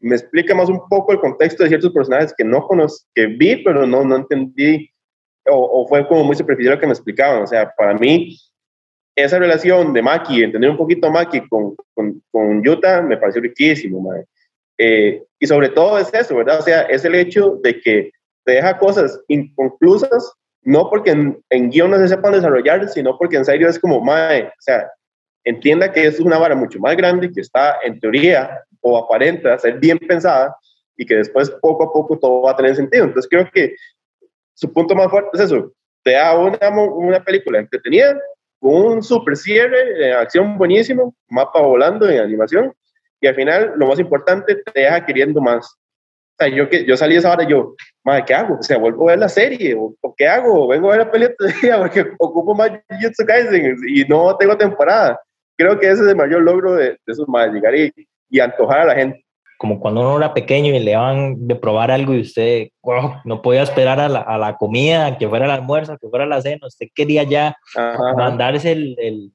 me 0.00 0.16
explica 0.16 0.54
más 0.54 0.68
un 0.68 0.86
poco 0.88 1.12
el 1.12 1.20
contexto 1.20 1.62
de 1.62 1.70
ciertos 1.70 1.92
personajes 1.92 2.34
que 2.36 2.44
no 2.44 2.66
conozco, 2.66 3.08
que 3.14 3.26
vi, 3.26 3.56
pero 3.64 3.86
no, 3.86 4.04
no 4.04 4.16
entendí, 4.16 4.90
o, 5.46 5.82
o 5.82 5.88
fue 5.88 6.06
como 6.06 6.24
muy 6.24 6.36
superficial 6.36 6.74
lo 6.74 6.80
que 6.80 6.86
me 6.86 6.92
explicaban. 6.92 7.42
O 7.42 7.46
sea, 7.46 7.72
para 7.76 7.94
mí, 7.94 8.36
esa 9.16 9.38
relación 9.38 9.92
de 9.92 10.02
Maki, 10.02 10.42
entender 10.42 10.70
un 10.70 10.76
poquito 10.76 11.10
Maki 11.10 11.48
con, 11.48 11.74
con, 11.94 12.22
con 12.30 12.62
Yuta, 12.62 13.02
me 13.02 13.16
pareció 13.16 13.40
riquísimo, 13.42 14.00
madre. 14.00 14.26
Eh, 14.78 15.22
y 15.38 15.46
sobre 15.46 15.68
todo 15.68 15.98
es 15.98 16.12
eso, 16.12 16.36
¿verdad? 16.36 16.58
O 16.58 16.62
sea, 16.62 16.82
es 16.82 17.04
el 17.04 17.14
hecho 17.14 17.60
de 17.62 17.80
que 17.80 18.10
te 18.44 18.52
deja 18.52 18.78
cosas 18.78 19.20
inconclusas, 19.28 20.32
no 20.64 20.88
porque 20.88 21.10
en, 21.10 21.42
en 21.50 21.70
guion 21.70 21.90
no 21.90 21.98
se 21.98 22.08
sepan 22.08 22.32
desarrollar, 22.32 22.88
sino 22.88 23.16
porque 23.18 23.36
en 23.36 23.44
serio 23.44 23.68
es 23.68 23.78
como, 23.78 24.00
madre, 24.00 24.48
o 24.48 24.60
sea, 24.60 24.90
entienda 25.44 25.92
que 25.92 26.06
es 26.06 26.20
una 26.20 26.38
vara 26.38 26.54
mucho 26.54 26.78
más 26.78 26.96
grande, 26.96 27.30
que 27.30 27.40
está 27.40 27.76
en 27.82 28.00
teoría 28.00 28.60
o 28.80 28.98
aparenta 28.98 29.58
ser 29.58 29.78
bien 29.78 29.98
pensada 29.98 30.56
y 30.96 31.04
que 31.04 31.16
después 31.16 31.50
poco 31.60 31.84
a 31.84 31.92
poco 31.92 32.18
todo 32.18 32.42
va 32.42 32.52
a 32.52 32.56
tener 32.56 32.74
sentido. 32.76 33.04
Entonces 33.04 33.28
creo 33.30 33.50
que 33.52 33.74
su 34.54 34.72
punto 34.72 34.94
más 34.94 35.10
fuerte 35.10 35.30
es 35.34 35.40
eso, 35.40 35.72
te 36.02 36.12
da 36.12 36.38
una, 36.38 36.58
una 36.68 37.22
película 37.22 37.58
entretenida, 37.58 38.18
con 38.60 38.74
un 38.74 39.02
super 39.02 39.36
cierre, 39.36 40.12
acción 40.14 40.56
buenísimo, 40.56 41.14
mapa 41.28 41.60
volando 41.60 42.08
en 42.08 42.20
animación, 42.20 42.72
y 43.20 43.26
al 43.26 43.34
final, 43.34 43.72
lo 43.76 43.86
más 43.86 43.98
importante, 43.98 44.56
te 44.56 44.80
deja 44.80 45.04
queriendo 45.06 45.40
más. 45.40 45.76
O 46.36 46.44
sea, 46.44 46.48
yo, 46.48 46.68
que, 46.68 46.84
yo 46.84 46.96
salí 46.96 47.14
esa 47.14 47.32
hora 47.32 47.44
y 47.44 47.48
yo, 47.48 47.74
madre, 48.02 48.24
¿qué 48.26 48.34
hago? 48.34 48.58
O 48.58 48.62
sea, 48.62 48.78
vuelvo 48.78 49.08
a 49.08 49.12
ver 49.12 49.20
la 49.20 49.28
serie, 49.28 49.76
o, 49.78 49.94
¿qué 50.16 50.26
hago? 50.26 50.66
Vengo 50.66 50.88
a 50.88 50.96
ver 50.96 51.06
la 51.06 51.10
película 51.10 51.38
porque 51.78 52.06
ocupo 52.18 52.54
más 52.54 52.70
Jujutsu 52.90 53.24
Kaisen 53.24 53.76
y 53.86 54.04
no 54.04 54.36
tengo 54.36 54.56
temporada. 54.56 55.20
Creo 55.56 55.78
que 55.78 55.86
ese 55.90 56.02
es 56.02 56.08
el 56.08 56.16
mayor 56.16 56.42
logro 56.42 56.74
de, 56.74 56.90
de 56.90 56.98
esos 57.06 57.28
madres, 57.28 57.54
llegar 57.54 57.76
y, 57.76 57.92
y 58.28 58.40
antojar 58.40 58.80
a 58.80 58.84
la 58.86 58.94
gente 58.96 59.24
como 59.56 59.80
cuando 59.80 60.02
uno 60.02 60.18
era 60.18 60.34
pequeño 60.34 60.74
y 60.74 60.78
le 60.78 60.92
daban 60.92 61.46
de 61.46 61.54
probar 61.54 61.90
algo 61.90 62.12
y 62.12 62.20
usted 62.20 62.68
wow, 62.82 63.14
no 63.24 63.40
podía 63.40 63.62
esperar 63.62 64.00
a 64.00 64.08
la, 64.08 64.20
a 64.20 64.36
la, 64.36 64.56
comida, 64.56 65.16
que 65.16 65.28
fuera 65.28 65.46
el 65.46 65.50
almuerzo, 65.50 65.96
que 65.96 66.08
fuera 66.08 66.26
la 66.26 66.42
cena, 66.42 66.66
usted 66.66 66.88
quería 66.94 67.22
ya 67.22 67.56
Ajá. 67.74 68.14
mandarse 68.14 68.72
el, 68.72 68.96
el, 68.98 69.32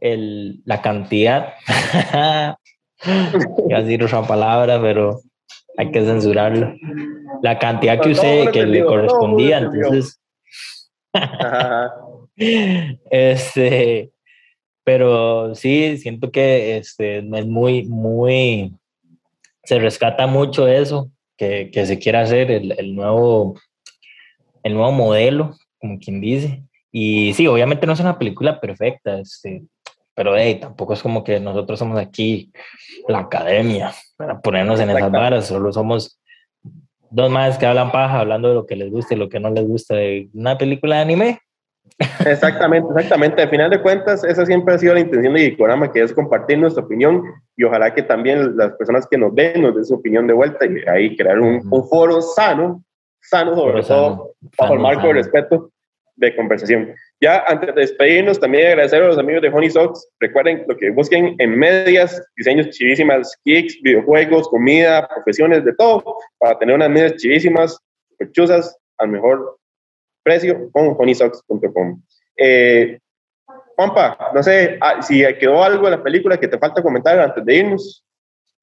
el, 0.00 0.62
la 0.64 0.82
cantidad, 0.82 1.54
iba 3.04 3.78
a 3.78 3.82
decir 3.82 4.04
otra 4.04 4.22
palabra, 4.22 4.80
pero 4.80 5.20
hay 5.76 5.90
que 5.90 6.04
censurarlo, 6.04 6.74
la 7.42 7.58
cantidad 7.58 8.00
que 8.00 8.10
usted, 8.10 8.50
que 8.50 8.64
le 8.66 8.84
correspondía, 8.84 9.58
entonces, 9.58 10.20
este, 13.10 14.10
pero 14.84 15.54
sí, 15.54 15.96
siento 15.98 16.30
que 16.30 16.78
este, 16.78 17.18
es 17.18 17.46
muy, 17.46 17.84
muy 17.84 18.72
se 19.66 19.78
rescata 19.80 20.26
mucho 20.26 20.68
eso, 20.68 21.10
que, 21.36 21.70
que 21.72 21.86
se 21.86 21.98
quiera 21.98 22.20
hacer 22.22 22.50
el, 22.50 22.72
el, 22.78 22.94
nuevo, 22.94 23.56
el 24.62 24.74
nuevo 24.74 24.92
modelo, 24.92 25.56
como 25.78 25.98
quien 25.98 26.20
dice. 26.20 26.62
Y 26.92 27.34
sí, 27.34 27.46
obviamente 27.46 27.86
no 27.86 27.92
es 27.92 28.00
una 28.00 28.18
película 28.18 28.60
perfecta, 28.60 29.18
este, 29.18 29.64
pero 30.16 30.34
hey, 30.34 30.58
tampoco 30.58 30.94
es 30.94 31.02
como 31.02 31.22
que 31.22 31.38
nosotros 31.38 31.78
somos 31.78 32.00
aquí 32.00 32.50
la 33.06 33.20
academia 33.20 33.92
para 34.16 34.40
ponernos 34.40 34.80
en 34.80 34.88
esas 34.88 35.12
varas, 35.12 35.46
solo 35.46 35.70
somos 35.72 36.18
dos 37.10 37.30
más 37.30 37.58
que 37.58 37.66
hablan 37.66 37.92
paja 37.92 38.20
hablando 38.20 38.48
de 38.48 38.54
lo 38.54 38.66
que 38.66 38.76
les 38.76 38.90
gusta 38.90 39.14
y 39.14 39.18
lo 39.18 39.28
que 39.28 39.38
no 39.38 39.50
les 39.50 39.68
gusta 39.68 39.94
de 39.94 40.28
una 40.32 40.56
película 40.56 40.96
de 40.96 41.02
anime. 41.02 41.38
Exactamente, 42.26 42.88
exactamente. 42.88 43.42
Al 43.42 43.50
final 43.50 43.70
de 43.70 43.82
cuentas, 43.82 44.24
esa 44.24 44.46
siempre 44.46 44.74
ha 44.74 44.78
sido 44.78 44.94
la 44.94 45.00
intención 45.00 45.34
de 45.34 45.50
Gikorama, 45.50 45.92
que 45.92 46.02
es 46.02 46.14
compartir 46.14 46.58
nuestra 46.58 46.82
opinión 46.82 47.22
y 47.54 47.64
ojalá 47.64 47.94
que 47.94 48.02
también 48.02 48.56
las 48.56 48.72
personas 48.72 49.06
que 49.06 49.18
nos 49.18 49.34
ven 49.34 49.62
nos 49.62 49.74
den 49.74 49.84
su 49.84 49.94
opinión 49.94 50.26
de 50.26 50.32
vuelta 50.32 50.64
y 50.64 50.88
ahí 50.88 51.14
crear 51.14 51.38
un, 51.38 51.60
un 51.70 51.88
foro 51.88 52.22
sano, 52.22 52.82
sano 53.20 53.54
sobre 53.54 53.82
todo, 53.82 54.32
bajo 54.58 54.74
el 54.74 54.80
marco 54.80 55.08
de 55.08 55.12
respeto 55.12 55.70
de 56.16 56.34
conversación. 56.34 56.94
Ya 57.20 57.44
antes 57.46 57.74
de 57.74 57.80
despedirnos, 57.80 58.40
también 58.40 58.68
agradecer 58.68 59.02
a 59.02 59.08
los 59.08 59.18
amigos 59.18 59.42
de 59.42 59.48
Honey 59.48 59.70
Socks. 59.70 60.08
Recuerden 60.20 60.64
lo 60.66 60.76
que 60.76 60.90
busquen 60.90 61.34
en 61.38 61.58
medias, 61.58 62.22
diseños 62.36 62.70
chivísimas, 62.70 63.38
kicks, 63.44 63.80
videojuegos, 63.82 64.48
comida, 64.48 65.06
profesiones, 65.08 65.64
de 65.64 65.74
todo, 65.74 66.18
para 66.38 66.58
tener 66.58 66.74
unas 66.74 66.90
medias 66.90 67.16
chivísimas, 67.16 67.78
chuzas, 68.32 68.76
al 68.98 69.08
mejor 69.08 69.58
precio 70.22 70.70
con 70.72 70.96
honeysox.com. 70.98 72.02
Eh, 72.36 72.98
Juanpa, 73.76 74.32
no 74.34 74.42
sé 74.42 74.78
ah, 74.80 75.02
si 75.02 75.22
quedó 75.38 75.62
algo 75.62 75.86
en 75.86 75.92
la 75.92 76.02
película 76.02 76.38
que 76.38 76.48
te 76.48 76.58
falta 76.58 76.82
comentar 76.82 77.18
antes 77.18 77.44
de 77.44 77.56
irnos. 77.56 78.04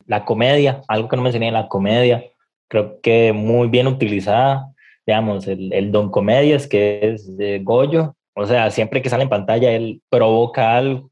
La 0.06 0.26
comedia, 0.26 0.82
algo 0.88 1.08
que 1.08 1.16
no 1.16 1.22
mencioné, 1.22 1.52
la 1.52 1.68
comedia, 1.68 2.24
creo 2.68 3.00
que 3.02 3.32
muy 3.32 3.68
bien 3.68 3.88
utilizada, 3.88 4.73
digamos, 5.06 5.48
el, 5.48 5.74
el 5.74 5.92
Don 5.92 6.10
Comedias, 6.10 6.68
que 6.68 7.00
es 7.02 7.38
de 7.38 7.60
Goyo, 7.60 8.16
o 8.36 8.46
sea, 8.46 8.72
siempre 8.72 9.02
que 9.02 9.10
sale 9.10 9.24
en 9.24 9.30
pantalla 9.30 9.72
él 9.72 10.02
provoca 10.10 10.76
algo, 10.76 11.12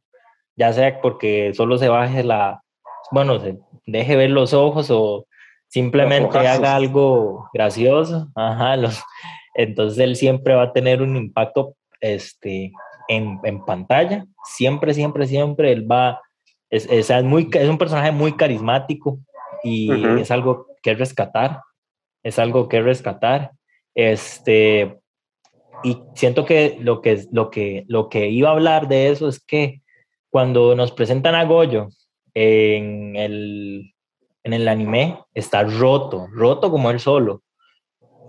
ya 0.56 0.74
sea 0.74 1.02
porque 1.02 1.54
solo 1.54 1.78
se 1.78 1.90
baje 1.90 2.24
la, 2.24 2.62
bueno, 3.12 3.40
se 3.40 3.58
deje 3.86 4.16
ver 4.16 4.32
los 4.32 4.54
ojos 4.54 4.90
o 4.90 5.28
simplemente 5.68 6.38
haga 6.38 6.76
algo 6.76 7.50
gracioso, 7.54 8.30
ajá, 8.36 8.76
los, 8.78 9.02
entonces 9.56 10.00
él 10.00 10.16
siempre 10.16 10.56
va 10.56 10.64
a 10.64 10.74
tener 10.74 11.02
un 11.02 11.16
impacto 11.16 11.76
este, 12.00 12.72
en, 13.08 13.40
en 13.44 13.64
pantalla, 13.66 14.26
siempre, 14.44 14.94
siempre, 14.94 15.28
siempre 15.28 15.72
él 15.72 15.90
va, 15.90 16.22
es, 16.70 16.88
es, 16.90 17.10
es, 17.10 17.24
muy, 17.24 17.50
es 17.54 17.70
un 17.70 17.78
personaje 17.78 18.12
muy 18.12 18.34
carismático 18.34 19.20
y 19.64 19.92
uh 19.92 19.96
-huh. 19.96 20.22
es 20.22 20.32
algo 20.32 20.68
que 20.82 20.94
rescatar, 20.94 21.62
es 22.24 22.40
algo 22.40 22.68
que 22.68 22.82
rescatar. 22.82 23.52
Este, 23.96 25.00
y 25.84 25.98
siento 26.16 26.46
que 26.46 26.78
lo 26.80 27.02
que, 27.02 27.26
lo, 27.32 27.50
que, 27.50 27.86
lo 27.88 28.10
que 28.10 28.30
iba 28.30 28.50
a 28.50 28.54
hablar 28.54 28.88
de 28.88 29.10
eso 29.10 29.28
es 29.28 29.40
que 29.40 29.82
cuando 30.30 30.76
nos 30.76 30.92
presentan 30.92 31.36
a 31.36 31.44
Goyo 31.44 31.90
en 32.34 33.16
el, 33.16 33.94
en 34.44 34.54
el 34.54 34.68
anime, 34.68 35.20
está 35.34 35.64
roto, 35.64 36.28
roto 36.32 36.72
como 36.72 36.90
él 36.92 37.00
solo. 37.00 37.42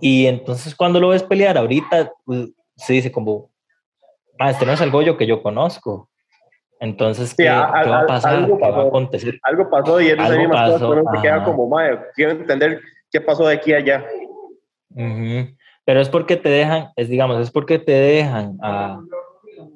Y 0.01 0.25
entonces 0.25 0.75
cuando 0.75 0.99
lo 0.99 1.09
ves 1.09 1.23
pelear 1.23 1.57
ahorita, 1.57 2.11
se 2.75 2.93
dice 2.93 3.11
como, 3.11 3.51
ah, 4.39 4.51
este 4.51 4.65
no 4.65 4.73
es 4.73 4.81
el 4.81 4.91
Goyo 4.91 5.15
que 5.17 5.27
yo 5.27 5.41
conozco. 5.41 6.09
Entonces, 6.79 7.33
¿qué, 7.33 7.43
sí, 7.43 7.47
a, 7.47 7.71
¿qué 7.81 7.89
va 7.89 8.01
a 8.01 8.05
pasar? 8.05 8.35
Algo 8.35 8.59
pasó, 8.59 8.71
¿Qué 8.73 8.77
va 8.77 8.83
a 8.83 8.87
acontecer? 8.87 9.39
Algo 9.43 9.69
pasó 9.69 10.01
y 10.01 10.17
cosas 10.17 10.81
uno 10.81 11.03
se 11.15 11.21
queda 11.21 11.43
como, 11.45 11.69
madre, 11.69 11.99
quiero 12.13 12.31
entender 12.31 12.81
qué 13.09 13.21
pasó 13.21 13.47
de 13.47 13.53
aquí 13.53 13.71
a 13.71 13.77
allá. 13.77 14.05
Uh 14.95 15.01
-huh. 15.01 15.57
Pero 15.85 15.99
es 15.99 16.09
porque 16.09 16.37
te 16.37 16.49
dejan, 16.49 16.89
es 16.95 17.09
digamos, 17.09 17.39
es 17.41 17.51
porque 17.51 17.79
te 17.79 17.91
dejan 17.91 18.57
a, 18.61 18.99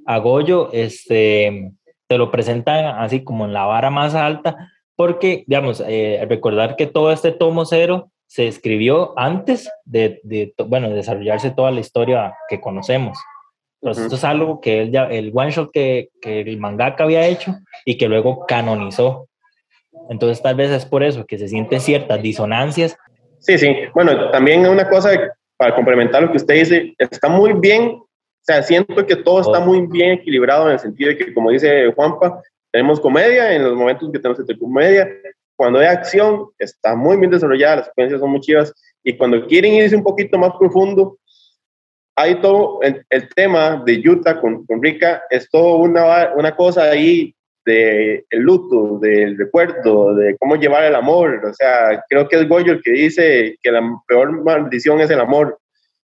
a 0.05 0.17
Goyo, 0.19 0.69
este, 0.71 1.71
te 2.07 2.17
lo 2.17 2.31
presentan 2.31 2.85
así 2.85 3.23
como 3.23 3.45
en 3.45 3.53
la 3.53 3.65
vara 3.65 3.89
más 3.89 4.15
alta, 4.15 4.71
porque, 4.95 5.43
digamos, 5.47 5.83
eh, 5.85 6.25
recordar 6.29 6.75
que 6.75 6.87
todo 6.87 7.11
este 7.11 7.31
tomo 7.31 7.65
cero 7.65 8.09
se 8.25 8.47
escribió 8.47 9.13
antes 9.17 9.69
de, 9.85 10.19
de, 10.23 10.53
bueno, 10.65 10.89
desarrollarse 10.89 11.51
toda 11.51 11.71
la 11.71 11.79
historia 11.81 12.33
que 12.49 12.59
conocemos. 12.59 13.17
Entonces, 13.81 14.01
uh 14.01 14.03
-huh. 14.03 14.07
esto 14.07 14.15
es 14.15 14.23
algo 14.23 14.59
que 14.59 14.81
él 14.81 14.91
ya, 14.91 15.05
el 15.05 15.31
one 15.33 15.51
shot 15.51 15.71
que, 15.71 16.09
que 16.21 16.41
el 16.41 16.57
mangaka 16.57 17.03
había 17.03 17.27
hecho 17.27 17.55
y 17.85 17.97
que 17.97 18.07
luego 18.07 18.45
canonizó. 18.47 19.27
Entonces, 20.09 20.41
tal 20.41 20.55
vez 20.55 20.71
es 20.71 20.85
por 20.85 21.03
eso 21.03 21.25
que 21.25 21.37
se 21.37 21.47
sienten 21.47 21.79
ciertas 21.79 22.21
disonancias. 22.21 22.97
Sí, 23.39 23.57
sí. 23.57 23.75
Bueno, 23.93 24.31
también 24.31 24.67
una 24.67 24.89
cosa 24.89 25.11
para 25.57 25.75
complementar 25.75 26.21
lo 26.23 26.31
que 26.31 26.37
usted 26.37 26.55
dice, 26.55 26.95
está 26.97 27.27
muy 27.27 27.53
bien, 27.53 27.89
o 27.89 28.07
sea, 28.41 28.61
siento 28.61 29.05
que 29.05 29.15
todo 29.15 29.41
está 29.41 29.59
muy 29.59 29.85
bien 29.87 30.11
equilibrado 30.11 30.67
en 30.67 30.73
el 30.73 30.79
sentido 30.79 31.09
de 31.09 31.17
que, 31.17 31.33
como 31.33 31.51
dice 31.51 31.91
Juanpa, 31.93 32.41
tenemos 32.71 32.99
comedia 32.99 33.53
en 33.53 33.63
los 33.63 33.75
momentos 33.75 34.09
que 34.11 34.19
tenemos 34.19 34.39
entre 34.39 34.57
comedia, 34.57 35.09
cuando 35.55 35.79
hay 35.79 35.87
acción, 35.87 36.49
está 36.59 36.95
muy 36.95 37.17
bien 37.17 37.31
desarrollada, 37.31 37.77
las 37.77 37.85
secuencias 37.87 38.19
son 38.19 38.29
muy 38.29 38.39
chivas, 38.41 38.71
y 39.03 39.17
cuando 39.17 39.45
quieren 39.47 39.73
irse 39.73 39.95
un 39.95 40.03
poquito 40.03 40.37
más 40.37 40.51
profundo, 40.57 41.17
hay 42.15 42.35
todo 42.35 42.79
el, 42.81 43.05
el 43.09 43.29
tema 43.29 43.81
de 43.85 44.01
Utah 44.07 44.39
con, 44.39 44.65
con 44.65 44.81
Rika, 44.81 45.23
es 45.29 45.49
todo 45.49 45.77
una, 45.77 46.33
una 46.35 46.55
cosa 46.55 46.83
ahí 46.83 47.35
de 47.67 48.25
luto, 48.31 48.97
del 48.99 49.37
recuerdo, 49.37 50.15
de 50.15 50.37
cómo 50.37 50.55
llevar 50.55 50.85
el 50.85 50.95
amor. 50.95 51.45
O 51.45 51.53
sea, 51.53 52.01
creo 52.09 52.27
que 52.27 52.37
es 52.37 52.47
Goyo 52.47 52.71
el 52.71 52.81
que 52.81 52.91
dice 52.91 53.57
que 53.61 53.71
la 53.71 53.81
peor 54.07 54.43
maldición 54.43 55.01
es 55.01 55.09
el 55.09 55.19
amor. 55.19 55.59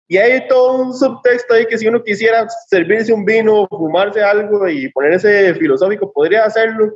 Y 0.08 0.18
hay 0.18 0.48
todo 0.48 0.82
un 0.82 0.94
subtexto 0.94 1.54
ahí 1.54 1.66
que 1.66 1.78
si 1.78 1.88
uno 1.88 2.04
quisiera 2.04 2.48
servirse 2.70 3.14
un 3.14 3.26
vino, 3.26 3.68
fumarse 3.68 4.22
algo 4.22 4.68
y 4.68 4.90
ponerse 4.92 5.54
filosófico, 5.56 6.12
podría 6.12 6.46
hacerlo, 6.46 6.94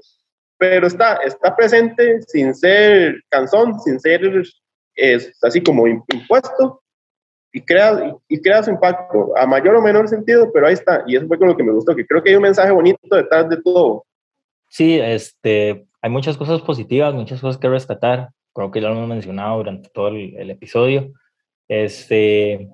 pero 0.57 0.87
está, 0.87 1.15
está 1.25 1.55
presente 1.55 2.21
sin 2.27 2.55
ser 2.55 3.21
canzón, 3.29 3.79
sin 3.81 3.99
ser 3.99 4.21
es, 4.95 5.37
así 5.41 5.61
como 5.61 5.87
impuesto. 5.87 6.81
y 7.51 7.61
crea, 7.61 8.13
y 8.27 8.41
crea 8.41 8.63
su 8.63 8.71
impacto, 8.71 9.31
a 9.37 9.45
mayor 9.45 9.75
o 9.75 9.81
menor 9.81 10.07
sentido, 10.09 10.51
pero 10.53 10.67
ahí 10.67 10.73
está. 10.73 11.03
Y 11.07 11.15
eso 11.15 11.27
fue 11.27 11.37
con 11.37 11.47
lo 11.47 11.55
que 11.55 11.63
me 11.63 11.71
gustó, 11.71 11.95
que 11.95 12.05
creo 12.05 12.21
que 12.21 12.29
hay 12.31 12.35
un 12.35 12.43
mensaje 12.43 12.71
bonito 12.71 13.15
detrás 13.15 13.49
de 13.49 13.61
todo. 13.61 14.05
Sí, 14.69 14.99
este, 14.99 15.85
hay 16.01 16.09
muchas 16.09 16.37
cosas 16.37 16.61
positivas, 16.61 17.13
muchas 17.13 17.41
cosas 17.41 17.59
que 17.59 17.69
rescatar. 17.69 18.29
Creo 18.53 18.71
que 18.71 18.81
ya 18.81 18.89
lo 18.89 18.95
hemos 18.95 19.09
mencionado 19.09 19.57
durante 19.57 19.89
todo 19.89 20.09
el, 20.09 20.35
el 20.37 20.49
episodio. 20.49 21.13
Este, 21.67 22.69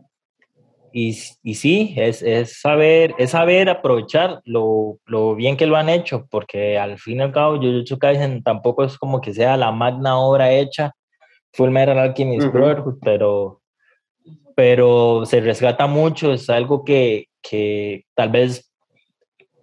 y, 0.93 1.17
y 1.43 1.55
sí, 1.55 1.93
es, 1.97 2.21
es, 2.21 2.59
saber, 2.59 3.15
es 3.17 3.31
saber 3.31 3.69
aprovechar 3.69 4.41
lo, 4.43 4.99
lo, 5.05 5.35
bien 5.35 5.55
que 5.55 5.65
lo 5.65 5.77
han 5.77 5.89
hecho, 5.89 6.27
porque 6.29 6.77
al 6.77 6.97
fin 6.99 7.19
y 7.19 7.21
al 7.21 7.31
cabo 7.31 7.57
Jujutsu 7.57 7.97
Kaisen 7.97 8.43
tampoco 8.43 8.83
es 8.83 8.97
como 8.97 9.21
que 9.21 9.33
sea 9.33 9.55
la 9.57 9.71
magna 9.71 10.17
obra 10.17 10.51
hecha, 10.51 10.91
Full 11.53 11.69
Metal 11.69 11.97
Alchemist 11.97 12.47
uh 12.47 12.51
Brotherhood, 12.51 12.99
pero, 13.01 13.61
pero 14.55 15.25
se 15.25 15.39
rescata 15.39 15.87
mucho, 15.87 16.33
es 16.33 16.49
algo 16.49 16.83
que, 16.83 17.27
que 17.41 18.05
tal 18.13 18.29
vez 18.29 18.71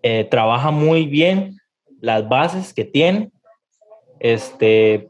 eh, 0.02 0.24
trabaja 0.24 0.70
muy 0.70 1.06
bien 1.06 1.58
las 2.00 2.28
bases 2.28 2.72
que 2.72 2.84
tiene, 2.84 3.30
este, 4.20 5.08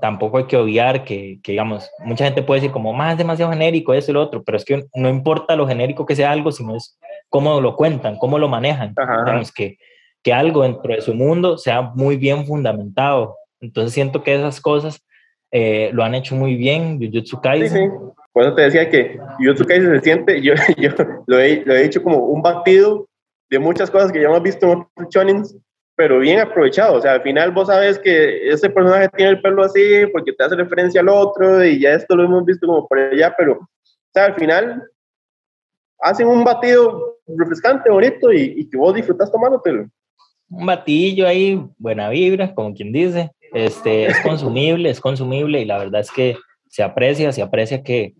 tampoco 0.00 0.38
hay 0.38 0.44
que 0.44 0.56
obviar 0.56 1.04
que, 1.04 1.40
que, 1.42 1.52
digamos, 1.52 1.90
mucha 2.04 2.24
gente 2.24 2.42
puede 2.42 2.60
decir 2.60 2.72
como, 2.72 2.92
más 2.92 3.18
demasiado 3.18 3.52
genérico, 3.52 3.94
eso 3.94 4.10
y 4.10 4.14
lo 4.14 4.22
otro, 4.22 4.42
pero 4.42 4.56
es 4.56 4.64
que 4.64 4.84
no 4.94 5.08
importa 5.08 5.56
lo 5.56 5.66
genérico 5.66 6.06
que 6.06 6.16
sea 6.16 6.30
algo, 6.30 6.52
sino 6.52 6.76
es 6.76 6.98
cómo 7.28 7.60
lo 7.60 7.76
cuentan, 7.76 8.16
cómo 8.16 8.38
lo 8.38 8.48
manejan. 8.48 8.94
Digamos, 9.24 9.52
que, 9.52 9.78
que 10.22 10.32
algo 10.32 10.62
dentro 10.62 10.94
de 10.94 11.00
su 11.00 11.14
mundo 11.14 11.58
sea 11.58 11.82
muy 11.82 12.16
bien 12.16 12.46
fundamentado. 12.46 13.36
Entonces 13.60 13.92
siento 13.92 14.22
que 14.22 14.34
esas 14.34 14.60
cosas 14.60 15.04
eh, 15.50 15.90
lo 15.92 16.04
han 16.04 16.14
hecho 16.14 16.34
muy 16.34 16.54
bien, 16.54 16.98
Jujutsu 17.00 17.40
Kaisen. 17.40 17.68
Sí, 17.68 17.78
sí. 17.78 18.12
Por 18.32 18.44
eso 18.44 18.54
te 18.54 18.62
decía 18.62 18.88
que 18.88 19.18
Jujutsu 19.38 19.64
Kaisen 19.64 19.94
se 19.94 20.00
siente, 20.00 20.42
yo, 20.42 20.54
yo 20.76 20.90
lo, 21.26 21.38
he, 21.38 21.64
lo 21.64 21.74
he 21.74 21.82
dicho 21.82 22.02
como 22.02 22.18
un 22.18 22.42
batido 22.42 23.08
de 23.50 23.58
muchas 23.58 23.90
cosas 23.90 24.12
que 24.12 24.20
ya 24.20 24.28
hemos 24.28 24.42
visto 24.42 24.70
en 24.70 24.86
otros 25.06 25.08
pero 25.98 26.20
bien 26.20 26.38
aprovechado. 26.38 26.94
O 26.94 27.00
sea, 27.00 27.14
al 27.14 27.22
final 27.22 27.50
vos 27.50 27.66
sabes 27.66 27.98
que 27.98 28.48
ese 28.48 28.70
personaje 28.70 29.08
tiene 29.16 29.32
el 29.32 29.42
pelo 29.42 29.64
así 29.64 30.06
porque 30.12 30.32
te 30.32 30.44
hace 30.44 30.54
referencia 30.54 31.00
al 31.00 31.08
otro 31.08 31.64
y 31.64 31.80
ya 31.80 31.90
esto 31.90 32.14
lo 32.14 32.22
hemos 32.22 32.44
visto 32.44 32.68
como 32.68 32.86
por 32.86 33.00
allá, 33.00 33.34
pero 33.36 33.54
o 33.54 33.68
sea, 34.14 34.26
al 34.26 34.36
final 34.36 34.84
hacen 35.98 36.28
un 36.28 36.44
batido 36.44 37.16
refrescante, 37.26 37.90
bonito 37.90 38.32
y, 38.32 38.54
y 38.58 38.70
que 38.70 38.76
vos 38.76 38.94
disfrutas 38.94 39.32
tomándotelo. 39.32 39.88
Un 40.48 40.66
batillo 40.66 41.26
ahí, 41.26 41.60
buena 41.78 42.08
vibra, 42.10 42.54
como 42.54 42.72
quien 42.72 42.92
dice. 42.92 43.32
Este, 43.52 44.06
es 44.06 44.20
consumible, 44.22 44.90
es 44.90 45.00
consumible 45.00 45.60
y 45.60 45.64
la 45.64 45.78
verdad 45.78 46.00
es 46.02 46.12
que 46.12 46.36
se 46.68 46.84
aprecia, 46.84 47.32
se 47.32 47.42
aprecia 47.42 47.82
que, 47.82 48.14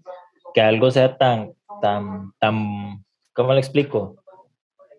que 0.52 0.60
algo 0.60 0.90
sea 0.90 1.16
tan, 1.16 1.52
tan, 1.80 2.32
tan, 2.40 3.04
¿cómo 3.34 3.52
le 3.52 3.60
explico? 3.60 4.16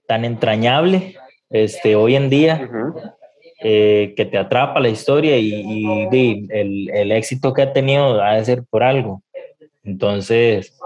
Tan 0.07 0.23
entrañable 0.23 1.18
este, 1.49 1.95
hoy 1.95 2.15
en 2.15 2.29
día, 2.29 2.69
eh, 3.61 4.13
que 4.15 4.25
te 4.25 4.37
atrapa 4.37 4.79
la 4.79 4.89
historia 4.89 5.37
y, 5.37 5.49
y, 5.49 6.47
el, 6.49 6.89
el, 6.91 7.11
éxito 7.11 7.53
que 7.53 7.63
ha 7.63 7.73
tenido 7.73 8.21
ha 8.21 8.35
de 8.35 8.45
ser 8.45 8.63
por 8.69 8.83
algo. 8.83 9.21
Entonces, 9.83 10.77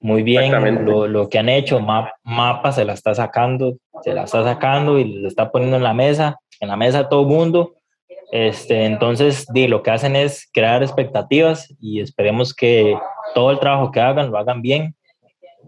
muy 0.00 0.22
bien 0.22 0.84
lo, 0.84 1.06
lo, 1.06 1.28
que 1.28 1.38
han 1.38 1.48
hecho, 1.48 1.80
Map, 1.80 2.10
Mapa 2.22 2.72
se 2.72 2.84
la 2.84 2.92
está 2.92 3.14
sacando, 3.14 3.78
se 4.02 4.12
la 4.12 4.24
está 4.24 4.44
sacando 4.44 4.98
y 4.98 5.04
le 5.04 5.28
está 5.28 5.50
poniendo 5.50 5.76
en 5.76 5.82
la 5.82 5.94
mesa, 5.94 6.38
en 6.60 6.68
la 6.68 6.76
mesa 6.76 7.00
a 7.00 7.08
todo 7.08 7.24
mundo. 7.24 7.74
Este, 8.30 8.84
entonces, 8.84 9.46
di, 9.52 9.66
lo 9.66 9.82
que 9.82 9.90
hacen 9.90 10.16
es 10.16 10.48
crear 10.52 10.82
expectativas 10.82 11.72
y 11.80 12.00
esperemos 12.00 12.52
que 12.54 12.98
todo 13.34 13.50
el 13.50 13.58
trabajo 13.58 13.90
que 13.90 14.00
hagan 14.00 14.30
lo 14.30 14.38
hagan 14.38 14.60
bien 14.60 14.94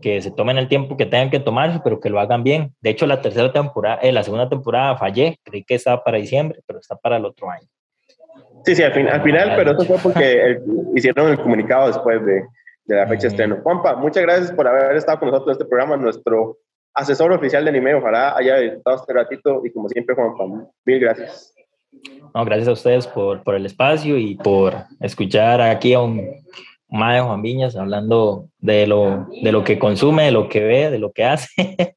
que 0.00 0.20
se 0.22 0.30
tomen 0.30 0.58
el 0.58 0.68
tiempo 0.68 0.96
que 0.96 1.06
tengan 1.06 1.30
que 1.30 1.40
tomarse, 1.40 1.80
pero 1.82 2.00
que 2.00 2.10
lo 2.10 2.20
hagan 2.20 2.42
bien. 2.42 2.74
De 2.80 2.90
hecho, 2.90 3.06
la 3.06 3.20
tercera 3.20 3.52
temporada, 3.52 3.98
eh, 4.02 4.12
la 4.12 4.22
segunda 4.22 4.48
temporada 4.48 4.96
fallé, 4.96 5.38
creí 5.42 5.64
que 5.64 5.74
estaba 5.74 6.02
para 6.04 6.18
diciembre, 6.18 6.60
pero 6.66 6.78
está 6.78 6.96
para 6.96 7.16
el 7.16 7.24
otro 7.24 7.50
año. 7.50 7.66
Sí, 8.64 8.74
sí, 8.74 8.82
al, 8.82 8.92
fin, 8.92 9.08
al 9.08 9.22
final, 9.22 9.52
pero 9.56 9.72
eso 9.72 9.84
fue 9.84 9.98
porque 9.98 10.42
el, 10.42 10.62
hicieron 10.94 11.30
el 11.30 11.40
comunicado 11.40 11.86
después 11.86 12.24
de, 12.24 12.44
de 12.84 12.96
la 12.96 13.06
fecha 13.06 13.22
de 13.22 13.28
estreno. 13.28 13.58
Juanpa, 13.62 13.94
muchas 13.96 14.22
gracias 14.22 14.52
por 14.52 14.66
haber 14.66 14.96
estado 14.96 15.20
con 15.20 15.30
nosotros 15.30 15.48
en 15.48 15.60
este 15.60 15.68
programa, 15.68 15.96
nuestro 15.96 16.58
asesor 16.94 17.32
oficial 17.32 17.64
de 17.64 17.70
anime, 17.70 17.94
ojalá 17.94 18.36
haya 18.36 18.58
estado 18.58 18.96
este 18.96 19.12
ratito 19.12 19.62
y 19.64 19.70
como 19.70 19.88
siempre, 19.88 20.14
Juanpa, 20.14 20.44
mil 20.84 21.00
gracias. 21.00 21.54
No, 22.34 22.44
gracias 22.44 22.68
a 22.68 22.72
ustedes 22.72 23.06
por, 23.06 23.42
por 23.42 23.54
el 23.54 23.66
espacio 23.66 24.18
y 24.18 24.34
por 24.34 24.74
escuchar 25.00 25.60
aquí 25.60 25.94
a 25.94 26.00
un 26.00 26.20
Mae 26.88 27.20
Juan 27.20 27.42
Viñas 27.42 27.76
hablando 27.76 28.48
de 28.58 28.86
lo, 28.86 29.26
de 29.42 29.52
lo 29.52 29.64
que 29.64 29.78
consume, 29.78 30.24
de 30.24 30.30
lo 30.30 30.48
que 30.48 30.60
ve, 30.60 30.90
de 30.90 30.98
lo 30.98 31.12
que 31.12 31.24
hace. 31.24 31.48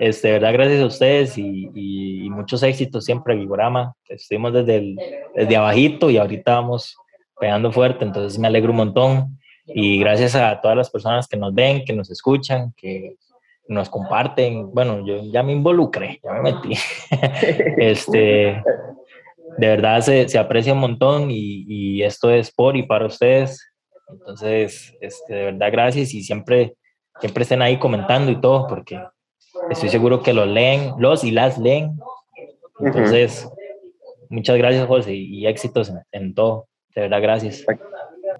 Este, 0.00 0.32
verdad, 0.32 0.54
gracias 0.54 0.80
a 0.80 0.86
ustedes 0.86 1.36
y, 1.36 1.68
y, 1.74 2.30
muchos 2.30 2.62
éxitos 2.62 3.04
siempre, 3.04 3.36
Vigorama. 3.36 3.92
Estuvimos 4.08 4.54
desde, 4.54 4.76
el, 4.76 4.98
desde 5.34 5.56
abajito 5.56 6.08
y 6.08 6.16
ahorita 6.16 6.54
vamos 6.54 6.96
pegando 7.38 7.70
fuerte, 7.70 8.06
entonces 8.06 8.38
me 8.38 8.48
alegro 8.48 8.70
un 8.70 8.78
montón. 8.78 9.38
Y 9.66 9.98
gracias 9.98 10.34
a 10.34 10.58
todas 10.62 10.74
las 10.74 10.88
personas 10.88 11.28
que 11.28 11.36
nos 11.36 11.52
ven, 11.52 11.84
que 11.84 11.92
nos 11.92 12.10
escuchan, 12.10 12.72
que 12.78 13.16
nos 13.68 13.90
comparten. 13.90 14.72
Bueno, 14.72 15.06
yo 15.06 15.22
ya 15.30 15.42
me 15.42 15.52
involucré, 15.52 16.18
ya 16.24 16.32
me 16.32 16.50
metí. 16.50 16.72
este, 17.76 18.62
de 19.58 19.66
verdad 19.66 20.00
se, 20.00 20.30
se 20.30 20.38
aprecia 20.38 20.72
un 20.72 20.80
montón 20.80 21.30
y, 21.30 21.66
y 21.68 22.02
esto 22.04 22.30
es 22.30 22.50
por 22.50 22.74
y 22.74 22.84
para 22.84 23.04
ustedes. 23.04 23.69
Entonces, 24.12 24.96
este, 25.00 25.34
de 25.34 25.44
verdad, 25.46 25.68
gracias 25.72 26.14
y 26.14 26.22
siempre, 26.22 26.74
siempre 27.20 27.42
estén 27.42 27.62
ahí 27.62 27.78
comentando 27.78 28.30
y 28.30 28.40
todo, 28.40 28.66
porque 28.66 29.00
estoy 29.70 29.88
seguro 29.88 30.22
que 30.22 30.32
los 30.32 30.46
leen, 30.46 30.92
los 30.98 31.24
y 31.24 31.30
las 31.30 31.58
leen. 31.58 31.98
Entonces, 32.80 33.48
muchas 34.28 34.56
gracias, 34.56 34.86
José, 34.86 35.14
y 35.14 35.46
éxitos 35.46 35.92
en, 36.12 36.34
todo. 36.34 36.66
De 36.94 37.02
verdad, 37.02 37.22
gracias. 37.22 37.64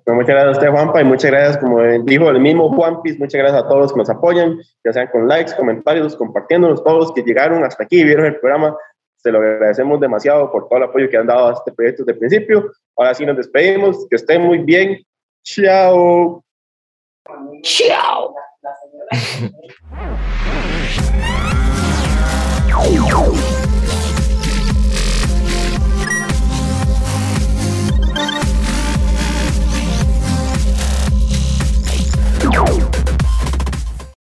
muchas 0.07 0.27
gracias 0.27 0.49
a 0.49 0.51
usted, 0.51 0.71
Juanpa, 0.71 1.01
y 1.01 1.05
muchas 1.05 1.31
gracias, 1.31 1.59
como 1.59 1.83
dijo 1.83 2.31
el 2.31 2.41
mismo 2.41 2.75
Juanpis, 2.75 3.19
muchas 3.19 3.41
gracias 3.41 3.63
a 3.63 3.69
todos 3.69 3.83
los 3.83 3.93
que 3.93 3.99
nos 3.99 4.11
apoyan, 4.11 4.59
ya 4.85 4.93
sean 4.93 5.09
con 5.09 5.29
likes, 5.29 5.53
comentarios, 5.57 6.17
compartiéndonos, 6.17 6.83
todos 6.83 6.99
los 6.99 7.13
que 7.13 7.23
llegaron 7.23 7.65
hasta 7.65 7.85
aquí, 7.85 8.03
vieron 8.03 8.27
el 8.27 8.41
programa. 8.41 8.77
Se 9.17 9.31
lo 9.31 9.39
agradecemos 9.39 10.01
demasiado 10.01 10.51
por 10.51 10.67
todo 10.67 10.79
el 10.79 10.85
apoyo 10.85 11.11
que 11.11 11.19
han 11.19 11.27
dado 11.27 11.49
a 11.49 11.53
este 11.53 11.73
proyecto 11.73 12.05
desde 12.05 12.13
el 12.13 12.19
principio. 12.19 12.73
Ahora 12.97 13.13
sí 13.13 13.27
nos 13.27 13.37
despedimos, 13.37 14.07
que 14.09 14.17
estén 14.17 14.41
muy 14.41 14.59
bien 14.59 15.05
Tchau. 15.45 16.43
Tchau. 17.63 18.35